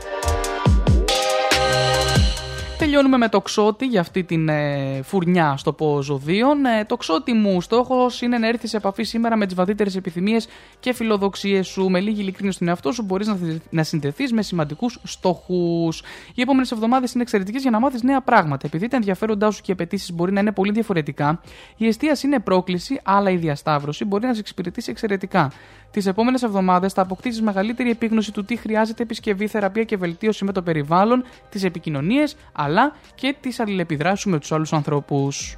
Τελειώνουμε 2.79 3.17
με 3.17 3.29
το 3.29 3.41
ξότι 3.41 3.87
για 3.87 4.01
αυτή 4.01 4.25
την 4.25 4.49
ε, 4.49 5.01
φουρνιά 5.03 5.57
στο 5.57 5.73
πω 5.73 6.03
ζωδίων. 6.03 6.65
Ε, 6.65 6.85
το 6.85 6.97
ξότι 6.97 7.33
μου 7.33 7.61
στόχος 7.61 8.23
είναι 8.23 8.39
να 8.39 8.49
έρθεις 8.49 8.71
σε 8.71 8.77
επαφή 8.77 9.03
σήμερα 9.03 9.37
με 9.37 9.47
τις 9.47 9.55
βαθύτερες 9.55 9.97
επιθυμίες 9.97 10.49
και 10.81 10.93
φιλοδοξίες 10.93 11.67
σου. 11.67 11.89
Με 11.89 12.01
λίγη 12.01 12.21
ειλικρίνεια 12.21 12.53
στον 12.53 12.69
εαυτό 12.69 12.93
σου 12.93 13.03
μπορείς 13.03 13.27
να, 13.27 13.39
να 13.71 13.83
συνδεθείς 13.83 14.33
με 14.33 14.43
σημαντικούς 14.43 14.99
στόχους. 15.03 16.03
Οι 16.35 16.41
επόμενες 16.41 16.71
εβδομάδες 16.71 17.13
είναι 17.13 17.23
εξαιρετικές 17.23 17.63
για 17.63 17.71
να 17.71 17.81
μάθεις 17.81 18.03
νέα 18.03 18.21
πράγματα. 18.21 18.67
Επειδή 18.67 18.89
τα 18.89 18.97
ενδιαφέροντά 18.97 19.51
σου 19.51 19.63
και 19.63 19.71
οι 19.71 19.73
απαιτήσεις 19.73 20.13
μπορεί 20.13 20.33
να 20.33 20.41
είναι 20.41 20.53
πολύ 20.53 20.73
διαφορετικά, 20.73 21.41
η 21.77 21.87
εστίαση 21.87 22.27
είναι 22.27 22.39
πρόκληση, 22.39 23.01
αλλά 23.05 23.31
η 23.31 23.37
διασταύρωση 23.37 24.05
μπορεί 24.05 24.27
να 24.27 24.35
σε 24.35 24.41
εξυπηρετήσει 24.41 24.91
εξαιρετικά. 24.91 25.53
Τις 25.91 26.07
επόμενες 26.07 26.43
εβδομάδες 26.43 26.93
θα 26.93 27.03
αποκτήσεις 27.03 27.43
μεγαλύτερη 27.43 27.91
επίγνωση 27.91 28.33
του 28.33 28.45
τι 28.45 28.57
χρειάζεται 28.57 29.03
επισκευή, 29.03 29.47
θεραπεία 29.47 29.85
και 29.85 29.97
βελτίωση 29.97 30.45
με 30.45 30.53
το 30.53 30.63
περιβάλλον, 30.63 31.25
τις 31.51 31.65
επικοινωνίες 31.65 32.37
αλλά 32.53 32.97
και 33.15 33.37
τις 33.41 33.61
αλληλεπιδράσεις 33.61 34.21
σου 34.21 34.31
με 34.31 34.39
τους 34.39 34.53
άλλους 34.53 34.73
ανθρώπους. 34.73 35.57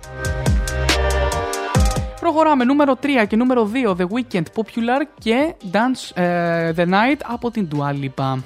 Προχωράμε 2.21 2.65
νούμερο 2.65 2.97
3 3.03 3.27
και 3.29 3.37
νούμερο 3.37 3.71
2 3.87 3.97
The 3.97 4.07
Weekend 4.07 4.45
Popular 4.55 5.03
και 5.19 5.55
Dance 5.73 6.23
ε, 6.23 6.73
The 6.77 6.87
Night 6.89 7.21
από 7.27 7.51
την 7.51 7.69
Dua 7.73 7.93
Lipa. 7.93 8.39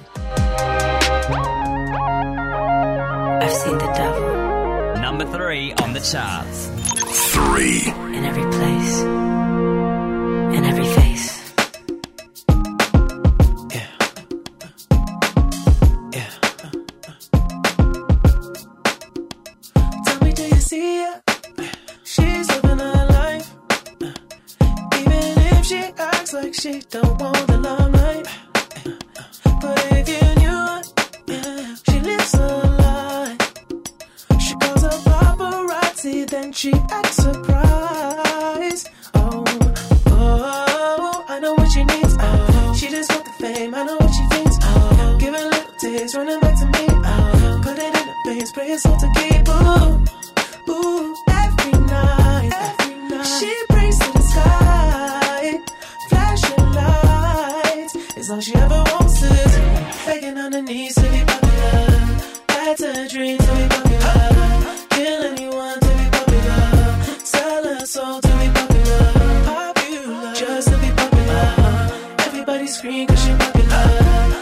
I've 3.41 3.55
seen 3.63 3.77
the 3.77 3.91
devil 3.99 4.35
Number 5.07 5.25
three 5.37 5.65
on 5.83 5.89
the 5.93 6.03
charts. 6.11 6.59
Three. 7.33 7.79
in 8.17 8.23
every 8.31 8.47
place, 8.57 8.93
she 25.65 25.77
acts 25.97 26.31
like 26.31 26.53
she 26.53 26.79
don't 26.91 27.19
want 27.19 27.47
the 27.47 27.57
limelight. 27.57 28.27
But 29.61 29.87
if 29.97 30.07
you 30.13 30.21
knew 30.41 30.61
she 31.89 31.99
lives 32.01 32.33
a 32.35 32.47
lie. 32.81 33.37
She 34.39 34.53
calls 34.61 34.83
her 34.83 34.99
paparazzi, 35.09 36.29
then 36.29 36.53
she 36.53 36.71
acts 36.91 37.15
surprised. 37.15 38.89
Oh, 39.15 39.43
oh, 40.07 41.25
I 41.27 41.39
know 41.39 41.53
what 41.55 41.71
she 41.71 41.83
needs. 41.83 42.15
Oh, 42.19 42.73
she 42.77 42.89
just 42.89 43.11
want 43.11 43.25
the 43.25 43.31
fame. 43.43 43.73
I 43.73 43.83
know 43.85 43.97
what 43.97 44.13
she 44.13 44.25
thinks. 44.35 44.57
Oh, 44.61 45.17
give 45.19 45.33
her 45.33 45.45
little 45.49 45.73
taste, 45.79 46.15
running 46.15 46.39
back 46.41 46.59
to 46.59 46.65
me. 46.67 46.85
Oh, 46.89 47.59
put 47.63 47.79
it 47.79 47.85
in 47.85 48.05
the 48.07 48.15
face, 48.25 48.51
pray 48.51 48.67
it's 48.67 48.85
all 48.85 48.99
to 48.99 49.09
keep. 49.17 49.49
Ooh, 49.49 50.05
ooh, 50.73 51.15
every 51.27 51.71
night, 51.87 52.51
every 52.53 53.09
night. 53.09 53.39
She 53.39 53.64
all 58.35 58.41
she 58.41 58.53
ever 58.55 58.83
wants 58.91 59.21
is 59.23 59.57
begging 60.05 60.37
on 60.37 60.51
her 60.51 60.61
knees 60.61 60.93
to 60.95 61.03
be 61.03 61.23
popular. 61.25 61.87
That's 62.47 62.81
a 62.81 63.07
dream 63.07 63.37
to 63.37 63.51
be 63.55 63.65
popular. 63.75 64.27
Kill 64.89 65.23
anyone 65.31 65.79
to 65.79 65.91
be 65.99 66.07
popular. 66.17 66.83
Sell 67.23 67.63
her 67.63 67.85
soul 67.85 68.19
to 68.19 68.31
be 68.39 68.47
popular. 68.59 69.03
Popular, 69.51 70.33
just 70.33 70.67
to 70.67 70.77
be 70.83 70.89
popular. 70.99 71.47
Everybody 72.27 72.67
scream 72.67 73.07
cause 73.07 73.23
she 73.23 73.31
popular. 73.43 73.87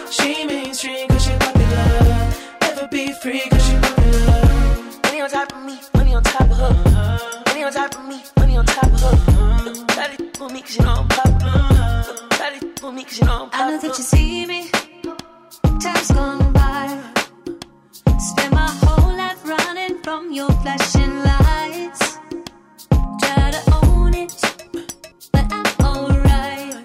She 0.09 0.45
mainstream 0.47 1.07
cause 1.09 1.25
she 1.25 1.33
popular. 1.45 2.33
Never 2.61 2.87
be 2.87 3.13
free 3.21 3.45
cause 3.51 3.63
she 3.67 3.75
popular. 3.77 4.41
Money 5.03 5.21
on 5.21 5.29
top 5.29 5.53
of 5.53 5.63
me, 5.63 5.77
money 5.93 6.15
on 6.15 6.23
top 6.23 6.41
of 6.41 6.57
her. 6.57 7.43
Money 7.45 7.63
on 7.63 7.71
top 7.71 7.95
of 7.95 8.05
me, 8.07 8.23
money 8.37 8.57
on 8.57 8.65
top 8.65 8.85
of 8.85 9.01
her. 9.01 9.15
Shawty 9.93 10.35
for 10.37 10.49
me 10.49 10.61
cause 10.61 10.77
you 10.77 10.83
know 10.83 10.93
I'm 10.93 11.07
popular. 11.09 11.72
Shawty 12.43 12.77
for 12.77 12.91
me 12.91 13.05
cause 13.05 13.19
you 13.19 13.25
know 13.25 13.49
I'm 13.53 13.61
I 13.61 13.71
know 13.71 13.79
that 13.79 13.97
you 13.97 14.03
see 14.03 14.45
me. 14.45 14.69
Time's 15.79 16.11
gone 16.11 16.51
by. 16.51 16.99
Spend 18.19 18.51
my 18.53 18.69
whole 18.81 19.15
life 19.15 19.47
running 19.47 19.97
from 20.03 20.29
your 20.33 20.49
flashing 20.61 21.23
lights. 21.23 22.17
Try 23.21 23.51
to 23.55 23.61
own 23.81 24.13
it, 24.13 24.33
but 25.31 25.45
I'm 25.53 25.67
alright. 25.85 26.75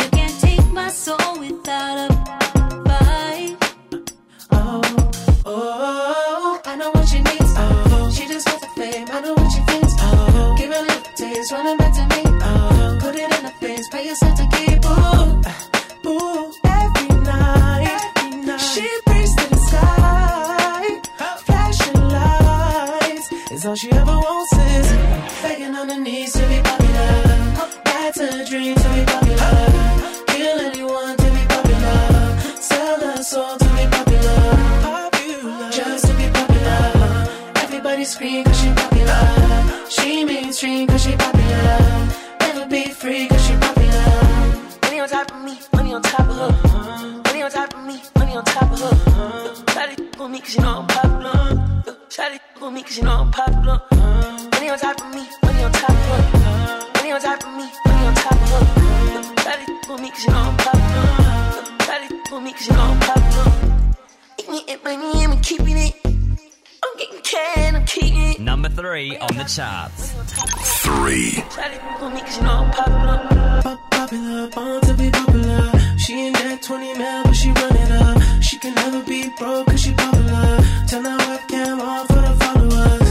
You 0.00 0.08
can't 0.10 0.40
take 0.40 0.66
my 0.72 0.88
soul 0.88 1.38
without 1.38 1.96
a 2.06 2.14
fight. 2.88 3.56
Oh, 4.50 4.82
oh, 5.46 6.60
I 6.64 6.74
know 6.74 6.90
what 6.90 7.06
she 7.06 7.18
needs. 7.18 7.54
Oh, 7.56 8.10
she 8.12 8.26
just 8.26 8.48
wants 8.48 8.66
the 8.66 8.82
fame. 8.82 9.06
I 9.12 9.20
know 9.20 9.34
what 9.34 9.52
she 9.52 9.60
thinks. 9.60 9.94
Oh, 10.00 10.56
give 10.58 10.72
her 10.72 10.80
a 10.80 10.82
little 10.82 11.02
taste, 11.14 11.52
running 11.52 11.76
back 11.76 11.94
to 11.94 12.06
me. 12.08 12.13
In 13.64 13.82
pay 13.90 14.06
yourself 14.08 14.36
to 14.36 14.46
keep. 14.56 14.84
Ooh, 14.84 16.10
ooh, 16.10 16.52
every 16.66 17.08
night, 17.22 18.12
every 18.16 18.36
night. 18.44 18.60
She 18.60 18.86
prays 19.06 19.34
to 19.36 19.48
the 19.48 19.56
sky, 19.56 21.00
flashing 21.46 22.00
lights. 22.10 23.32
Is 23.52 23.64
all 23.64 23.74
she 23.74 23.90
ever 23.90 24.18
wants 24.18 24.52
is 24.52 24.92
begging 25.40 25.74
on 25.74 25.88
her 25.88 25.98
knees 25.98 26.32
to 26.34 26.46
be 26.46 26.60
popular. 26.62 27.12
That's 27.84 28.20
a 28.20 28.44
dream 28.44 28.74
to 28.74 28.88
be 28.96 29.04
popular. 29.06 29.56
Kill 30.26 30.60
anyone 30.60 31.16
to 31.16 31.30
be 31.36 31.44
popular. 31.48 32.38
Sell 32.60 33.00
her 33.00 33.22
soul 33.22 33.56
to 33.56 33.64
be 33.64 33.86
popular. 33.96 34.40
Popular, 34.82 35.70
just 35.70 36.06
to 36.06 36.12
be 36.18 36.28
popular. 36.38 37.28
Everybody 37.64 38.04
scream 38.04 38.44
cause 38.44 38.60
she 38.60 38.68
popular. 38.74 39.88
She 39.88 40.24
mainstream 40.24 40.86
cause 40.86 41.02
she 41.02 41.16
popular. 41.16 41.93
Never 42.64 42.76
be 42.76 42.90
free 42.92 43.28
cause 43.28 43.46
she 43.46 43.52
popular. 43.56 44.78
Money 44.84 45.00
on 45.00 45.08
top 45.08 45.30
of 45.32 45.44
me, 45.44 45.58
money 45.74 45.92
on 45.92 46.00
top 46.00 46.20
of 46.20 46.36
her. 46.36 47.22
Money 47.24 47.42
on 47.42 47.50
top 47.50 47.74
of 47.74 47.84
me, 47.84 48.00
money 48.16 48.36
on 48.36 48.44
top 48.44 48.72
of 48.72 48.80
her. 48.80 48.94
Shawty 49.66 50.16
for 50.16 50.28
me 50.30 50.40
cause 50.40 50.54
you 50.54 50.62
know 50.62 50.78
I'm 50.78 50.86
popular. 50.86 51.82
Shawty 52.08 52.40
for 52.58 52.70
me 52.70 52.82
cause 52.82 52.96
you 52.96 53.02
know 53.02 53.20
I'm 53.20 53.30
popular. 53.30 53.82
Money 53.90 54.70
on 54.70 54.78
top 54.78 54.98
of 54.98 55.14
me, 55.14 55.28
money 55.42 55.62
on 55.62 55.72
top 55.72 55.90
of 55.90 55.96
her. 55.96 56.90
Money 56.94 57.12
on 57.12 57.20
top 57.20 57.44
of 57.44 57.54
me, 57.54 57.68
money 57.86 58.06
on 58.06 58.14
top 58.14 58.32
of 58.32 58.48
her. 58.48 58.64
Shawty 59.44 59.84
for 59.86 59.98
me 59.98 60.10
cause 60.10 60.24
you 60.24 60.30
know 60.30 60.38
I'm 60.38 60.56
popular. 60.56 61.06
Shawty 61.84 62.28
for 62.30 62.40
me 62.40 62.52
cause 62.52 62.66
you 62.66 62.72
know 62.72 62.80
I'm 62.80 63.00
popular. 63.00 63.52
Eat 64.38 64.48
me 64.48 64.64
and 64.68 64.84
money, 64.84 65.24
I'm 65.24 65.40
keeping 65.42 65.76
it. 65.76 66.13
Number 68.38 68.68
three 68.68 69.16
on 69.18 69.36
the 69.36 69.44
charts. 69.44 70.12
Three. 70.82 71.32
Shawty 71.32 71.98
for 71.98 72.10
me 72.10 72.20
cause 72.20 72.36
you 72.36 72.42
know 72.42 72.50
I'm 72.50 72.70
popular. 73.90 74.48
Born 74.48 74.80
to 74.82 74.94
be 74.94 75.10
popular. 75.10 75.72
She 75.98 76.12
ain't 76.14 76.36
that 76.36 76.62
20 76.62 76.98
mil, 76.98 77.24
but 77.24 77.32
she 77.32 77.48
run 77.52 77.76
it 77.76 77.90
up. 77.92 78.42
She 78.42 78.58
can 78.58 78.74
never 78.74 79.02
be 79.04 79.30
broke 79.38 79.66
cause 79.66 79.80
she 79.80 79.92
popular. 79.92 80.58
Turn 80.88 81.02
that 81.04 81.20
webcam 81.20 81.80
on 81.80 82.06
for 82.06 82.14
the 82.14 82.44
followers. 82.44 83.03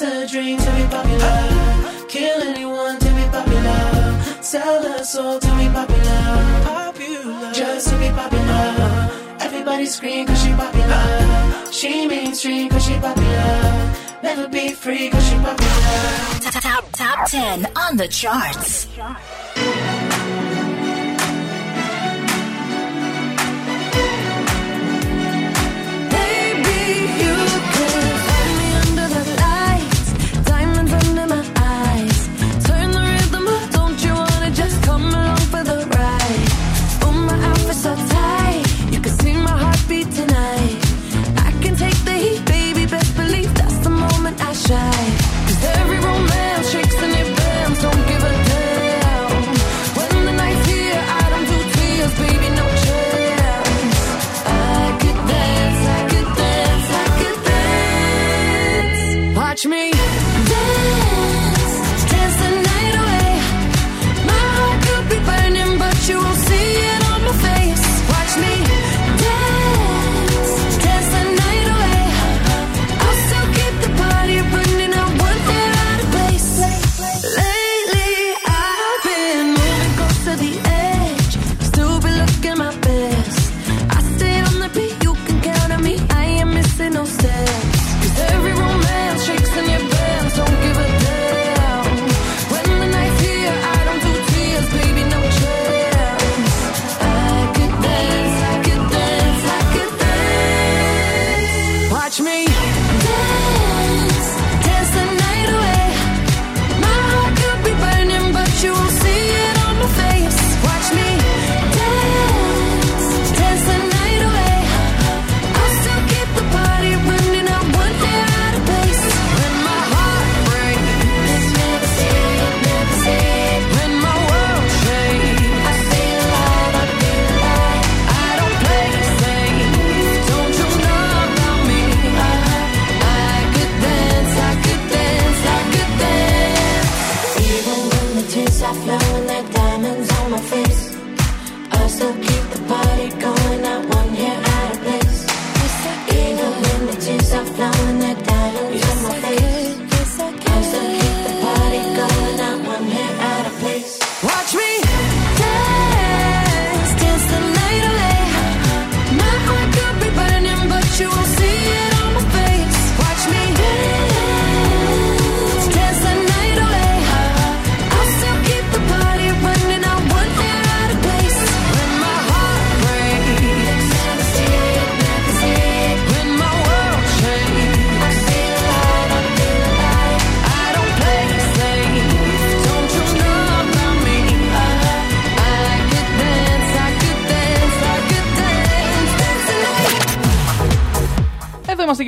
That's 0.00 0.32
a 0.32 0.32
dream 0.32 0.58
to 0.58 0.70
be 0.76 0.82
popular. 0.84 2.06
Kill 2.06 2.42
anyone 2.42 3.00
to 3.00 3.06
be 3.06 3.24
popular. 3.32 4.22
Sell 4.40 4.86
a 4.86 5.04
soul 5.04 5.40
to 5.40 5.46
be 5.56 5.66
popular. 5.74 6.62
Popular, 6.62 7.52
just 7.52 7.88
to 7.88 7.98
be 7.98 8.08
popular. 8.10 9.10
Everybody 9.40 9.86
scream 9.86 10.24
cause 10.28 10.40
she 10.40 10.52
popular. 10.52 11.72
She 11.72 12.06
mainstream 12.06 12.68
cause 12.68 12.84
she 12.84 12.94
popular. 12.94 13.92
Never 14.22 14.46
be 14.46 14.68
free 14.68 15.10
cause 15.10 15.28
she 15.28 15.34
popular. 15.34 16.52
Top, 16.52 16.62
top 16.62 16.84
top 16.92 17.28
10 17.28 17.66
on 17.74 17.96
the 17.96 18.06
charts. 18.06 18.86
Baby, 18.86 19.97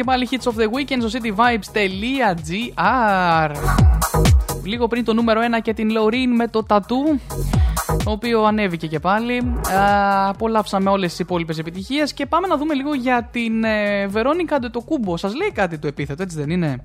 και 0.00 0.06
πάλι 0.06 0.28
Hits 0.30 0.46
of 0.50 0.52
the 0.60 0.64
Weekend 0.64 1.08
στο 1.08 1.18
cityvibes.gr 1.18 1.50
Λίγο 4.64 4.86
πριν 4.86 5.04
το 5.04 5.14
νούμερο 5.14 5.40
1 5.58 5.60
και 5.62 5.74
την 5.74 5.88
Loreen 5.90 6.32
με 6.36 6.48
το 6.48 6.62
τατού 6.62 7.20
το 8.04 8.10
οποίο 8.10 8.42
ανέβηκε 8.42 8.86
και 8.86 8.98
πάλι. 8.98 9.38
Α, 9.38 10.28
απολαύσαμε 10.28 10.90
όλες 10.90 11.10
τις 11.10 11.18
υπόλοιπες 11.18 11.58
επιτυχίες 11.58 12.12
και 12.12 12.26
πάμε 12.26 12.46
να 12.46 12.56
δούμε 12.56 12.74
λίγο 12.74 12.94
για 12.94 13.28
την 13.32 13.64
ε, 13.64 14.06
Βερόνικα 14.06 14.58
Ντετοκούμπο. 14.58 15.16
Σας 15.16 15.34
λέει 15.34 15.52
κάτι 15.52 15.78
το 15.78 15.86
επίθετο, 15.86 16.22
έτσι 16.22 16.36
δεν 16.36 16.50
είναι; 16.50 16.84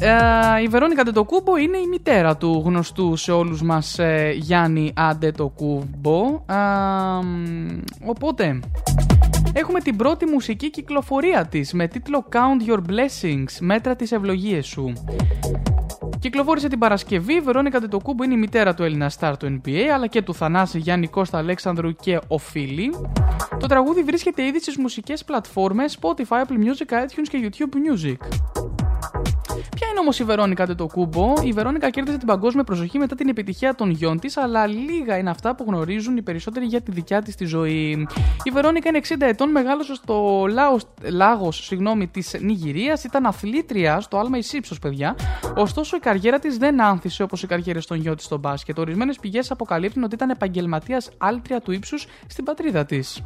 Ε, 0.00 0.62
η 0.62 0.68
Βερόνικα 0.68 1.00
Αντετοκούμπο 1.00 1.56
είναι 1.56 1.76
η 1.76 1.86
μητέρα 1.86 2.36
του 2.36 2.62
γνωστού 2.64 3.16
σε 3.16 3.32
όλους 3.32 3.62
μας 3.62 3.98
ε, 3.98 4.32
Γιάννη 4.36 4.92
Αντετοκούμπο. 4.96 6.42
Ε, 6.46 6.54
οπότε, 8.06 8.60
έχουμε 9.58 9.80
την 9.80 9.96
πρώτη 9.96 10.26
μουσική 10.26 10.70
κυκλοφορία 10.70 11.46
της 11.46 11.72
με 11.72 11.88
τίτλο 11.88 12.24
Count 12.32 12.70
Your 12.70 12.78
Blessings, 12.78 13.56
μέτρα 13.60 13.96
τις 13.96 14.12
ευλογίες 14.12 14.66
σου. 14.66 14.92
Κυκλοφόρησε 16.18 16.68
την 16.68 16.78
Παρασκευή. 16.78 17.34
Η 17.34 17.40
Βερόνικα 17.40 17.80
Τετοκούμπο 17.80 18.24
είναι 18.24 18.34
η 18.34 18.36
μητέρα 18.36 18.74
του 18.74 18.82
Έλληνα 18.82 19.08
Σταρ 19.08 19.36
του 19.36 19.60
NBA 19.60 19.80
αλλά 19.94 20.06
και 20.06 20.22
του 20.22 20.34
Θανάση 20.34 20.78
Γιάννη 20.78 21.06
Κώστα 21.08 21.38
Αλέξανδρου 21.38 21.94
και 21.94 22.20
ο 22.28 22.38
Φίλη. 22.38 22.94
Το 23.58 23.66
τραγούδι 23.66 24.02
βρίσκεται 24.02 24.46
ήδη 24.46 24.60
στις 24.60 24.76
μουσικές 24.76 25.24
πλατφόρμες 25.24 25.98
Spotify, 26.00 26.46
Apple 26.46 26.58
Music, 26.64 26.94
iTunes 26.94 27.28
και 27.30 27.50
YouTube 27.50 27.74
Music. 27.74 28.16
Ποια 29.76 29.88
είναι 29.90 29.98
όμως 30.00 30.18
η 30.18 30.24
Βερόνικα 30.24 30.66
Τετοκούμπο. 30.66 31.32
Η 31.42 31.52
Βερόνικα 31.52 31.90
κέρδισε 31.90 32.18
την 32.18 32.26
παγκόσμια 32.26 32.64
προσοχή 32.64 32.98
μετά 32.98 33.14
την 33.14 33.28
επιτυχία 33.28 33.74
των 33.74 33.90
γιών 33.90 34.18
της, 34.18 34.36
αλλά 34.36 34.66
λίγα 34.66 35.16
είναι 35.16 35.30
αυτά 35.30 35.54
που 35.54 35.64
γνωρίζουν 35.68 36.16
οι 36.16 36.22
περισσότεροι 36.22 36.66
για 36.66 36.80
τη 36.80 36.90
δικιά 36.90 37.22
της 37.22 37.34
τη 37.34 37.44
ζωή. 37.44 38.06
Η 38.42 38.50
Βερόνικα 38.50 38.88
είναι 38.88 39.00
60 39.08 39.14
ετών, 39.18 39.50
μεγάλωσε 39.50 39.94
στο 39.94 40.44
λάγος 41.02 41.72
της 42.10 42.36
Νιγηρίας, 42.40 43.04
ήταν 43.04 43.26
αθλήτρια 43.26 44.00
στο 44.00 44.18
άλμα 44.18 44.38
ύψο, 44.52 44.74
παιδιά. 44.80 45.16
Ωστόσο, 45.56 45.96
η 45.96 46.00
καριέρα 46.00 46.38
της 46.38 46.56
δεν 46.56 46.82
άνθησε 46.82 47.22
όπως 47.22 47.42
οι 47.42 47.46
καριέρες 47.46 47.86
των 47.86 48.00
γιών 48.00 48.16
της 48.16 48.24
στο 48.24 48.38
μπάσκετ. 48.38 48.78
Ορισμένες 48.78 49.18
πηγές 49.18 49.50
αποκαλύπτουν 49.50 50.02
ότι 50.02 50.14
ήταν 50.14 50.30
επαγγελματίας 50.30 51.10
άλτρια 51.18 51.60
του 51.60 51.72
ύψους 51.72 52.06
στην 52.26 52.44
πατρίδα 52.44 52.84
της. 52.84 53.22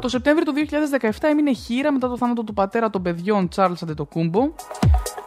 Το 0.00 0.08
Σεπτέμβριο 0.08 0.52
του 0.52 0.52
2017 1.00 1.10
έμεινε 1.30 1.52
χείρα 1.52 1.92
μετά 1.92 2.08
το 2.08 2.16
θάνατο 2.16 2.44
του 2.44 2.54
πατέρα 2.54 2.90
των 2.90 3.02
παιδιών 3.02 3.48
Charles 3.56 3.76
Αντετοκούμπο. 3.82 4.50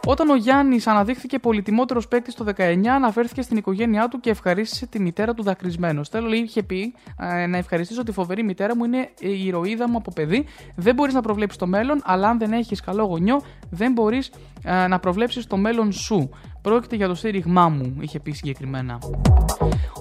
Όταν 0.06 0.30
ο 0.30 0.34
Γιάννης 0.34 0.86
αναδείχθηκε 0.86 1.38
πολυτιμότερος 1.38 2.08
παίκτη 2.08 2.34
το 2.34 2.44
19, 2.56 2.86
αναφέρθηκε 2.86 3.42
στην 3.42 3.56
οικογένειά 3.56 4.08
του 4.08 4.20
και 4.20 4.30
ευχαρίστησε 4.30 4.86
τη 4.86 5.00
μητέρα 5.00 5.34
του 5.34 5.42
δακρυσμένος. 5.42 6.08
Θέλω, 6.08 6.32
είχε 6.32 6.62
πει, 6.62 6.94
ε, 7.18 7.46
να 7.46 7.56
ευχαριστήσω 7.56 8.02
τη 8.02 8.12
φοβερή 8.12 8.42
μητέρα 8.42 8.76
μου, 8.76 8.84
είναι 8.84 9.10
η 9.18 9.44
ηρωίδα 9.46 9.88
μου 9.88 9.96
από 9.96 10.12
παιδί. 10.12 10.44
Δεν 10.76 10.94
μπορείς 10.94 11.14
να 11.14 11.20
προβλέψεις 11.20 11.58
το 11.58 11.66
μέλλον, 11.66 12.00
αλλά 12.04 12.28
αν 12.28 12.38
δεν 12.38 12.52
έχεις 12.52 12.80
καλό 12.80 13.04
γονιό, 13.04 13.42
δεν 13.70 13.92
μπορείς 13.92 14.32
ε, 14.64 14.86
να 14.86 14.98
προβλέψεις 14.98 15.46
το 15.46 15.56
μέλλον 15.56 15.92
σου. 15.92 16.30
Πρόκειται 16.62 16.96
για 16.96 17.08
το 17.08 17.14
στήριγμά 17.14 17.68
μου, 17.68 17.96
είχε 18.00 18.20
πει 18.20 18.30
συγκεκριμένα. 18.30 18.98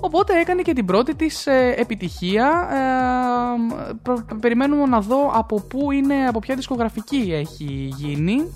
Οπότε 0.01 0.39
έκανε 0.39 0.61
και 0.61 0.73
την 0.73 0.85
πρώτη 0.85 1.15
της 1.15 1.47
ε, 1.47 1.73
επιτυχία. 1.77 2.67
Ε, 2.71 4.35
περιμένουμε 4.39 4.85
να 4.85 4.99
δω 5.01 5.31
από 5.33 5.61
πού 5.61 5.91
είναι, 5.91 6.27
από 6.27 6.39
ποια 6.39 6.55
δισκογραφική 6.55 7.31
έχει 7.33 7.93
γίνει. 7.97 8.53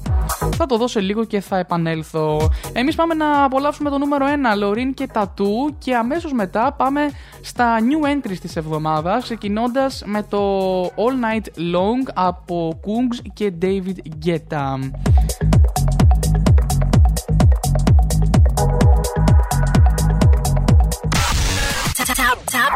Θα 0.56 0.66
το 0.66 0.78
δώσω 0.78 1.00
λίγο 1.00 1.24
και 1.24 1.40
θα 1.40 1.58
επανέλθω. 1.58 2.50
Εμείς 2.74 2.96
πάμε 2.96 3.14
να 3.14 3.44
απολαύσουμε 3.44 3.90
το 3.90 3.98
νούμερο 3.98 4.26
1, 4.54 4.58
Λωρίν 4.58 4.94
και 4.94 5.08
Τατού 5.08 5.76
και 5.78 5.96
αμέσως 5.96 6.34
μετά 6.34 6.74
πάμε 6.78 7.02
στα 7.42 7.78
new 7.80 8.08
entries 8.08 8.38
της 8.42 8.56
εβδομάδας 8.56 9.24
ξεκινώντας 9.24 10.04
με 10.06 10.24
το 10.30 10.82
All 10.84 10.88
Night 11.26 11.46
Long 11.46 12.12
από 12.14 12.80
Kungs 12.86 13.30
και 13.34 13.54
David 13.62 14.26
Guetta. 14.26 14.80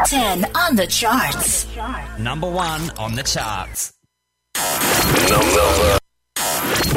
10 0.06 0.44
on 0.54 0.76
the 0.76 0.86
charts. 0.86 1.66
Number 2.18 2.50
1 2.50 2.90
on 2.98 3.14
the 3.14 3.22
charts. 3.22 3.92
Number. 5.28 5.98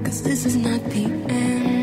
Cause 0.04 0.22
this 0.22 0.46
is 0.46 0.58
not 0.58 0.84
the 0.96 1.06
end. 1.30 1.77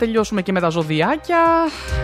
Τελειώσουμε 0.00 0.42
και 0.42 0.52
με 0.52 0.60
τα 0.60 0.68
ζωδιάκια. 0.68 1.38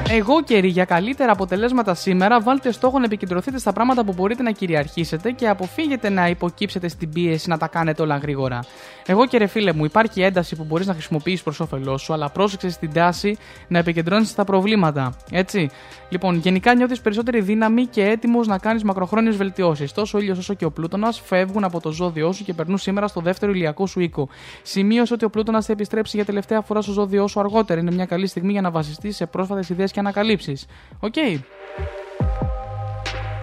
Εγώ 0.09 0.43
καιρή 0.43 0.69
για 0.69 0.85
καλύτερα 0.85 1.33
αποτελέσματα 1.33 1.95
σήμερα. 1.95 2.41
Βάλτε 2.41 2.73
στόχο 2.73 2.99
να 2.99 3.05
επικεντρωθείτε 3.05 3.59
στα 3.59 3.73
πράγματα 3.73 4.05
που 4.05 4.13
μπορείτε 4.17 4.43
να 4.43 4.51
κυριαρχήσετε 4.51 5.31
και 5.31 5.49
αποφύγετε 5.49 6.09
να 6.09 6.29
υποκύψετε 6.29 6.89
στην 6.89 7.11
πίεση 7.13 7.49
να 7.49 7.59
τα 7.59 7.69
κάνετε 7.69 8.03
όλα 8.03 8.17
γρήγορα. 8.17 8.61
Εγώ 9.07 9.27
και 9.27 9.39
ρε 9.39 9.47
φίλε 9.47 9.73
μου, 9.73 9.85
υπάρχει 9.85 10.23
ένταση 10.23 10.57
που 10.57 10.65
μπορείς 10.65 10.87
να 10.87 10.93
χρησιμοποιήσει 10.93 11.43
προς 11.43 11.61
όφελός 11.61 12.03
σου, 12.03 12.13
αλλά 12.13 12.31
πρόσεξε 12.31 12.71
στην 12.71 12.93
τάση 12.93 13.37
να 13.69 13.79
επικεντρώνεσαι 13.79 14.31
στα 14.31 14.45
προβλήματα. 14.45 15.17
Έτσι. 15.31 15.71
Λοιπόν, 16.09 16.35
γενικά 16.35 16.75
νιώθεις 16.75 17.01
περισσότερη 17.01 17.41
δύναμη 17.41 17.87
και 17.87 18.05
έτοιμος 18.05 18.47
να 18.47 18.59
κάνεις 18.59 18.83
μακροχρόνιες 18.83 19.37
βελτιώσεις. 19.37 19.93
Τόσο 19.93 20.19
ο 20.19 20.21
ήλιος 20.21 20.39
όσο 20.39 20.55
και 20.55 20.65
ο 20.65 20.71
πλούτονα 20.71 21.13
φεύγουν 21.13 21.65
από 21.65 21.81
το 21.81 21.91
ζώδιό 21.91 22.33
σου 22.33 22.45
και 22.45 22.53
περνούν 22.53 22.79
σήμερα 22.79 23.07
στο 23.07 23.21
δεύτερο 23.21 23.53
ηλιακό 23.53 23.87
σου 23.87 24.01
οίκο. 24.01 24.29
Σημείωσε 24.63 25.15
ότι 25.15 25.25
ο 25.25 25.31
Πλούτωνα 25.31 25.63
θα 25.63 25.73
επιστρέψει 25.73 26.17
για 26.17 26.25
τελευταία 26.25 26.61
φορά 26.61 26.81
στο 26.81 26.93
ζώδιό 26.93 27.27
σου 27.27 27.41
αργότερα. 27.41 27.81
Είναι 27.87 27.95
μια 27.95 28.07
καλή 28.07 28.27
στιγμή 28.27 28.53
για 28.53 28.61
να 28.61 28.71
βασιστείς 28.71 29.17
σε 29.17 29.27
πρόσφατες 29.27 29.69
ιδέες 29.69 29.93
και 29.93 30.01
ανακαλύψεις. 30.01 30.67
Οκ. 31.01 31.15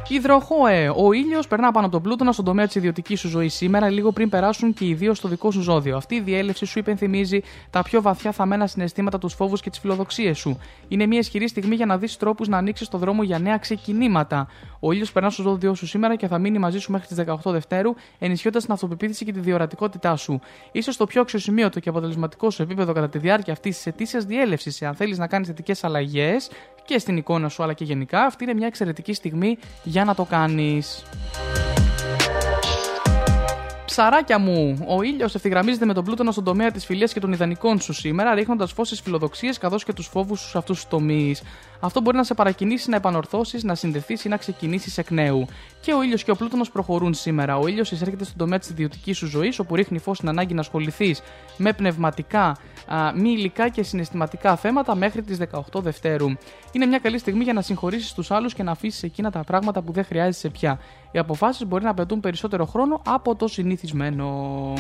Υδροχόε. 0.08 0.94
Ο 0.96 1.12
ήλιος 1.14 1.48
περνά 1.48 1.72
πάνω 1.72 1.86
από 1.86 1.96
τον 1.96 2.04
Πλούτωνα 2.04 2.32
στον 2.32 2.46
τομέα 2.46 2.66
της 2.66 2.76
ιδιωτικής 2.76 3.20
σου 3.20 3.28
ζωής 3.28 3.54
σήμερα, 3.54 3.90
λίγο 3.90 4.12
πριν 4.12 4.30
περάσουν 4.30 4.74
και 4.74 4.86
οι 4.86 4.94
δύο 4.94 5.14
στο 5.14 5.28
δικό 5.28 5.52
σου 5.52 5.62
ζώδιο. 5.62 5.98
Αυτή 5.98 6.16
η 6.16 6.22
διέλευση 6.22 6.66
σου 6.66 6.80
υπενθυμίζει 6.80 7.42
τα 7.70 7.84
πιο 7.84 8.02
βαθιά 8.02 8.32
θαμμένα 8.32 8.68
συναισθήματα, 8.68 9.18
τους 9.18 9.34
φόβους 9.34 9.62
και 9.62 9.70
τις 9.70 9.80
φιλοδοξίες 9.80 10.38
σου. 10.38 10.60
Είναι 10.88 11.06
μια 11.06 11.20
ισχυρή 11.20 11.48
στιγμή 11.48 11.76
για 11.76 11.86
να 11.86 11.98
δεις 11.98 12.18
τρόπους 12.18 12.48
να 12.48 12.58
ανοίξεις 12.58 12.88
το 12.88 12.98
δρόμο 12.98 13.24
για 13.24 13.40
νέα 13.40 13.58
ξεκινήματα. 13.58 14.48
Ο 14.80 14.92
ήλιος 14.92 15.12
περνά 15.12 15.30
στο 15.30 15.42
ζώδιο 15.42 15.74
σου 15.74 15.88
σήμερα 15.88 16.16
και 16.16 16.28
θα 16.28 16.38
μείνει 16.38 16.58
μαζί 16.60 16.80
σου 16.80 16.92
μέχρι 16.92 17.08
τις 17.08 17.18
18 17.18 17.52
Δευτέρου, 17.52 17.94
ενισχύοντας 18.20 18.64
την 18.64 18.74
αυτοπεποίθηση 18.74 19.26
και 19.26 19.32
τη 19.32 19.40
διορατικότητά 19.40 20.16
σου. 20.16 20.40
σω 20.82 20.98
το 20.98 21.06
πιο 21.06 21.22
αξιοσημείωτο 21.22 21.80
και 21.80 21.90
αποτελεσματικό 21.90 22.50
σου 22.50 22.62
επίπεδο 22.62 22.94
κατά 22.94 23.10
τη 23.10 23.18
διάρκεια 23.18 23.54
αυτής 23.54 23.76
της 23.76 23.86
ετήσιας 23.86 24.26
διέλευσης. 24.26 24.82
Αν 24.82 24.96
θέλεις 24.96 25.18
να 25.18 25.28
κάνεις 25.28 25.48
θετικές 25.48 25.84
αλλαγές 25.84 26.50
και 26.86 26.98
στην 26.98 27.18
εικόνα 27.18 27.50
σου 27.50 27.64
αλλά 27.64 27.74
και 27.74 27.84
γενικά, 27.84 28.22
αυτή 28.26 28.44
είναι 28.44 28.54
μια 28.54 28.68
εξαιρετική 28.68 29.14
στιγμή 29.14 29.58
για 29.84 30.04
να 30.06 30.16
το 30.16 30.24
κάνεις. 30.24 31.04
Ψαράκια 33.86 34.40
μου, 34.40 34.86
ο 34.88 35.02
ήλιος 35.02 35.36
ευθυγραμμίζεται 35.36 35.86
με 35.86 35.94
τον 35.94 36.04
πλούτονα 36.04 36.32
στον 36.32 36.44
τομέα 36.44 36.72
της 36.72 36.86
φιλίας 36.86 37.14
και 37.14 37.20
των 37.20 37.32
ιδανικών 37.32 37.80
σου 37.80 37.94
σήμερα, 37.94 38.34
ρίχνοντας 38.34 38.72
φως 38.72 38.88
στις 38.88 39.02
φιλοδοξίες 39.02 39.58
καθώς 39.58 39.84
και 39.84 39.94
τους 39.94 40.08
φόβους 40.08 40.40
σου 40.40 40.50
σε 40.50 40.58
αυτούς 40.58 40.80
τους 40.80 40.90
τομείς. 40.90 41.44
Αυτό 41.80 42.02
μπορεί 42.02 42.18
να 42.18 42.24
σε 42.24 42.34
παρακινήσει 42.34 42.90
να 42.90 42.96
επανορθώσεις, 42.96 43.64
να 43.64 43.76
συνδεθείς 43.76 44.26
ή 44.26 44.30
να 44.30 44.38
ξεκινήσεις 44.38 44.98
εκ 44.98 45.12
νέου. 45.12 45.46
Και 45.82 45.94
ο 45.94 46.02
ήλιος 46.04 46.24
και 46.24 46.32
ο 46.32 46.36
πλούτονας 46.36 46.70
προχωρούν 46.70 47.14
σήμερα. 47.14 47.58
Ο 47.58 47.68
ήλιος 47.68 47.92
εισέρχεται 47.92 48.24
στον 48.24 48.38
τομέα 48.38 48.60
της 48.60 48.70
ιδιωτικής 48.70 49.18
σου 49.18 49.28
ζωής, 49.28 49.60
όπου 49.60 49.76
ρίχνει 49.76 50.00
φως 50.00 50.18
στην 50.18 50.30
ανάγκη 50.30 50.54
να 50.54 50.60
ασχοληθείς 50.60 51.22
με 51.58 51.74
πνευματικά, 51.74 52.58
α, 52.88 53.14
μη 53.16 53.30
υλικά 53.30 53.70
και 53.70 53.84
συναισθηματικά 53.84 54.56
θέματα 54.56 54.96
μέχρι 54.96 55.22
τις 55.22 55.38
18 55.74 55.82
Δευτέρου. 55.82 56.28
Είναι 56.72 56.86
μια 56.86 57.00
καλή 57.00 57.18
στιγμή 57.18 57.44
για 57.44 57.54
να 57.54 57.62
συγχωρήσεις 57.62 58.14
τους 58.14 58.32
άλλους 58.32 58.54
και 58.54 58.64
να 58.64 58.72
αφήσεις 58.72 59.04
εκείνα 59.04 59.32
τα 59.32 59.44
πράγματα 59.44 59.82
που 59.82 59.92
δεν 59.92 60.06
χρειάζεσαι 60.06 60.50
πια. 60.50 60.80
Οι 61.12 61.20
αποφάσεις 61.20 61.68
μπορεί 61.68 61.84
να 61.84 61.90
απαιτούν 61.90 62.20
περισσότερο 62.20 62.66
χρόνο 62.66 63.02
από 63.06 63.36
το 63.36 63.48
συνηθισμένο. 63.48 64.74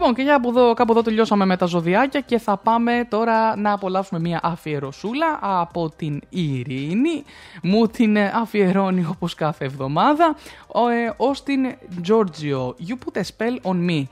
Λοιπόν, 0.00 0.14
και 0.14 0.22
για 0.22 0.34
από 0.34 0.48
εδώ, 0.48 0.74
κάπου 0.74 0.92
εδώ 0.92 1.02
τελειώσαμε 1.02 1.44
με 1.44 1.56
τα 1.56 1.66
ζωδιάκια 1.66 2.20
και 2.20 2.38
θα 2.38 2.56
πάμε 2.56 3.06
τώρα 3.08 3.56
να 3.56 3.72
απολαύσουμε 3.72 4.20
μια 4.20 4.40
αφιερωσούλα 4.42 5.38
από 5.40 5.90
την 5.96 6.20
Ειρήνη. 6.28 7.24
Μου 7.62 7.86
την 7.86 8.18
αφιερώνει 8.18 9.06
όπως 9.10 9.34
κάθε 9.34 9.64
εβδομάδα. 9.64 10.36
Ο, 10.66 10.88
ε, 10.88 11.14
Austin 11.16 11.72
Giorgio, 12.08 12.66
You 12.88 12.94
Put 13.04 13.16
a 13.16 13.22
Spell 13.22 13.72
on 13.72 13.88
Me. 13.88 14.02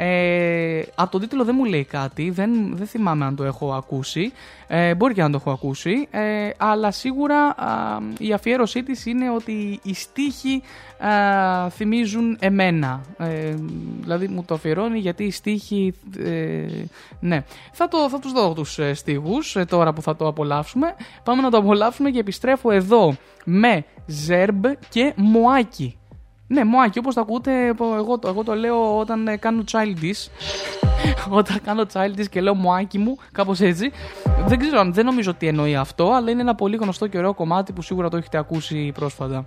Ε, 0.00 0.82
από 0.94 1.10
τον 1.10 1.20
τίτλο 1.20 1.44
δεν 1.44 1.54
μου 1.58 1.64
λέει 1.64 1.84
κάτι, 1.84 2.30
δεν, 2.30 2.76
δεν 2.76 2.86
θυμάμαι 2.86 3.24
αν 3.24 3.36
το 3.36 3.44
έχω 3.44 3.72
ακούσει. 3.74 4.32
Ε, 4.66 4.94
μπορεί 4.94 5.14
και 5.14 5.22
να 5.22 5.30
το 5.30 5.36
έχω 5.40 5.50
ακούσει, 5.50 6.08
ε, 6.10 6.50
αλλά 6.56 6.90
σίγουρα 6.90 7.46
α, 7.46 7.98
η 8.18 8.32
αφιέρωσή 8.32 8.82
της 8.82 9.06
είναι 9.06 9.30
ότι 9.30 9.80
οι 9.82 9.94
στίχοι 9.94 10.62
α, 10.98 11.68
θυμίζουν 11.70 12.36
εμένα. 12.40 13.00
Ε, 13.18 13.54
δηλαδή 14.00 14.28
μου 14.28 14.44
το 14.46 14.54
αφιερώνει 14.54 14.98
γιατί 14.98 15.24
οι 15.24 15.30
στίχοι... 15.30 15.94
ε, 16.18 16.66
ναι, 17.20 17.44
θα, 17.72 17.88
το, 17.88 18.08
θα 18.08 18.18
τους 18.18 18.32
δω 18.32 18.52
τους 18.52 18.78
ε, 18.78 18.94
στίχους 18.94 19.56
ε, 19.56 19.64
τώρα 19.64 19.92
που 19.92 20.02
θα 20.02 20.16
το 20.16 20.26
απολαύσουμε. 20.26 20.94
Πάμε 21.24 21.42
να 21.42 21.50
το 21.50 21.56
απολαύσουμε 21.56 22.10
και 22.10 22.18
επιστρέφω 22.18 22.70
εδώ 22.70 23.16
με 23.44 23.84
Ζέρμπ 24.06 24.64
και 24.88 25.12
Μωάκι. 25.16 25.97
Ναι, 26.50 26.64
Μωάκι, 26.64 26.98
όπως 26.98 27.14
το 27.14 27.20
ακούτε, 27.20 27.66
εγώ, 27.96 28.18
το- 28.18 28.28
εγώ 28.28 28.42
το 28.44 28.54
λέω 28.54 28.98
όταν 28.98 29.28
ε, 29.28 29.36
κάνω 29.36 29.62
childish. 29.72 30.28
όταν 31.40 31.60
κάνω 31.64 31.84
childish 31.92 32.28
και 32.30 32.40
λέω 32.40 32.54
Μωάκι 32.54 32.98
μου, 32.98 33.16
κάπως 33.32 33.60
έτσι. 33.60 33.92
Δεν 34.46 34.58
ξέρω, 34.58 34.80
αν- 34.80 34.92
δεν 34.92 35.04
νομίζω 35.04 35.30
ότι 35.30 35.46
εννοεί 35.46 35.76
αυτό, 35.76 36.12
αλλά 36.12 36.30
είναι 36.30 36.40
ένα 36.40 36.54
πολύ 36.54 36.76
γνωστό 36.76 37.06
και 37.06 37.18
ωραίο 37.18 37.34
κομμάτι 37.34 37.72
που 37.72 37.82
σίγουρα 37.82 38.08
το 38.08 38.16
έχετε 38.16 38.38
ακούσει 38.38 38.92
πρόσφατα. 38.94 39.44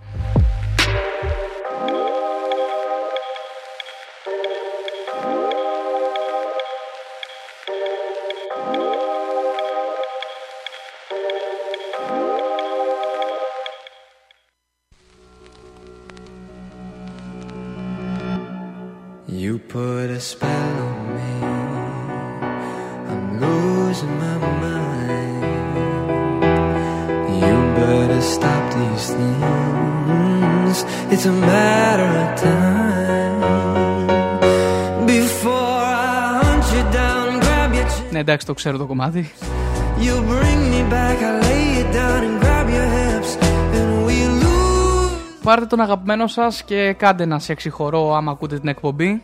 Spell 20.22 20.74
on 20.88 20.98
me. 21.16 21.34
I'm 23.12 23.24
losing 23.44 24.14
my 24.24 24.38
mind. 24.64 25.44
You 27.42 27.56
better 27.80 28.22
stop 28.36 28.64
these 28.78 29.08
things. 29.20 30.76
It's 31.14 31.26
a 31.34 31.36
matter 31.54 32.10
of 32.24 32.30
time. 32.50 33.40
Before 35.16 35.80
I 36.06 36.42
hunt 36.44 36.66
you 36.76 36.84
down 37.00 37.24
and 37.32 37.40
grab 37.46 37.70
your 37.78 37.88
chin. 37.94 38.12
Ναι, 38.12 38.20
εντάξει, 38.20 38.46
το 38.46 38.54
ξέρω 38.54 38.78
το 38.78 38.86
κομμάτι. 38.86 39.32
You 40.06 40.16
bring 40.32 40.62
me 40.74 40.82
back, 40.94 41.18
I 41.30 41.32
lay 41.46 41.64
you 41.78 41.86
down 42.00 42.20
and 42.28 42.38
grab 42.44 42.68
your 42.76 42.88
hips. 42.98 43.32
And 43.78 43.92
we 44.08 44.18
lose. 44.44 45.14
Πάρτε 45.44 45.66
τον 45.66 45.80
αγαπημένο 45.80 46.28
σας 46.28 46.64
και 46.64 46.94
κάντε 46.94 47.24
ένα 47.24 47.40
σεξι 47.40 47.70
χορό 47.70 48.16
άμα 48.16 48.32
ακούτε 48.32 48.60
την 48.60 48.70
εκπομπή. 48.70 49.24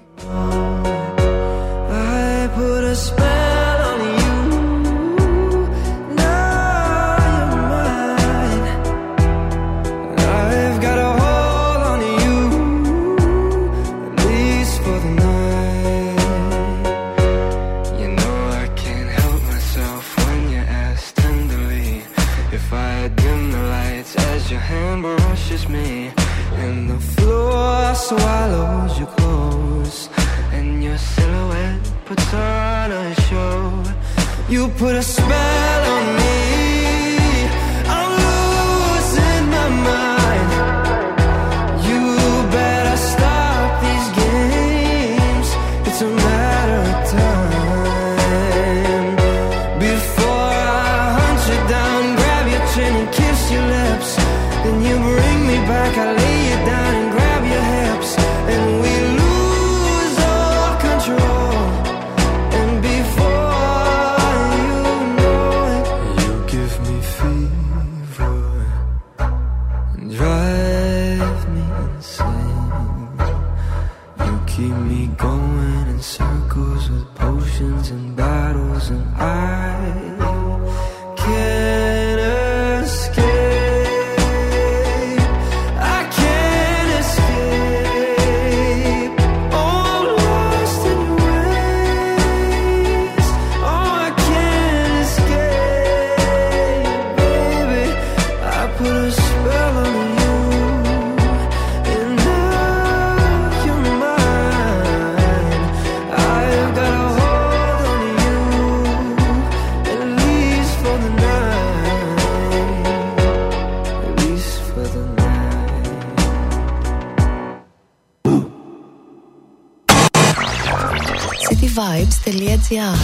σε 122.27 122.33
λίγες 122.33 122.67
ώρες 122.69 122.97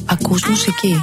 Ακούς 0.05 0.47
νουσική. 0.47 0.95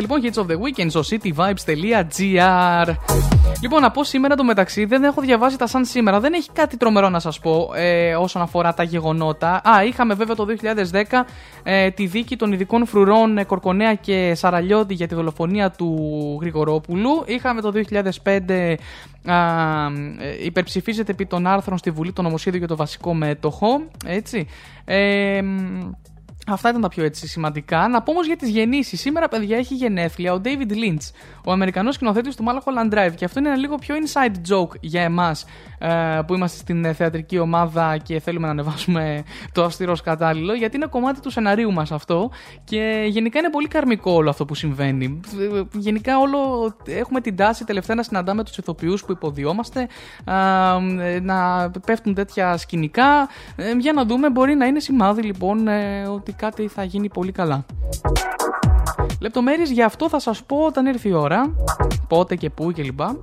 Λοιπόν 0.00 0.20
Hits 0.22 0.42
of 0.42 0.46
the 0.46 0.56
Weekend 0.56 0.86
στο 0.88 1.00
cityvibes.gr. 1.10 2.94
Λοιπόν, 3.62 3.84
από 3.84 4.04
σήμερα 4.04 4.34
το 4.34 4.44
μεταξύ 4.44 4.84
δεν 4.84 5.04
έχω 5.04 5.20
διαβάσει 5.20 5.58
τα 5.58 5.66
σαν 5.66 5.84
σήμερα. 5.84 6.20
Δεν 6.20 6.32
έχει 6.32 6.48
κάτι 6.52 6.76
τρομερό 6.76 7.08
να 7.08 7.18
σας 7.20 7.38
πω 7.38 7.70
ε, 7.74 8.14
όσον 8.14 8.42
αφορά 8.42 8.74
τα 8.74 8.82
γεγονότα. 8.82 9.60
Α, 9.68 9.84
είχαμε 9.84 10.14
βέβαια 10.14 10.34
το 10.34 10.46
2010 10.90 11.02
ε, 11.62 11.90
τη 11.90 12.06
δίκη 12.06 12.36
των 12.36 12.52
ειδικών 12.52 12.86
φρουρών 12.86 13.38
ε, 13.38 13.46
και 14.00 14.34
Σαραλιώτη 14.34 14.94
για 14.94 15.08
τη 15.08 15.14
δολοφονία 15.14 15.70
του 15.70 16.38
Γρηγορόπουλου. 16.40 17.22
Είχαμε 17.26 17.60
το 17.60 17.72
2005 18.24 18.74
α, 19.24 19.36
ε, 20.18 20.44
υπερψηφίζεται 20.44 21.12
επί 21.12 21.26
των 21.26 21.46
άρθρων 21.46 21.78
στη 21.78 21.90
Βουλή 21.90 22.12
το 22.12 22.22
νομοσχέδιο 22.22 22.58
για 22.58 22.68
το 22.68 22.76
βασικό 22.76 23.14
μέτοχο. 23.14 23.82
Έτσι. 24.06 24.46
Ε, 24.84 25.40
Αυτά 26.46 26.68
ήταν 26.68 26.80
τα 26.80 26.88
πιο 26.88 27.04
έτσι 27.04 27.26
σημαντικά. 27.26 27.88
Να 27.88 28.02
πω 28.02 28.10
όμως 28.10 28.26
για 28.26 28.36
τις 28.36 28.48
γεννήσεις. 28.48 29.00
Σήμερα, 29.00 29.28
παιδιά, 29.28 29.56
έχει 29.56 29.74
γενέθλια 29.74 30.32
ο 30.32 30.40
David 30.44 30.70
Lynch, 30.70 31.10
ο 31.44 31.52
Αμερικανός 31.52 31.94
σκηνοθέτης 31.94 32.36
του 32.36 32.44
Mulholland 32.46 32.94
Drive. 32.94 33.12
Και 33.14 33.24
αυτό 33.24 33.38
είναι 33.38 33.48
ένα 33.48 33.58
λίγο 33.58 33.74
πιο 33.74 33.94
inside 33.94 34.52
joke 34.52 34.76
για 34.80 35.02
εμάς 35.02 35.44
που 36.26 36.34
είμαστε 36.34 36.58
στην 36.58 36.84
ε, 36.84 36.92
θεατρική 36.92 37.38
ομάδα 37.38 37.96
και 37.96 38.20
θέλουμε 38.20 38.46
να 38.46 38.52
ανεβάσουμε 38.52 39.22
το 39.52 39.64
αυστηρό 39.64 39.96
κατάλληλο, 40.04 40.54
γιατί 40.54 40.76
είναι 40.76 40.86
κομμάτι 40.86 41.20
του 41.20 41.30
σεναρίου 41.30 41.72
μας 41.72 41.92
αυτό. 41.92 42.30
Και 42.64 43.04
γενικά 43.08 43.38
είναι 43.38 43.50
πολύ 43.50 43.68
καρμικό 43.68 44.12
όλο 44.12 44.30
αυτό 44.30 44.44
που 44.44 44.54
συμβαίνει. 44.54 45.20
Γενικά, 45.72 46.18
όλο 46.18 46.38
έχουμε 46.86 47.20
την 47.20 47.36
τάση 47.36 47.64
τελευταία 47.64 47.96
να 47.96 48.02
συναντάμε 48.02 48.44
τους 48.44 48.58
ηθοποιούς 48.58 49.04
που 49.04 49.12
υποδιόμαστε, 49.12 49.88
α, 50.24 50.80
να 51.22 51.70
πέφτουν 51.86 52.14
τέτοια 52.14 52.56
σκηνικά. 52.56 53.28
Ε, 53.56 53.72
για 53.78 53.92
να 53.92 54.04
δούμε, 54.04 54.30
μπορεί 54.30 54.54
να 54.54 54.66
είναι 54.66 54.80
σημάδι 54.80 55.22
λοιπόν 55.22 55.68
ε, 55.68 56.08
ότι 56.32 56.44
κάτι 56.44 56.68
θα 56.68 56.84
γίνει 56.84 57.08
πολύ 57.08 57.32
καλά. 57.32 57.64
Λεπτομέρειες 59.20 59.70
για 59.70 59.86
αυτό 59.86 60.08
θα 60.08 60.18
σας 60.18 60.42
πω 60.42 60.56
όταν 60.56 60.86
έρθει 60.86 61.08
η 61.08 61.12
ώρα, 61.12 61.54
πότε 62.08 62.36
και 62.36 62.50
πού 62.50 62.72
και 62.72 62.82
λοιπά. 62.82 63.20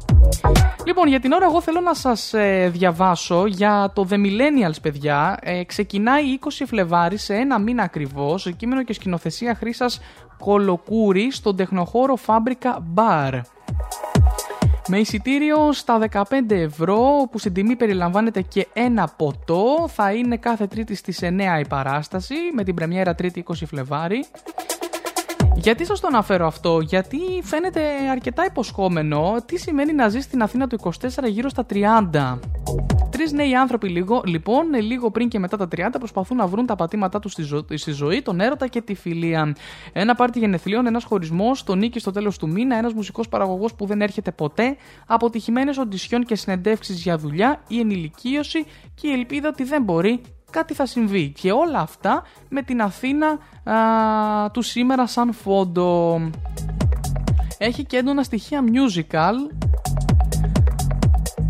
Λοιπόν, 0.86 1.08
για 1.08 1.20
την 1.20 1.32
ώρα 1.32 1.46
εγώ 1.46 1.62
θέλω 1.62 1.80
να 1.80 1.94
σας 1.94 2.34
ε, 2.34 2.70
διαβάσω 2.74 3.46
για 3.46 3.92
το 3.96 4.08
The 4.10 4.14
Millennials, 4.14 4.82
παιδιά. 4.82 5.38
Ε, 5.42 5.64
ξεκινάει 5.64 6.24
20 6.42 6.48
Φλεβάρι 6.66 7.18
σε 7.18 7.34
ένα 7.34 7.60
μήνα 7.60 7.84
ακριβώς, 7.84 8.54
κείμενο 8.58 8.84
και 8.84 8.94
σκηνοθεσία 8.94 9.56
Χρύσας 9.56 10.02
Κολοκούρη 10.40 11.32
στον 11.32 11.56
τεχνοχώρο 11.56 12.16
Φάμπρικα 12.16 12.84
Bar. 12.96 13.42
Με 14.92 14.98
εισιτήριο 14.98 15.72
στα 15.74 16.00
15 16.12 16.24
ευρώ, 16.50 17.28
που 17.32 17.40
στην 17.40 17.54
τιμή 17.54 17.76
περιλαμβάνεται 17.76 18.42
και 18.42 18.68
ένα 18.74 19.14
ποτό, 19.18 19.88
θα 19.88 20.14
είναι 20.14 20.38
κάθε 20.38 20.68
Τρίτη 20.68 20.96
στις 20.96 21.20
9 21.22 21.60
η 21.60 21.68
παράσταση, 21.68 22.36
με 22.54 22.64
την 22.64 22.76
πρεμιέρα 22.76 23.16
Τρίτη 23.16 23.44
20 23.48 23.54
Φλεβάρι. 23.66 24.26
Γιατί 25.62 25.86
σας 25.86 26.00
το 26.00 26.08
αναφέρω 26.08 26.46
αυτό, 26.46 26.80
γιατί 26.80 27.20
φαίνεται 27.44 27.82
αρκετά 28.12 28.46
υποσχόμενο 28.46 29.36
τι 29.46 29.60
σημαίνει 29.60 29.94
να 29.94 30.10
ζεις 30.10 30.24
στην 30.24 30.42
Αθήνα 30.42 30.68
του 30.68 30.80
24 30.84 30.94
γύρω 31.28 31.50
στα 31.50 31.66
30. 31.70 32.40
Τρεις 33.10 33.32
νέοι 33.32 33.56
άνθρωποι 33.56 33.90
λίγο, 33.90 34.22
λοιπόν, 34.26 34.74
λίγο 34.74 35.12
πριν 35.12 35.30
και 35.30 35.40
μετά 35.40 35.58
τα 35.58 35.68
30 35.76 35.80
προσπαθούν 36.00 36.38
να 36.38 36.48
βρουν 36.48 36.66
τα 36.66 36.76
πατήματά 36.76 37.20
τους 37.20 37.32
στη, 37.32 37.42
ζω... 37.42 37.66
στη 37.74 37.92
ζωή, 37.92 38.22
τον 38.22 38.40
έρωτα 38.40 38.68
και 38.68 38.82
τη 38.82 38.94
φιλία. 38.94 39.56
Ένα 39.94 40.16
πάρτι 40.16 40.40
γενεθλίων, 40.40 40.86
ένας 40.86 41.04
χωρισμός, 41.04 41.64
το 41.64 41.76
νίκη 41.76 42.00
στο 42.00 42.12
τέλος 42.12 42.38
του 42.38 42.50
μήνα, 42.50 42.76
ένας 42.76 42.94
μουσικός 42.94 43.30
παραγωγός 43.30 43.74
που 43.74 43.86
δεν 43.86 44.02
έρχεται 44.02 44.32
ποτέ, 44.32 44.78
αποτυχημένες 45.08 45.78
οντισιόν 45.78 46.24
και 46.24 46.36
συνεντεύξεις 46.36 47.02
για 47.02 47.18
δουλειά, 47.18 47.62
η 47.68 47.80
ενηλικίωση 47.80 48.66
και 48.96 49.08
η 49.08 49.12
ελπίδα 49.12 49.48
ότι 49.48 49.64
δεν 49.64 49.84
μπορεί 49.84 50.22
κάτι 50.50 50.74
θα 50.74 50.86
συμβεί. 50.86 51.30
Και 51.30 51.52
όλα 51.52 51.80
αυτά 51.80 52.24
με 52.50 52.62
την 52.62 52.82
Αθήνα 52.82 53.28
α, 53.64 54.52
του 54.52 54.62
σήμερα 54.62 55.08
σαν 55.08 55.34
φόντο. 55.34 56.22
Έχει 57.58 57.86
και 57.86 57.98
έντονα 57.98 58.24
στοιχεία 58.24 58.64
musical. 58.64 59.56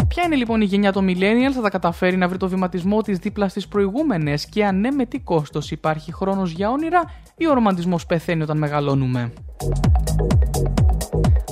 Ποια 0.08 0.24
είναι 0.26 0.36
λοιπόν 0.36 0.62
η 0.62 0.66
γενιά 0.66 0.92
των 0.92 1.06
millennials, 1.10 1.52
θα 1.54 1.62
τα 1.62 1.70
καταφέρει 1.70 2.18
να 2.18 2.28
βρει 2.28 2.38
το 2.38 2.50
βηματισμό 2.50 3.02
της 3.02 3.18
δίπλα 3.18 3.48
στις 3.48 3.68
προηγούμενες; 3.68 4.46
Και 4.46 4.66
αν 4.66 4.80
ναι 4.80 4.92
με 4.92 5.06
τι 5.06 5.20
κόστος 5.20 5.72
υπάρχει 5.72 6.14
χρόνος 6.14 6.52
για 6.52 6.70
όνειρα 6.70 7.04
ή 7.38 7.48
ο 7.48 7.54
ρομαντισμός 7.54 8.06
πεθαίνει 8.06 8.42
όταν 8.42 8.58
μεγαλώνουμε; 8.58 9.34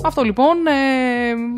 Αυτό 0.04 0.22
λοιπόν 0.22 0.66
ε, 0.66 0.72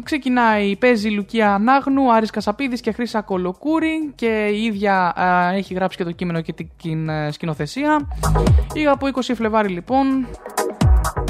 ξεκινάει, 0.03 0.77
παίζει 0.77 1.09
η 1.09 1.11
Λουκία 1.11 1.55
Ανάγνου, 1.55 2.13
Άρης 2.13 2.31
Κασαπίδης 2.31 2.81
και 2.81 2.93
Χρύσα 2.93 3.23
Κολοκούρη 3.23 4.13
και 4.15 4.47
η 4.53 4.63
ίδια 4.63 5.15
ε, 5.53 5.57
έχει 5.57 5.75
γράψει 5.75 5.97
και 5.97 6.05
το 6.05 6.11
κείμενο 6.11 6.41
και 6.41 6.55
την 6.83 7.09
ε, 7.09 7.31
σκηνοθεσία. 7.33 8.09
Η 8.75 8.87
από 8.87 9.07
20 9.15 9.21
Φλεβάρι 9.35 9.69
λοιπόν 9.69 10.27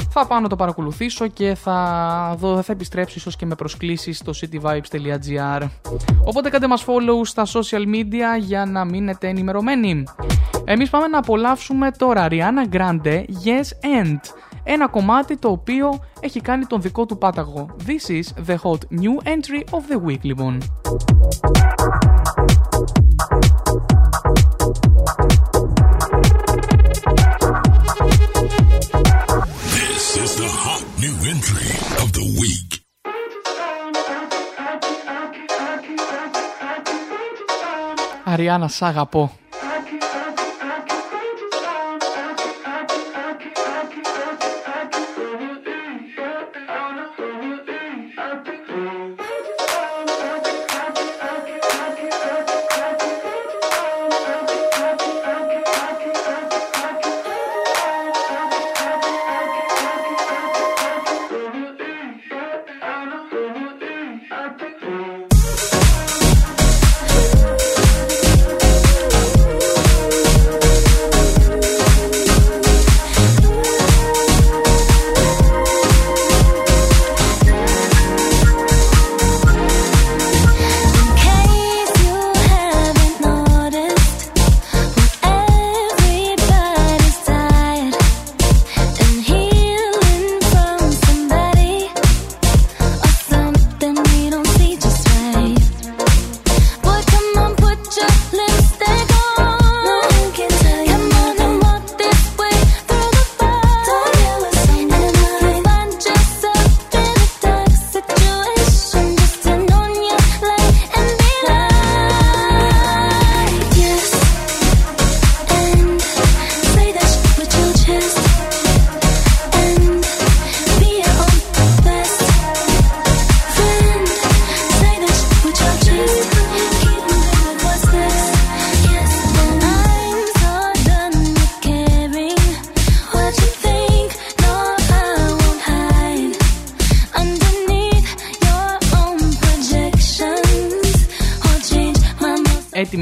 θα 0.09 0.27
πάω 0.27 0.39
να 0.39 0.47
το 0.47 0.55
παρακολουθήσω 0.55 1.27
και 1.27 1.55
θα, 1.55 2.35
δω, 2.37 2.61
θα 2.61 2.71
επιστρέψω 2.71 3.13
ίσως 3.17 3.35
και 3.35 3.45
με 3.45 3.55
προσκλήσεις 3.55 4.17
στο 4.17 4.31
cityvibes.gr 4.41 5.67
Οπότε 6.23 6.49
κάντε 6.49 6.67
μας 6.67 6.85
follow 6.85 7.21
στα 7.23 7.45
social 7.45 7.95
media 7.95 8.39
για 8.39 8.65
να 8.65 8.85
μείνετε 8.85 9.27
ενημερωμένοι. 9.27 10.03
Εμείς 10.65 10.89
πάμε 10.89 11.07
να 11.07 11.17
απολαύσουμε 11.17 11.91
τώρα 11.91 12.27
Rihanna 12.29 12.75
Grande 12.75 13.23
Yes 13.45 13.99
And 13.99 14.19
ένα 14.63 14.87
κομμάτι 14.87 15.37
το 15.37 15.49
οποίο 15.49 15.99
έχει 16.19 16.41
κάνει 16.41 16.65
τον 16.65 16.81
δικό 16.81 17.05
του 17.05 17.17
πάταγο. 17.17 17.75
This 17.87 18.09
is 18.09 18.45
the 18.47 18.57
hot 18.63 18.99
new 19.01 19.15
entry 19.23 19.63
of 19.71 19.81
the 19.91 20.07
week 20.07 20.19
λοιπόν. 20.21 20.57
This 29.77 30.03
is 30.23 30.31
the 30.41 30.49
hot 30.63 30.83
new 31.03 31.15
entry 31.33 31.69
of 32.01 32.07
the 32.17 32.25
week. 32.41 32.69
Αριάννα, 38.23 38.67
σ' 38.67 38.81
αγαπώ. 38.81 39.31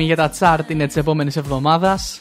Για 0.10 0.18
τα 0.18 0.30
τσάρτ 0.30 0.70
είναι 0.70 0.88
τη 0.88 1.00
επόμενης 1.00 1.36
εβδομάδας. 1.36 2.20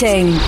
meeting. 0.00 0.47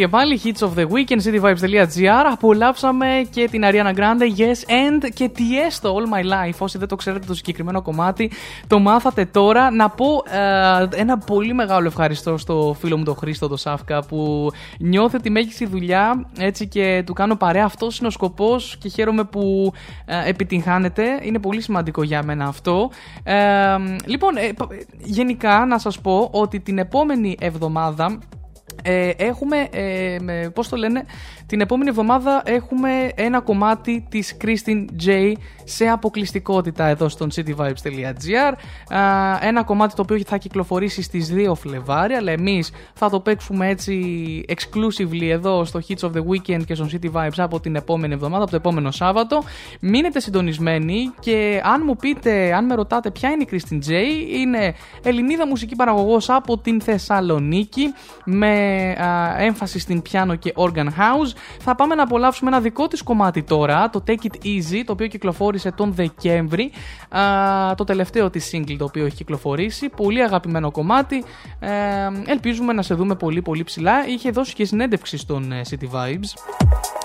Και 0.00 0.08
πάλι, 0.08 0.40
Hits 0.44 0.66
of 0.66 0.70
the 0.78 0.86
Weekend, 0.86 1.22
cityvibes.gr. 1.24 2.24
Απολαύσαμε 2.32 3.06
και 3.30 3.48
την 3.50 3.62
Ariana 3.64 3.94
Grande, 3.94 4.38
Yes 4.38 4.70
and 4.70 5.08
και 5.14 5.30
Tiesto, 5.36 5.88
All 5.88 6.14
My 6.14 6.24
Life. 6.32 6.54
Όσοι 6.58 6.78
δεν 6.78 6.88
το 6.88 6.96
ξέρετε 6.96 7.26
το 7.26 7.34
συγκεκριμένο 7.34 7.82
κομμάτι, 7.82 8.30
το 8.66 8.78
μάθατε 8.78 9.24
τώρα. 9.24 9.70
Να 9.70 9.88
πω 9.88 10.22
ε, 10.94 11.00
ένα 11.00 11.18
πολύ 11.18 11.54
μεγάλο 11.54 11.86
ευχαριστώ 11.86 12.36
στο 12.38 12.76
φίλο 12.78 12.96
μου 12.96 13.04
τον 13.04 13.14
Χρήστο, 13.16 13.48
τον 13.48 13.56
Σάφκα, 13.56 14.04
που 14.04 14.50
νιώθει 14.78 15.16
ότι 15.16 15.30
με 15.30 15.40
έχει 15.40 15.52
στη 15.52 15.66
δουλειά 15.66 16.26
έτσι 16.38 16.68
και 16.68 17.02
του 17.06 17.12
κάνω 17.12 17.36
παρέα. 17.36 17.64
Αυτός 17.64 17.98
είναι 17.98 18.06
ο 18.08 18.10
σκοπός 18.10 18.76
και 18.80 18.88
χαίρομαι 18.88 19.24
που 19.24 19.72
ε, 20.04 20.28
επιτυγχάνεται. 20.28 21.04
Είναι 21.22 21.38
πολύ 21.38 21.60
σημαντικό 21.60 22.02
για 22.02 22.22
μένα 22.22 22.44
αυτό. 22.44 22.90
Ε, 23.22 23.36
λοιπόν, 24.04 24.36
ε, 24.36 24.52
π- 24.56 24.72
γενικά 25.02 25.64
να 25.66 25.78
σας 25.78 26.00
πω 26.00 26.28
ότι 26.32 26.60
την 26.60 26.78
επόμενη 26.78 27.36
εβδομάδα 27.40 28.18
ε, 28.82 29.08
έχουμε, 29.16 29.68
ε, 29.70 30.16
με- 30.20 30.50
πώς 30.54 30.68
το 30.68 30.76
λένε, 30.76 31.04
την 31.46 31.60
επόμενη 31.60 31.88
εβδομάδα 31.90 32.42
έχουμε 32.44 33.10
ένα 33.14 33.40
κομμάτι 33.40 34.06
της 34.08 34.36
Christine 34.44 34.84
J 35.06 35.32
σε 35.70 35.86
αποκλειστικότητα 35.86 36.84
εδώ 36.86 37.08
στον 37.08 37.30
cityvibes.gr 37.34 38.52
Α, 38.94 39.38
ένα 39.40 39.62
κομμάτι 39.62 39.94
το 39.94 40.02
οποίο 40.02 40.20
θα 40.26 40.36
κυκλοφορήσει 40.36 41.02
στις 41.02 41.32
2 41.34 41.52
Φλεβάρι 41.54 42.14
αλλά 42.14 42.32
εμείς 42.32 42.70
θα 42.94 43.10
το 43.10 43.20
παίξουμε 43.20 43.68
έτσι 43.68 44.44
exclusively 44.48 45.22
εδώ 45.22 45.64
στο 45.64 45.80
Hits 45.88 46.08
of 46.08 46.10
the 46.12 46.22
Weekend 46.22 46.64
και 46.64 46.74
στον 46.74 46.90
City 46.92 47.12
Vibes 47.12 47.36
από 47.36 47.60
την 47.60 47.76
επόμενη 47.76 48.14
εβδομάδα, 48.14 48.42
από 48.42 48.50
το 48.50 48.56
επόμενο 48.56 48.90
Σάββατο 48.90 49.42
μείνετε 49.80 50.20
συντονισμένοι 50.20 51.12
και 51.20 51.60
αν 51.64 51.82
μου 51.86 51.96
πείτε, 51.96 52.54
αν 52.54 52.64
με 52.64 52.74
ρωτάτε 52.74 53.10
ποια 53.10 53.30
είναι 53.30 53.42
η 53.42 53.48
Christine 53.50 53.90
J 53.90 53.92
είναι 54.38 54.74
Ελληνίδα 55.02 55.46
μουσική 55.46 55.76
παραγωγός 55.76 56.30
από 56.30 56.58
την 56.58 56.80
Θεσσαλονίκη 56.80 57.94
με 58.24 58.50
α, 58.90 59.36
έμφαση 59.38 59.78
στην 59.78 60.02
piano 60.10 60.38
και 60.38 60.52
organ 60.56 60.86
house. 60.86 61.32
Θα 61.60 61.74
πάμε 61.74 61.94
να 61.94 62.02
απολαύσουμε 62.02 62.50
ένα 62.50 62.60
δικό 62.60 62.88
της 62.88 63.02
κομμάτι 63.02 63.42
τώρα, 63.42 63.90
το 63.90 64.02
Take 64.06 64.10
It 64.10 64.46
Easy, 64.46 64.82
το 64.84 64.92
οποίο 64.92 65.06
κυκλοφόρησε 65.06 65.59
τον 65.76 65.92
Δεκέμβρη. 65.92 66.70
Α, 67.08 67.74
το 67.74 67.84
τελευταίο 67.84 68.30
της 68.30 68.50
single 68.52 68.76
το 68.78 68.84
οποίο 68.84 69.04
έχει 69.04 69.16
κυκλοφορήσει. 69.16 69.88
Πολύ 69.88 70.22
αγαπημένο 70.22 70.70
κομμάτι. 70.70 71.24
Ε, 71.60 71.70
ελπίζουμε 72.26 72.72
να 72.72 72.82
σε 72.82 72.94
δούμε 72.94 73.14
πολύ 73.14 73.42
πολύ 73.42 73.64
ψηλά. 73.64 74.06
Είχε 74.06 74.30
δώσει 74.30 74.54
και 74.54 74.64
συνέντευξη 74.64 75.16
στον 75.16 75.52
ε, 75.52 75.60
City 75.70 75.90
Vibes 75.94 76.60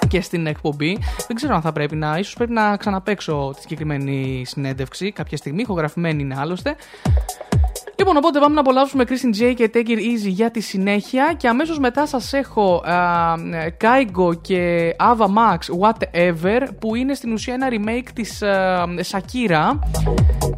και 0.07 0.21
στην 0.21 0.47
εκπομπή. 0.47 0.97
Δεν 1.27 1.35
ξέρω 1.35 1.55
αν 1.55 1.61
θα 1.61 1.71
πρέπει 1.71 1.95
να, 1.95 2.17
ίσως 2.17 2.33
πρέπει 2.33 2.51
να 2.51 2.77
ξαναπαίξω 2.77 3.51
τη 3.55 3.61
συγκεκριμένη 3.61 4.43
συνέντευξη 4.45 5.11
κάποια 5.11 5.37
στιγμή, 5.37 5.61
ηχογραφημένη 5.61 6.21
είναι 6.21 6.35
άλλωστε. 6.37 6.75
Λοιπόν, 7.97 8.17
οπότε 8.17 8.39
πάμε 8.39 8.53
να 8.53 8.59
απολαύσουμε 8.59 9.03
Christine 9.07 9.41
J 9.41 9.53
και 9.55 9.71
Take 9.73 9.87
It 9.87 9.97
Easy 9.97 10.27
για 10.27 10.51
τη 10.51 10.59
συνέχεια. 10.59 11.33
Και 11.37 11.47
αμέσως 11.47 11.79
μετά 11.79 12.07
σας 12.07 12.33
έχω 12.33 12.83
Kygo 13.81 14.41
και 14.41 14.95
Ava 14.99 15.25
Max 15.25 15.57
Whatever 15.81 16.67
που 16.79 16.95
είναι 16.95 17.13
στην 17.13 17.33
ουσία 17.33 17.53
ένα 17.53 17.67
remake 17.69 18.09
της 18.13 18.41
α, 18.41 18.85
Shakira. 19.11 19.79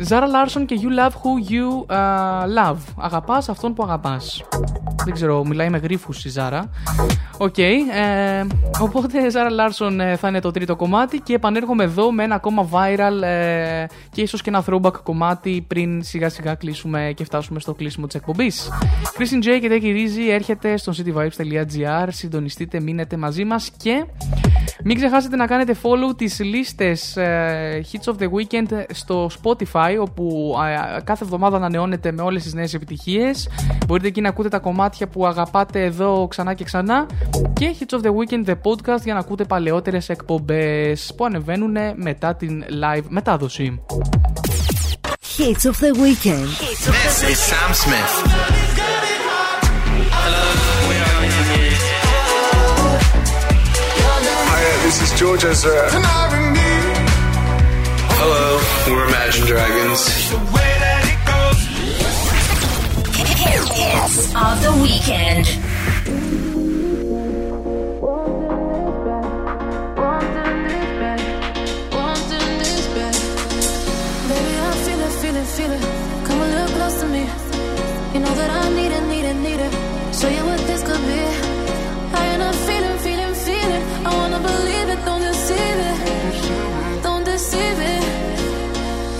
Zara 0.10 0.24
Larsson 0.24 0.66
και 0.66 0.80
You 0.82 1.00
Love 1.00 1.12
Who 1.12 1.52
You 1.52 1.96
α, 1.96 2.44
Love. 2.46 2.94
Αγαπάς 2.98 3.50
αυτόν 3.50 3.74
που 3.74 3.84
αγαπάς. 3.84 4.44
Δεν 5.04 5.14
ξέρω, 5.14 5.46
μιλάει 5.46 5.70
με 5.70 5.78
γρίφους 5.78 6.26
η 6.26 6.32
Zara. 6.36 6.62
Οκ, 7.38 7.58
ε, 7.58 7.78
οπότε 8.80 9.32
Zara 9.34 9.50
Larsson 9.60 10.00
ε, 10.00 10.16
θα 10.16 10.28
είναι 10.28 10.40
το 10.40 10.52
τρίτο 10.52 10.76
κομμάτι 10.76 11.20
και 11.20 11.34
επανέρχομαι 11.34 11.84
εδώ 11.84 12.12
με 12.12 12.24
ένα 12.24 12.36
ακόμα 12.36 12.70
viral 12.72 13.22
ε, 13.22 13.86
και 14.12 14.22
ίσως 14.22 14.42
και 14.42 14.50
ένα 14.50 14.64
throwback 14.70 14.94
κομμάτι 15.04 15.66
πριν 15.68 16.04
σιγά 16.04 16.30
σιγά 16.30 16.56
κλείσουμε 16.56 17.12
και 17.16 17.24
φτάσουμε 17.28 17.60
στο 17.60 17.74
κλείσιμο 17.74 18.06
της 18.06 18.16
εκπομπής. 18.16 18.70
Christian 19.18 19.46
J 19.46 19.60
και 19.62 19.68
Take 19.72 19.84
It 19.84 19.96
Easy 19.96 20.32
έρχεται 20.32 20.78
στο 20.78 20.94
cityvibes.gr, 20.98 22.08
συντονιστείτε, 22.08 22.80
μείνετε 22.80 23.18
μαζί 23.18 23.44
μας 23.44 23.72
και 23.78 24.06
μην 24.84 24.96
ξεχάσετε 24.96 25.36
να 25.36 25.48
κάνετε 25.48 25.76
follow 25.84 26.18
τις 26.18 26.40
λίστες 26.40 27.18
ε, 27.18 27.86
Hits 27.92 28.14
of 28.14 28.16
the 28.22 28.26
Weekend 28.26 28.84
στο 28.94 29.30
Spotify 29.42 29.96
όπου 30.00 30.56
ε, 30.98 31.02
κάθε 31.04 31.24
εβδομάδα 31.24 31.58
ανανεώνεται 31.58 32.12
με 32.12 32.22
όλες 32.22 32.44
τις 32.44 32.54
νέες 32.54 32.74
επιτυχίες. 32.74 33.50
Μπορείτε 33.88 34.08
εκεί 34.08 34.22
να 34.22 34.30
ακούτε 34.30 34.50
τα 34.50 34.60
κομμάτια 34.60 35.08
που 35.08 35.26
αγαπάτε 35.28 35.84
εδώ 35.84 36.28
ξανά 36.28 36.54
και 36.54 36.64
ξανά 36.64 37.06
και 37.54 37.76
Hits 37.80 37.98
of 37.98 38.02
the 38.02 38.10
Weekend 38.10 38.50
The 38.50 38.54
Podcast 38.54 39.02
για 39.04 39.14
να 39.14 39.20
ακούτε 39.20 39.44
παλαιότερες 39.44 40.10
εκπομπές 40.10 41.14
που 41.18 41.26
ανεβαίνουν 41.26 41.76
μετά 41.96 42.36
την 42.36 42.64
live 42.70 43.06
μετάδοση. 43.10 43.82
hits 45.38 45.66
of 45.66 45.78
the 45.80 45.94
weekend. 45.94 46.48
This 46.50 47.22
is 47.22 47.38
Sam 47.38 47.72
Smith. 47.72 48.14
Hello, 50.10 50.46
we 50.90 50.96
are 50.98 51.22
here. 51.54 51.78
Hi, 54.50 54.62
uh, 54.66 54.84
this 54.84 54.98
is 55.04 55.20
George 55.20 55.44
Ezra. 55.46 55.90
Uh, 55.92 56.02
Hello, 58.18 58.60
we're 58.88 59.08
Imagine 59.10 59.46
Dragons. 59.46 60.02
Hits 63.78 64.34
of 64.34 64.56
the 64.64 64.74
weekend. 64.82 66.47
know 78.28 78.36
that 78.36 78.50
I. 78.50 78.68
Show 80.20 80.30
you 80.30 80.44
what 80.46 80.60
this 80.66 80.82
could 80.82 81.04
be. 81.06 81.22
I 82.18 82.26
am 82.34 82.54
feeling, 82.66 82.98
feeling, 83.06 83.36
feeling. 83.46 83.84
I 84.04 84.10
wanna 84.18 84.40
believe 84.40 84.90
it, 84.90 85.06
don't 85.06 85.22
deceive 85.22 85.80
it. 85.92 87.04
Don't 87.04 87.24
deceive 87.24 87.80
it. 87.94 88.04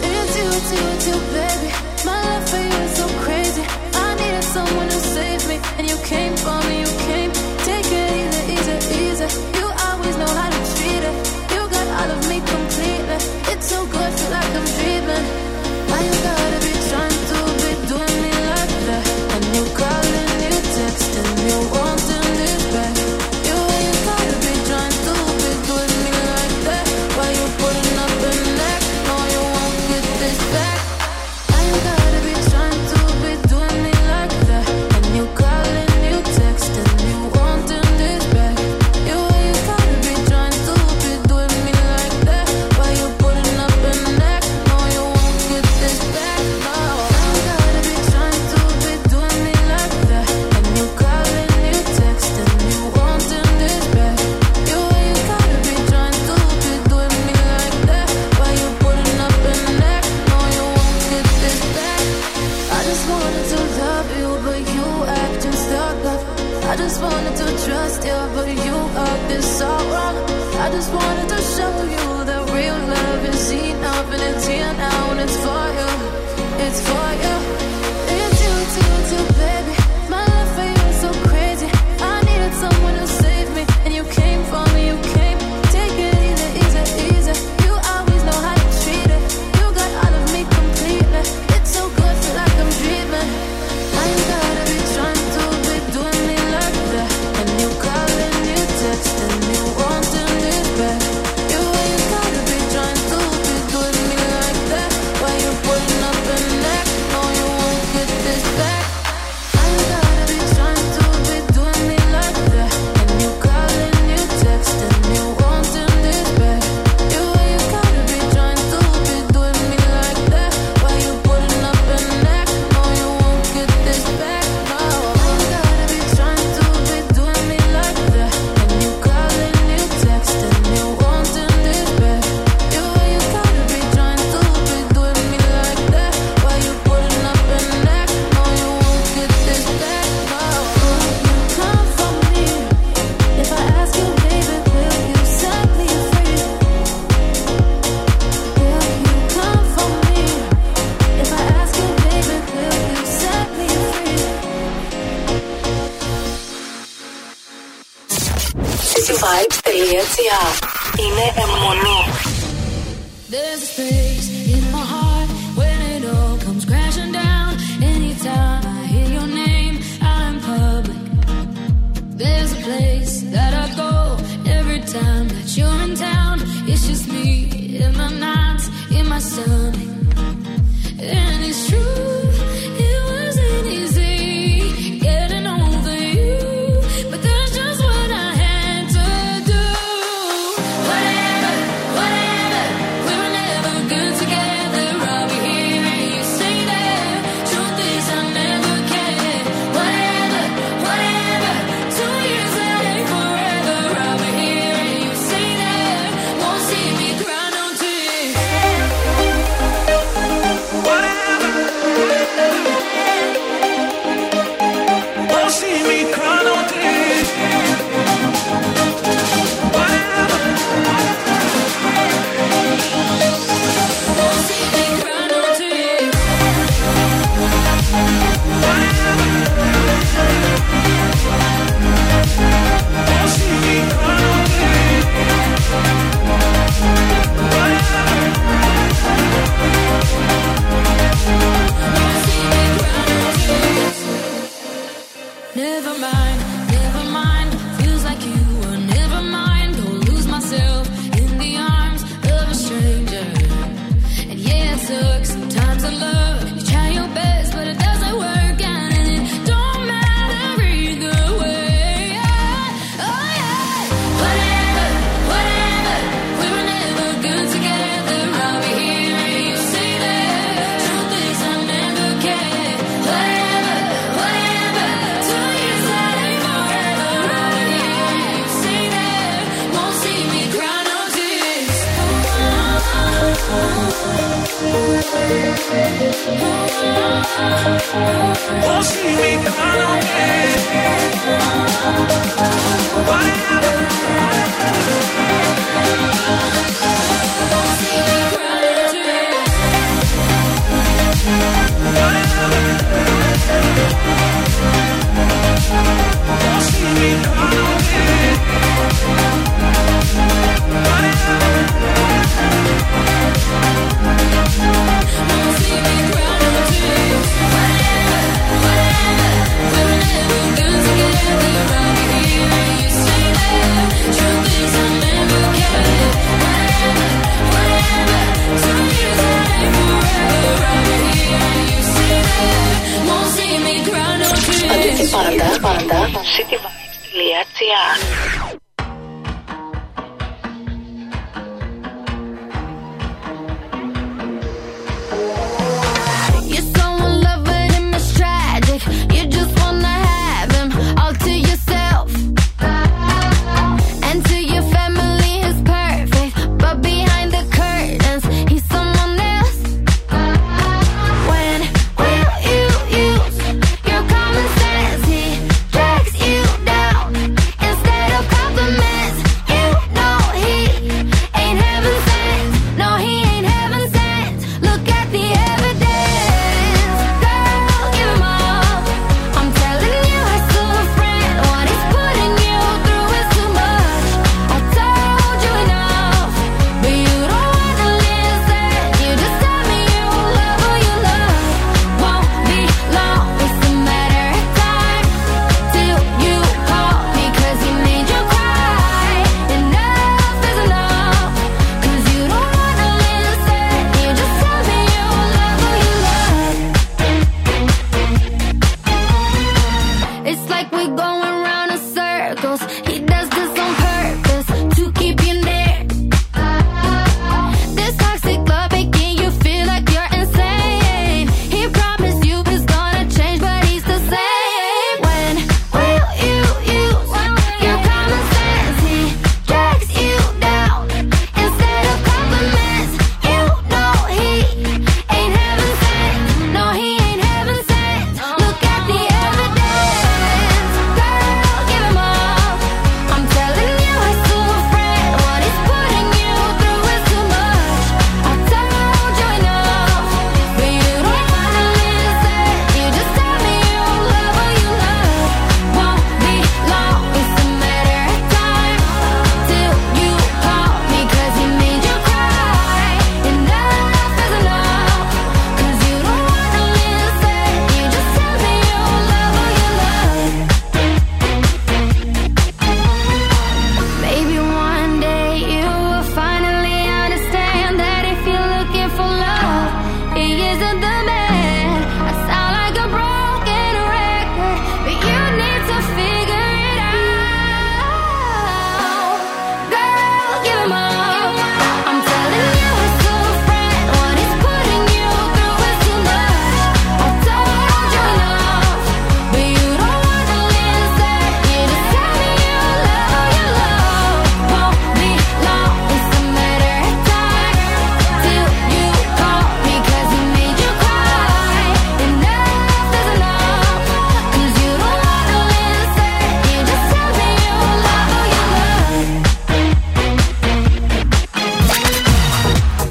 It's 0.02 0.34
you, 0.40 0.50
you, 0.74 0.86
you, 1.08 1.18
baby. 1.38 1.70
My 2.04 2.18
love 2.26 2.50
for 2.50 2.58
you 2.58 2.80
is 2.88 2.94
so 2.98 3.08
crazy. 3.24 3.64
I 3.94 4.08
needed 4.22 4.44
someone 4.56 4.90
to 4.90 5.00
save 5.16 5.48
me, 5.48 5.58
and 5.78 5.88
you 5.88 5.98
came 5.98 6.36
for 6.36 6.58
me, 6.68 6.80
you 6.86 6.92
came. 7.08 7.32
Take 7.70 7.92
it. 7.92 8.18
You 9.60 9.68
always 9.88 10.16
know 10.18 10.32
how 10.40 10.50
to 10.56 10.62
treat 10.76 11.04
it. 11.10 11.16
You 11.54 11.62
got 11.76 11.88
all 12.00 12.12
of 12.16 12.22
me. 12.30 12.38
It's 13.52 13.68
so 13.70 13.86
good. 13.86 14.07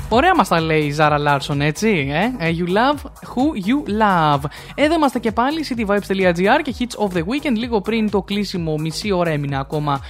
Ωραία 0.09 0.35
μας 0.35 0.49
τα 0.49 0.60
λέει 0.60 0.83
η 0.83 0.91
Ζάρα 0.91 1.18
Λάρσον, 1.18 1.60
έτσι. 1.60 2.09
Ε? 2.12 2.47
ε; 2.47 2.55
You 2.59 2.68
love 2.68 2.99
who 3.05 3.68
you 3.68 4.02
love. 4.02 4.41
Εδώ 4.75 4.94
είμαστε 4.94 5.18
και 5.18 5.33
πάλι, 5.33 5.65
cityvibes.gr 5.68 6.60
και 6.62 6.75
hits 6.78 7.07
of 7.07 7.17
the 7.17 7.20
weekend. 7.20 7.57
Λίγο 7.57 7.81
πριν 7.81 8.10
το 8.10 8.23
κλείσιμο, 8.23 8.76
μισή 8.76 9.12
ώρα 9.12 9.31
έμεινα 9.31 9.59
ακόμα 9.59 10.01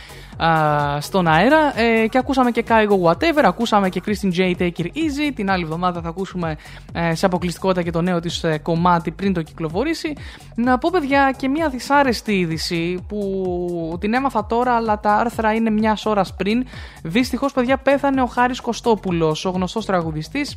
στον 0.98 1.26
αέρα 1.26 1.80
ε, 1.80 2.06
και 2.06 2.18
ακούσαμε 2.18 2.50
και 2.50 2.64
Kaigo 2.68 3.10
Whatever, 3.10 3.42
ακούσαμε 3.44 3.88
και 3.88 4.02
Christine 4.06 4.36
J. 4.36 4.56
Take 4.58 4.78
It 4.78 4.84
Easy. 4.84 5.32
Την 5.34 5.50
άλλη 5.50 5.62
εβδομάδα 5.62 6.00
θα 6.00 6.08
ακούσουμε 6.08 6.56
ε, 6.92 7.14
σε 7.14 7.26
αποκλειστικότητα 7.26 7.82
και 7.82 7.90
το 7.90 8.00
νέο 8.00 8.20
της 8.20 8.44
ε, 8.44 8.58
κομμάτι 8.58 9.10
πριν 9.10 9.32
το 9.32 9.42
κυκλοφορήσει. 9.42 10.12
Να 10.54 10.78
πω 10.78 10.88
παιδιά 10.92 11.34
και 11.36 11.48
μια 11.48 11.68
δυσάρεστη 11.68 12.38
είδηση 12.38 13.04
που 13.08 13.96
την 14.00 14.14
έμαθα 14.14 14.46
τώρα 14.46 14.72
αλλά 14.72 15.00
τα 15.00 15.14
άρθρα 15.14 15.54
είναι 15.54 15.70
μιας 15.70 16.06
ώρας 16.06 16.34
πριν. 16.34 16.66
Δυστυχώς 17.02 17.52
παιδιά 17.52 17.76
πέθανε 17.76 18.22
ο 18.22 18.26
Χάρης 18.26 18.60
Κωστόπουλος, 18.60 19.44
ο 19.44 19.50
γνωστός 19.50 19.84
τραγουδιστής 19.84 20.56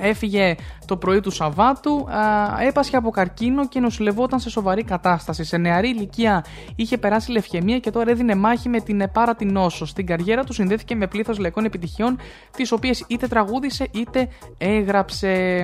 Έφυγε 0.00 0.54
το 0.86 0.96
πρωί 0.96 1.20
του 1.20 1.30
Σαββάτου, 1.30 2.08
έπασχε 2.66 2.96
από 2.96 3.10
καρκίνο 3.10 3.68
και 3.68 3.80
νοσηλευόταν 3.80 4.40
σε 4.40 4.50
σοβαρή 4.50 4.84
κατάσταση. 4.84 5.44
Σε 5.44 5.56
νεαρή 5.56 5.88
ηλικία 5.88 6.44
είχε 6.76 6.98
περάσει 6.98 7.30
λευχαιμία 7.30 7.78
και 7.78 7.90
τώρα 7.90 8.10
έδινε 8.10 8.34
μάχη 8.34 8.68
με 8.68 8.80
την 8.80 9.00
επάρα 9.00 9.34
την 9.34 9.52
νόσο. 9.52 9.86
Στην 9.86 10.06
καριέρα 10.06 10.44
του 10.44 10.52
συνδέθηκε 10.52 10.94
με 10.94 11.06
πλήθος 11.06 11.38
λαϊκών 11.38 11.64
επιτυχιών, 11.64 12.18
τις 12.56 12.72
οποίες 12.72 13.04
είτε 13.08 13.26
τραγούδισε 13.26 13.88
είτε 13.90 14.28
έγραψε. 14.58 15.62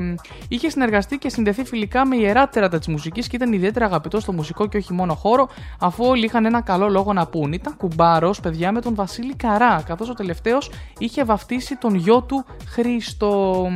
Είχε 0.49 0.69
συνεργαστεί 0.69 1.19
και 1.19 1.29
συνδεθεί 1.29 1.65
φιλικά 1.65 2.07
με 2.07 2.17
ιεράτερα 2.17 2.69
της 2.69 2.87
μουσικής 2.89 3.29
και 3.29 3.37
ήταν 3.37 3.53
ιδιαίτερα 3.53 3.85
αγαπητός 3.85 4.23
στο 4.23 4.33
μουσικό 4.33 4.67
και 4.67 4.77
όχι 4.77 4.93
μόνο 4.93 5.15
χώρο, 5.15 5.49
αφού 5.81 6.05
όλοι 6.05 6.25
είχαν 6.25 6.45
ένα 6.45 6.61
καλό 6.61 6.89
λόγο 6.89 7.13
να 7.13 7.27
πούν. 7.27 7.53
Ήταν 7.53 7.77
κουμπάρος, 7.77 8.41
παιδιά, 8.41 8.73
με 8.73 8.81
τον 8.81 8.95
Βασίλη 8.95 9.35
Καρά, 9.35 9.83
καθώς 9.87 10.09
ο 10.09 10.15
τελευταίος 10.15 10.71
είχε 10.99 11.25
βαφτίσει 11.25 11.77
τον 11.77 11.95
γιο 11.95 12.23
του 12.23 12.45
Χρήστο. 12.67 13.67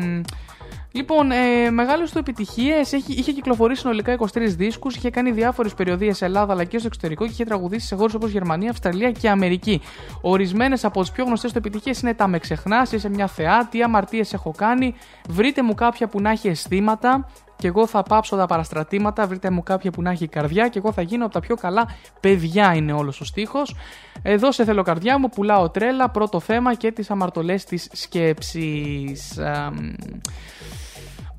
Λοιπόν, 0.96 1.30
ε, 1.30 1.70
μεγάλες 1.70 2.10
του 2.10 2.18
επιτυχίες. 2.18 2.92
Είχε 2.92 3.32
κυκλοφορήσει 3.32 3.80
συνολικά 3.80 4.12
23 4.12 4.56
δίσκους, 4.56 4.96
είχε 4.96 5.10
κάνει 5.10 5.30
διάφορες 5.30 5.74
περιοδίες 5.74 6.16
σε 6.16 6.24
Ελλάδα 6.24 6.52
αλλά 6.52 6.64
και 6.64 6.78
στο 6.78 6.86
εξωτερικό 6.86 7.24
και 7.24 7.30
είχε 7.30 7.44
τραγουδήσει 7.44 7.86
σε 7.86 7.94
χώρες 7.94 8.14
όπως 8.14 8.30
Γερμανία, 8.30 8.70
Αυστραλία 8.70 9.10
και 9.10 9.28
Αμερική. 9.28 9.80
Ορισμένες 10.20 10.84
από 10.84 11.00
τις 11.00 11.10
πιο 11.10 11.24
γνωστές 11.24 11.52
του 11.52 11.58
επιτυχίες 11.58 12.00
είναι 12.00 12.14
Τα 12.14 12.26
Με 12.28 12.38
ξεχνάς, 12.38 12.92
Είσαι 12.92 13.08
μια 13.08 13.26
θεά, 13.26 13.66
Τι 13.70 13.82
αμαρτίες 13.82 14.32
έχω 14.32 14.54
κάνει, 14.56 14.94
Βρείτε 15.28 15.62
μου 15.62 15.74
κάποια 15.74 16.08
που 16.08 16.20
να 16.20 16.30
έχει 16.30 16.48
αισθήματα, 16.48 17.26
και 17.56 17.66
εγώ 17.66 17.86
θα 17.86 18.02
πάψω 18.02 18.36
τα 18.36 18.46
παραστρατήματα. 18.46 19.26
Βρείτε 19.26 19.50
μου 19.50 19.62
κάποια 19.62 19.90
που 19.90 20.02
να 20.02 20.10
έχει 20.10 20.28
καρδιά 20.28 20.68
και 20.68 20.78
εγώ 20.78 20.92
θα 20.92 21.02
γίνω 21.02 21.24
από 21.24 21.34
τα 21.34 21.40
πιο 21.40 21.56
καλά 21.56 21.88
παιδιά, 22.20 22.74
είναι 22.74 22.92
όλος 22.92 23.20
ο 23.20 23.24
στίχος. 23.24 23.74
Εδώ 24.22 24.52
σε 24.52 24.64
θέλω 24.64 24.82
καρδιά 24.82 25.18
μου, 25.18 25.28
πουλάω 25.28 25.70
τρέλα, 25.70 26.10
πρώτο 26.10 26.40
θέμα 26.40 26.74
και 26.74 26.92
τις 26.92 27.10
αμαρτωλές 27.10 27.64
της 27.64 27.88
σκέψης. 27.92 29.38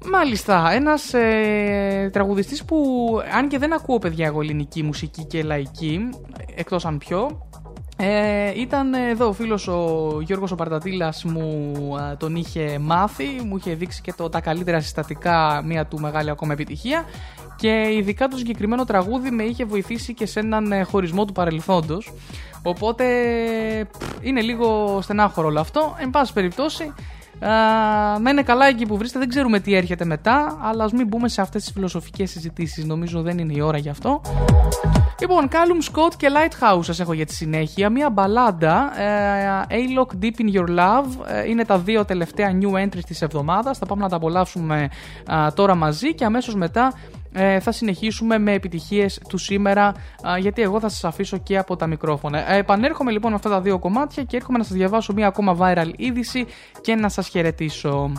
Μάλιστα, 0.05 0.71
ένας 0.71 1.13
ε, 1.13 2.09
τραγουδιστής 2.13 2.65
που 2.65 3.07
αν 3.37 3.47
και 3.47 3.57
δεν 3.57 3.73
ακούω 3.73 3.99
παιδιά 3.99 4.25
εγώ 4.25 4.41
ελληνική 4.41 4.83
μουσική 4.83 5.23
και 5.23 5.43
λαϊκή, 5.43 6.09
εκτός 6.55 6.85
αν 6.85 6.97
πιο, 6.97 7.47
ε, 7.99 8.59
ήταν 8.59 8.93
εδώ 8.93 9.27
ο 9.27 9.33
φίλος 9.33 9.67
ο 9.67 10.09
Γιώργος 10.21 10.51
ο 10.51 10.55
Παρτατήλας 10.55 11.23
μου 11.23 11.73
ε, 12.11 12.15
τον 12.15 12.35
είχε 12.35 12.79
μάθει, 12.79 13.25
μου 13.45 13.57
είχε 13.57 13.73
δείξει 13.73 14.01
και 14.01 14.13
το, 14.17 14.29
τα 14.29 14.41
καλύτερα 14.41 14.79
συστατικά 14.79 15.61
μια 15.65 15.85
του 15.85 15.99
μεγάλη 15.99 16.29
ακόμα 16.29 16.53
επιτυχία 16.53 17.03
και 17.55 17.93
ειδικά 17.97 18.27
το 18.27 18.37
συγκεκριμένο 18.37 18.83
τραγούδι 18.83 19.31
με 19.31 19.43
είχε 19.43 19.65
βοηθήσει 19.65 20.13
και 20.13 20.25
σε 20.25 20.39
έναν 20.39 20.71
ε, 20.71 20.83
χωρισμό 20.83 21.25
του 21.25 21.33
παρελθόντος. 21.33 22.13
Οπότε 22.63 23.05
είναι 24.21 24.41
λίγο 24.41 24.99
στενάχωρο 25.01 25.47
όλο 25.47 25.59
αυτό, 25.59 25.95
εν 25.99 26.09
πάση 26.09 26.33
περιπτώσει 26.33 26.93
μένε 28.19 28.41
καλά 28.41 28.65
εκεί 28.67 28.85
που 28.85 28.97
βρίσκεται, 28.97 29.19
δεν 29.19 29.29
ξέρουμε 29.29 29.59
τι 29.59 29.73
έρχεται 29.75 30.05
μετά, 30.05 30.57
αλλά 30.61 30.83
ας 30.83 30.91
μην 30.91 31.07
μπούμε 31.07 31.29
σε 31.29 31.41
αυτές 31.41 31.63
τις 31.63 31.71
φιλοσοφικές 31.71 32.29
συζητήσεις. 32.29 32.85
Νομίζω 32.85 33.21
δεν 33.21 33.37
είναι 33.37 33.53
η 33.55 33.61
ώρα 33.61 33.77
γι' 33.77 33.89
αυτό. 33.89 34.21
Λοιπόν, 35.19 35.47
Callum 35.51 35.91
Scott 35.91 36.13
και 36.17 36.27
Lighthouse 36.29 36.83
σας 36.83 36.99
έχω 36.99 37.13
για 37.13 37.25
τη 37.25 37.33
συνέχεια. 37.33 37.89
Μία 37.89 38.09
μπαλάντα, 38.09 38.91
ε, 39.01 39.65
A-Lock 39.69 40.23
Deep 40.23 40.41
in 40.41 40.59
Your 40.59 40.69
Love, 40.69 41.25
ε, 41.27 41.49
είναι 41.49 41.65
τα 41.65 41.77
δύο 41.77 42.05
τελευταία 42.05 42.59
new 42.61 42.85
entries 42.85 43.03
της 43.07 43.21
εβδομάδας. 43.21 43.77
Θα 43.77 43.85
πάμε 43.85 44.01
να 44.01 44.09
τα 44.09 44.15
απολαύσουμε 44.15 44.89
τώρα 45.53 45.75
μαζί 45.75 46.13
και 46.13 46.25
αμέσως 46.25 46.55
μετά 46.55 46.93
ε, 47.33 47.59
θα 47.59 47.71
συνεχίσουμε 47.71 48.37
με 48.37 48.53
επιτυχίες 48.53 49.21
του 49.29 49.37
σήμερα 49.37 49.93
γιατί 50.39 50.61
εγώ 50.61 50.79
θα 50.79 50.89
σας 50.89 51.03
αφήσω 51.03 51.37
και 51.37 51.57
από 51.57 51.75
τα 51.75 51.87
μικρόφωνα. 51.87 52.51
Ε, 52.51 52.57
επανέρχομαι 52.57 53.11
λοιπόν 53.11 53.29
με 53.29 53.35
αυτά 53.35 53.49
τα 53.49 53.61
δύο 53.61 53.79
κομμάτια 53.79 54.23
και 54.23 54.37
έρχομαι 54.37 54.57
να 54.57 54.63
σας 54.63 54.73
διαβάσω 54.73 55.13
μία 55.13 55.27
ακόμα 55.27 55.57
viral 55.59 55.91
είδηση 55.95 56.45
και 56.81 56.95
να 56.95 57.09
σας 57.09 57.27
χαιρετήσω. 57.27 58.11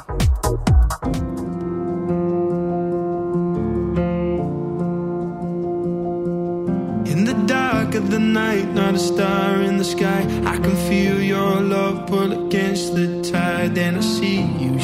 In 7.13 7.25
the 7.25 7.39
dark 7.57 7.91
of 8.01 8.11
the 8.15 8.23
night, 8.41 8.69
not 8.81 8.95
a 9.01 9.03
star 9.11 9.51
in 9.69 9.75
the 9.83 9.89
sky. 9.95 10.21
I 10.53 10.57
can 10.65 10.77
feel 10.89 11.17
your 11.35 11.55
love 11.75 11.97
pull 12.11 12.31
against 12.45 12.87
the 12.99 13.07
tide. 13.31 13.75
Then 13.75 13.93
I 14.03 14.05
see 14.17 14.41
you 14.63 14.75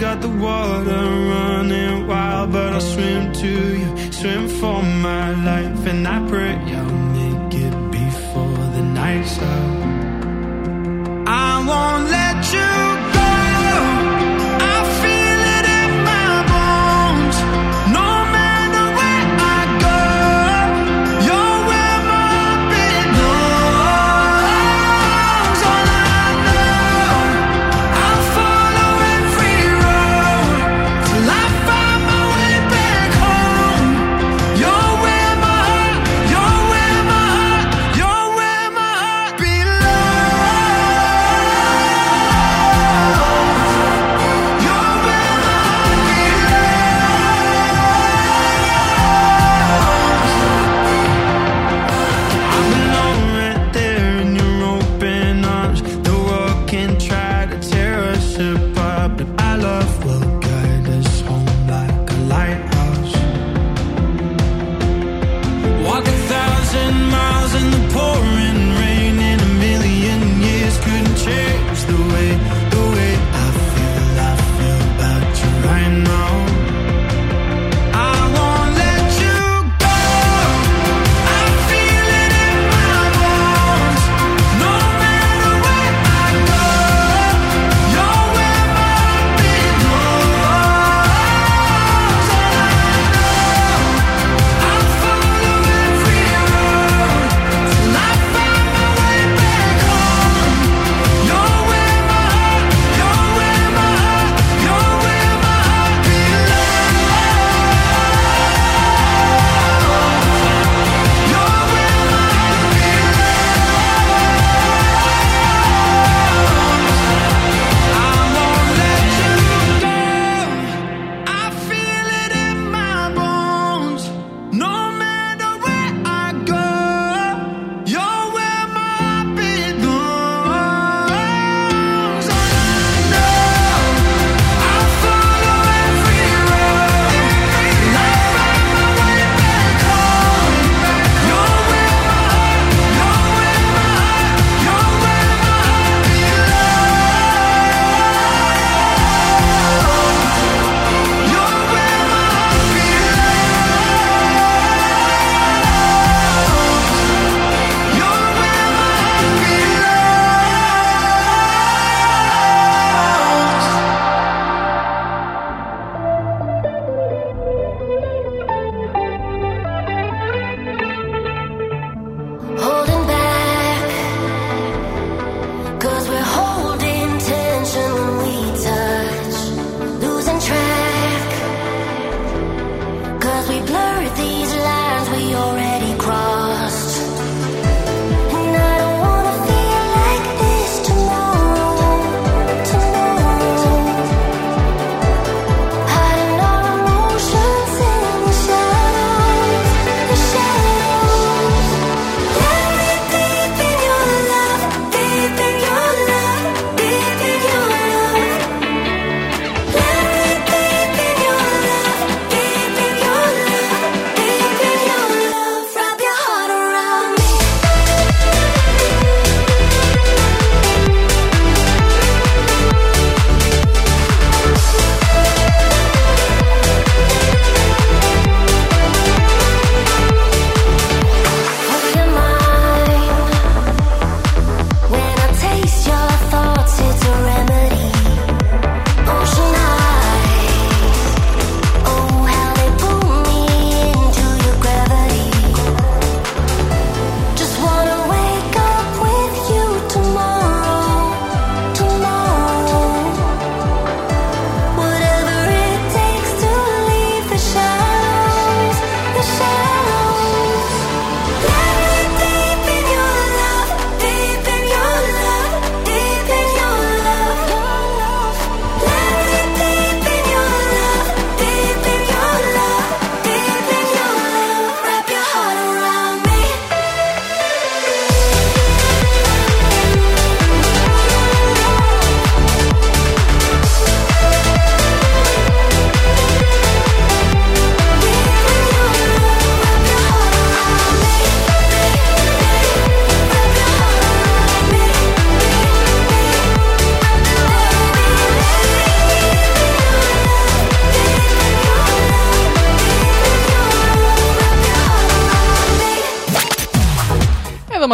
got 0.00 0.20
the 0.20 0.28
water 0.28 1.04
running 1.32 2.06
wild, 2.06 2.52
but 2.52 2.72
I 2.74 2.78
swim 2.78 3.32
to 3.32 3.78
you, 3.78 4.12
swim 4.12 4.48
for 4.48 4.82
my 4.82 5.30
life. 5.44 5.86
And 5.86 6.06
I 6.06 6.18
pray 6.28 6.54
I'll 6.74 6.90
make 7.18 7.54
it 7.54 7.90
before 7.90 8.64
the 8.76 8.82
night's 8.82 9.38
out. 9.38 9.86
I 11.28 11.64
won't 11.68 12.10
let 12.10 12.52
you 12.52 12.95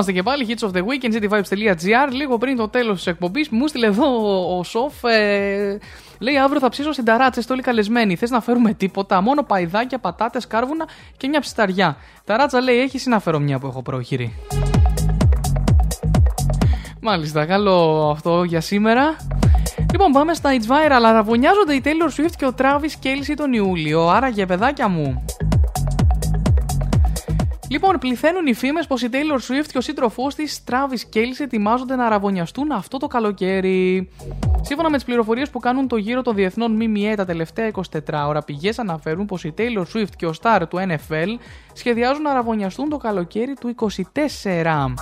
είμαστε 0.03 0.13
και 0.13 0.23
πάλι, 0.23 0.47
hits 0.49 0.69
of 0.69 0.73
the 0.73 0.85
weekend, 0.85 1.15
cityvibes.gr. 1.15 2.13
Λίγο 2.13 2.39
πριν 2.39 2.57
το 2.57 2.69
τέλος 2.69 2.97
της 2.97 3.07
εκπομπής, 3.07 3.49
μου 3.49 3.67
στείλε 3.67 3.87
εδώ 3.87 4.07
ο, 4.07 4.59
ο 4.59 4.63
Σοφ. 4.63 5.05
Ε, 5.05 5.79
λέει 6.19 6.39
αύριο 6.39 6.61
θα 6.61 6.69
ψήσω 6.69 6.93
στην 6.93 7.05
ταράτσα, 7.05 7.41
είστε 7.41 7.53
όλοι 7.53 7.63
καλεσμένοι. 7.63 8.17
Θες 8.17 8.31
να 8.31 8.41
φέρουμε 8.41 8.75
τίποτα, 8.75 9.21
μόνο 9.21 9.43
παϊδάκια, 9.43 9.99
πατάτες, 9.99 10.47
κάρβουνα 10.47 10.89
και 11.17 11.29
μια 11.29 11.41
ψισταριά. 11.41 11.97
Ταράτσα 12.25 12.61
λέει: 12.61 12.81
Έχει 12.81 12.97
ή 12.97 13.11
να 13.11 13.21
φέρω 13.21 13.39
μια 13.39 13.59
που 13.59 13.67
έχω 13.67 13.83
πρόχειρη. 13.83 14.35
Μάλιστα, 17.01 17.47
καλό 17.47 18.09
αυτό 18.11 18.43
για 18.45 18.61
σήμερα. 18.61 19.17
Λοιπόν, 19.93 20.13
πάμε 20.13 20.35
στα 20.35 20.51
It's 20.51 20.71
Viral. 20.73 21.03
Αραβωνιάζονται 21.05 21.75
η 21.75 21.83
Taylor 21.85 22.21
Swift 22.21 22.35
και 22.37 22.47
ο 22.47 22.55
Travis 22.59 23.05
Kelsey 23.05 23.35
τον 23.37 23.53
Ιούλιο. 23.53 24.09
Άρα, 24.09 24.29
για 24.29 24.47
παιδάκια 24.47 24.89
μου, 24.89 25.25
Λοιπόν, 27.73 27.99
πληθαίνουν 27.99 28.47
οι 28.47 28.55
φήμες 28.55 28.87
πως 28.87 29.03
η 29.03 29.09
Taylor 29.13 29.37
Swift 29.37 29.67
και 29.73 29.79
ο 29.79 29.81
σύντροφός 29.81 30.35
της 30.35 30.65
Travis 30.71 31.17
Kelsey 31.17 31.41
ετοιμάζονται 31.41 31.97
να 31.97 32.07
αραβωνιαστούν 32.07 32.73
αυτό 32.73 32.99
το 32.99 33.07
καλοκαίρι. 33.07 34.09
Σύμφωνα 34.61 34.91
με 34.91 34.97
τις 34.97 35.05
πληροφορίες 35.05 35.51
που 35.51 35.59
κάνουν 35.59 35.89
το 35.89 35.97
γύρο 35.97 36.23
των 36.23 36.35
διεθνών 36.35 36.73
ΜΜΕ 36.73 37.15
τα 37.15 37.25
τελευταία 37.25 37.71
24 37.73 37.81
ώρα, 38.27 38.43
πηγές 38.43 38.79
αναφέρουν 38.79 39.27
πως 39.27 39.45
η 39.45 39.55
Taylor 39.59 39.85
Swift 39.95 40.11
και 40.17 40.27
ο 40.27 40.33
Star 40.43 40.63
του 40.69 40.79
NFL 40.79 41.27
σχεδιάζουν 41.73 42.23
να 42.23 42.31
αραβωνιαστούν 42.31 42.89
το 42.89 42.97
καλοκαίρι 42.97 43.55
του 43.61 43.75
24. 44.15 44.95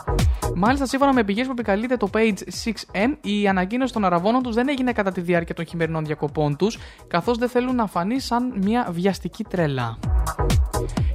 Μάλιστα, 0.54 0.86
σύμφωνα 0.86 1.12
με 1.12 1.24
πηγές 1.24 1.46
που 1.46 1.52
επικαλείται 1.52 1.96
το 1.96 2.10
Page 2.12 2.38
6M, 2.64 3.16
η 3.20 3.48
ανακοίνωση 3.48 3.92
των 3.92 4.04
αραβώνων 4.04 4.42
τους 4.42 4.54
δεν 4.54 4.68
έγινε 4.68 4.92
κατά 4.92 5.12
τη 5.12 5.20
διάρκεια 5.20 5.54
των 5.54 5.66
χειμερινών 5.66 6.04
διακοπών 6.04 6.56
τους, 6.56 6.78
καθώς 7.08 7.38
δεν 7.38 7.48
θέλουν 7.48 7.74
να 7.74 7.86
φανεί 7.86 8.20
σαν 8.20 8.52
μια 8.56 8.88
βιαστική 8.90 9.44
τρέλα. 9.44 9.98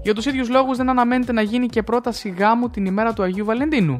Για 0.05 0.13
τους 0.13 0.25
ίδιους 0.25 0.49
λόγους 0.49 0.77
δεν 0.77 0.89
αναμένεται 0.89 1.31
να 1.31 1.41
γίνει 1.41 1.67
και 1.67 1.83
πρόταση 1.83 2.29
γάμου 2.29 2.69
την 2.69 2.85
ημέρα 2.85 3.13
του 3.13 3.23
Αγίου 3.23 3.45
Βαλεντίνου. 3.45 3.99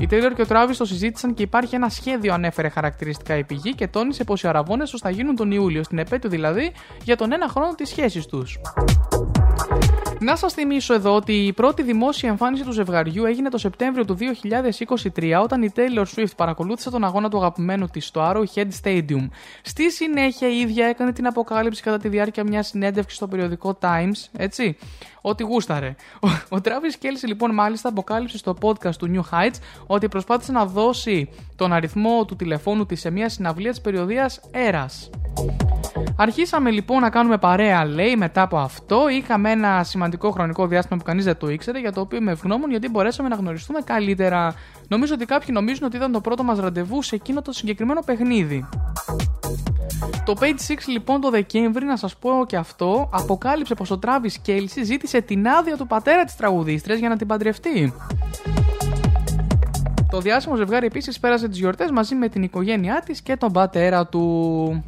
Η 0.00 0.08
Taylor 0.10 0.32
και 0.34 0.42
ο 0.42 0.44
Travis 0.48 0.74
το 0.78 0.84
συζήτησαν 0.84 1.34
και 1.34 1.42
υπάρχει 1.42 1.74
ένα 1.74 1.88
σχέδιο, 1.88 2.34
ανέφερε 2.34 2.68
χαρακτηριστικά 2.68 3.36
η 3.36 3.44
πηγή 3.44 3.74
και 3.74 3.88
τόνισε 3.88 4.24
πως 4.24 4.42
οι 4.42 4.48
αραβώνες 4.48 4.94
θα 5.00 5.10
γίνουν 5.10 5.36
τον 5.36 5.50
Ιούλιο, 5.50 5.82
στην 5.82 5.98
επέτειο 5.98 6.30
δηλαδή, 6.30 6.72
για 7.04 7.16
τον 7.16 7.32
ένα 7.32 7.48
χρόνο 7.48 7.74
της 7.74 7.88
σχέσης 7.88 8.26
τους. 8.26 8.60
Να 10.22 10.36
σας 10.36 10.52
θυμίσω 10.52 10.94
εδώ 10.94 11.14
ότι 11.14 11.32
η 11.32 11.52
πρώτη 11.52 11.82
δημόσια 11.82 12.28
εμφάνιση 12.28 12.64
του 12.64 12.72
ζευγαριού 12.72 13.24
έγινε 13.24 13.48
το 13.48 13.58
Σεπτέμβριο 13.58 14.04
του 14.04 14.16
2023 15.14 15.40
όταν 15.42 15.62
η 15.62 15.72
Taylor 15.74 16.04
Swift 16.16 16.36
παρακολούθησε 16.36 16.90
τον 16.90 17.04
αγώνα 17.04 17.28
του 17.28 17.36
αγαπημένου 17.36 17.86
της 17.86 18.06
στο 18.06 18.20
Arrowhead 18.30 18.68
Stadium. 18.82 19.28
Στη 19.62 19.90
συνέχεια 19.90 20.48
η 20.48 20.58
ίδια 20.58 20.86
έκανε 20.86 21.12
την 21.12 21.26
αποκάλυψη 21.26 21.82
κατά 21.82 21.98
τη 21.98 22.08
διάρκεια 22.08 22.44
μιας 22.44 22.66
συνέντευξης 22.66 23.16
στο 23.16 23.28
περιοδικό 23.28 23.78
Times, 23.80 24.28
έτσι, 24.36 24.76
ότι 25.22 25.42
γούσταρε. 25.42 25.94
Ο, 26.20 26.28
ο 26.28 26.60
Travis 26.64 27.04
Kelsey 27.04 27.26
λοιπόν 27.26 27.54
μάλιστα 27.54 27.88
αποκάλυψε 27.88 28.38
στο 28.38 28.56
podcast 28.62 28.94
του 28.98 29.10
New 29.14 29.36
Heights 29.36 29.58
ότι 29.86 30.08
προσπάθησε 30.08 30.52
να 30.52 30.66
δώσει 30.66 31.28
τον 31.56 31.72
αριθμό 31.72 32.24
του 32.24 32.36
τηλεφώνου 32.36 32.86
της 32.86 33.00
σε 33.00 33.10
μια 33.10 33.28
συναυλία 33.28 33.70
της 33.70 33.80
περιοδίας 33.80 34.40
Έρας. 34.50 35.10
Αρχίσαμε 36.16 36.70
λοιπόν 36.70 37.00
να 37.00 37.10
κάνουμε 37.10 37.38
παρέα, 37.38 37.84
λέει, 37.84 38.16
μετά 38.16 38.42
από 38.42 38.58
αυτό. 38.58 39.08
Είχαμε 39.08 39.50
ένα 39.50 39.84
σημαντικό 39.84 40.30
χρονικό 40.30 40.66
διάστημα 40.66 40.98
που 40.98 41.04
κανείς 41.04 41.24
δεν 41.24 41.36
το 41.36 41.50
ήξερε, 41.50 41.78
για 41.78 41.92
το 41.92 42.00
οποίο 42.00 42.18
είμαι 42.18 42.30
ευγνώμων 42.30 42.70
γιατί 42.70 42.88
μπορέσαμε 42.88 43.28
να 43.28 43.36
γνωριστούμε 43.36 43.80
καλύτερα. 43.80 44.54
Νομίζω 44.92 45.14
ότι 45.14 45.24
κάποιοι 45.24 45.48
νομίζουν 45.52 45.84
ότι 45.84 45.96
ήταν 45.96 46.12
το 46.12 46.20
πρώτο 46.20 46.42
μας 46.42 46.58
ραντεβού 46.58 47.02
σε 47.02 47.14
εκείνο 47.14 47.42
το 47.42 47.52
συγκεκριμένο 47.52 48.00
παιχνίδι. 48.00 48.68
Το 50.24 50.34
Page 50.40 50.72
6 50.72 50.74
λοιπόν 50.86 51.20
το 51.20 51.30
Δεκέμβρη, 51.30 51.84
να 51.84 51.96
σας 51.96 52.16
πω 52.16 52.30
και 52.46 52.56
αυτό, 52.56 53.08
αποκάλυψε 53.12 53.74
πως 53.74 53.90
ο 53.90 53.98
Travis 54.02 54.48
Kelsey 54.48 54.82
ζήτησε 54.84 55.20
την 55.20 55.48
άδεια 55.48 55.76
του 55.76 55.86
πατέρα 55.86 56.24
της 56.24 56.36
τραγουδίστριας 56.36 56.98
για 56.98 57.08
να 57.08 57.16
την 57.16 57.26
παντρευτεί. 57.26 57.94
Το 60.10 60.20
διάσημο 60.20 60.56
ζευγάρι 60.56 60.86
επίσης 60.86 61.20
πέρασε 61.20 61.48
τις 61.48 61.58
γιορτές 61.58 61.90
μαζί 61.90 62.14
με 62.14 62.28
την 62.28 62.42
οικογένειά 62.42 63.02
της 63.04 63.22
και 63.22 63.36
τον 63.36 63.52
πατέρα 63.52 64.06
του. 64.06 64.84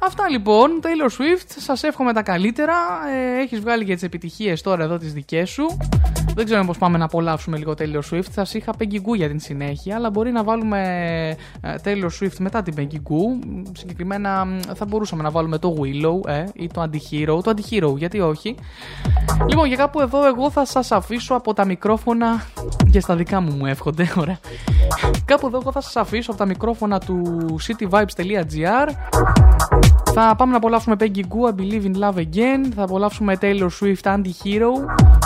Αυτά 0.00 0.28
λοιπόν, 0.28 0.80
Taylor 0.82 1.10
Swift, 1.10 1.46
σας 1.56 1.82
εύχομαι 1.82 2.12
τα 2.12 2.22
καλύτερα. 2.22 2.74
Ε, 3.14 3.40
έχεις 3.42 3.60
βγάλει 3.60 3.84
και 3.84 3.94
τις 3.94 4.02
επιτυχίες 4.02 4.62
τώρα 4.62 4.84
εδώ 4.84 4.98
τις 4.98 5.12
δικές 5.12 5.50
σου. 5.50 5.76
Δεν 6.34 6.44
ξέρω 6.44 6.64
πώς 6.64 6.78
πάμε 6.78 6.98
να 6.98 7.04
απολαύσουμε 7.04 7.56
λίγο 7.56 7.74
Taylor 7.78 8.00
Swift. 8.10 8.30
Σας 8.30 8.54
είχα 8.54 8.72
Peggy 8.78 8.96
Goo 8.96 9.16
για 9.16 9.28
την 9.28 9.40
συνέχεια, 9.40 9.96
αλλά 9.96 10.10
μπορεί 10.10 10.30
να 10.30 10.44
βάλουμε 10.44 10.80
ε, 11.60 11.74
Taylor 11.84 12.08
Swift 12.20 12.36
μετά 12.38 12.62
την 12.62 12.74
Peggy 12.76 12.96
Goo. 12.96 13.46
Συγκεκριμένα 13.72 14.44
μ, 14.44 14.58
θα 14.74 14.84
μπορούσαμε 14.84 15.22
να 15.22 15.30
βάλουμε 15.30 15.58
το 15.58 15.76
Willow 15.80 16.28
ε, 16.28 16.44
ή 16.54 16.70
το 16.72 16.82
Antihero. 16.82 17.42
Το 17.42 17.54
Antihero, 17.56 17.96
γιατί 17.96 18.20
όχι. 18.20 18.54
Λοιπόν, 19.48 19.66
για 19.66 19.76
κάπου 19.76 20.00
εδώ 20.00 20.26
εγώ 20.26 20.50
θα 20.50 20.64
σας 20.64 20.92
αφήσω 20.92 21.34
από 21.34 21.54
τα 21.54 21.64
μικρόφωνα 21.64 22.46
και 22.90 23.00
στα 23.00 23.16
δικά 23.16 23.40
μου 23.40 23.52
μου 23.52 23.66
εύχονται, 23.66 24.12
ωραία. 24.20 24.38
Κάπου 25.24 25.46
εδώ 25.46 25.58
εγώ 25.58 25.72
θα 25.72 25.80
σας 25.80 25.96
αφήσω 25.96 26.30
από 26.30 26.40
τα 26.40 26.46
μικρόφωνα 26.46 26.98
του 26.98 27.44
cityvibes.gr 27.66 28.88
θα 30.20 30.34
πάμε 30.36 30.50
να 30.50 30.56
απολαύσουμε 30.56 30.96
Peggy 31.00 31.20
Goo, 31.20 31.50
I 31.50 31.60
Believe 31.60 31.84
in 31.84 32.02
Love 32.02 32.16
Again. 32.16 32.72
Θα 32.74 32.82
απολαύσουμε 32.82 33.38
Taylor 33.40 33.68
Swift, 33.80 34.14
Anti-Hero. 34.14 34.70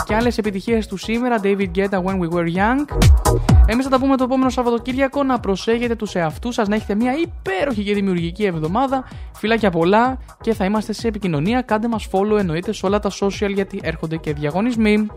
Και 0.05 0.15
άλλες 0.15 0.37
επιτυχίες 0.37 0.87
του 0.87 0.97
σήμερα, 0.97 1.39
David 1.43 1.69
Guetta, 1.75 2.03
When 2.03 2.19
We 2.19 2.29
Were 2.35 2.55
Young. 2.55 2.97
Εμείς 3.65 3.83
θα 3.83 3.89
τα 3.89 3.99
πούμε 3.99 4.17
το 4.17 4.23
επόμενο 4.23 4.49
Σαββατοκύριακο. 4.49 5.23
Να 5.23 5.39
προσέχετε 5.39 5.95
τους 5.95 6.15
εαυτούς 6.15 6.55
σας, 6.55 6.67
να 6.67 6.75
έχετε 6.75 6.95
μια 6.95 7.13
υπέροχη 7.13 7.83
και 7.83 7.93
δημιουργική 7.93 8.43
εβδομάδα. 8.43 9.03
Φιλάκια 9.35 9.69
πολλά 9.69 10.17
και 10.41 10.53
θα 10.53 10.65
είμαστε 10.65 10.93
σε 10.93 11.07
επικοινωνία. 11.07 11.61
Κάντε 11.61 11.87
μας 11.87 12.07
follow 12.11 12.37
εννοείται 12.39 12.73
σε 12.73 12.85
όλα 12.85 12.99
τα 12.99 13.11
social 13.19 13.53
γιατί 13.53 13.79
έρχονται 13.83 14.17
και 14.17 14.33
διαγωνισμοί. 14.33 15.07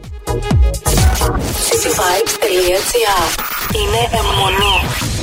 cityvibes.gr 1.69 3.25
Είναι 3.75 4.01
αιμονή. 4.13 5.16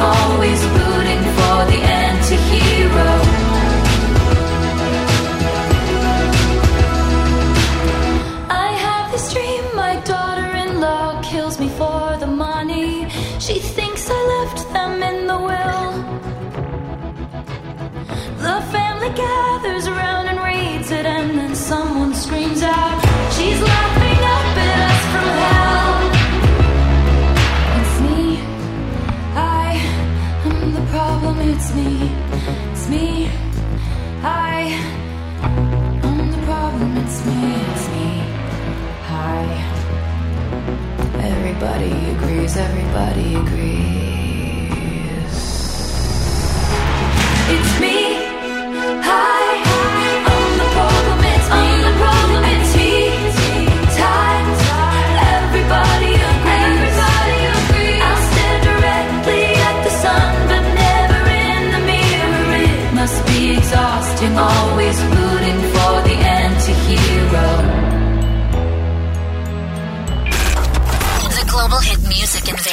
always. 0.00 0.85
everybody 42.56 43.34
agrees. 43.34 43.76
It's 47.48 47.80
me. 47.80 48.14
Hi. 49.02 49.45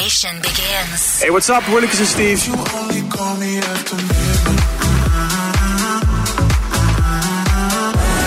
vacation 0.04 0.36
begins. 0.42 1.22
Hey, 1.22 1.30
what's 1.30 1.50
up? 1.50 1.64
We're 1.70 1.80
Lucas 1.80 2.00
and 2.00 2.08
Steve. 2.08 2.46
You 2.46 2.56
only 2.76 3.08
call 3.10 3.38
me 3.38 3.58
after. 3.60 3.96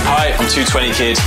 Hi, 0.09 0.29
I'm 0.33 0.49
220 0.49 0.93
Kid. 0.95 1.19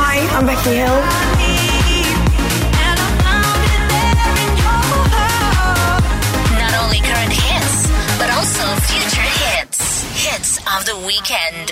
Hi, 0.00 0.16
I'm 0.34 0.46
Becky 0.46 0.76
Hill. 0.80 1.00
Not 6.56 6.72
only 6.82 7.00
current 7.00 7.32
hits, 7.32 7.86
but 8.18 8.30
also 8.32 8.64
future 8.88 9.28
hits. 9.44 10.04
Hits 10.24 10.56
of 10.74 10.86
the 10.86 10.96
weekend. 11.06 11.69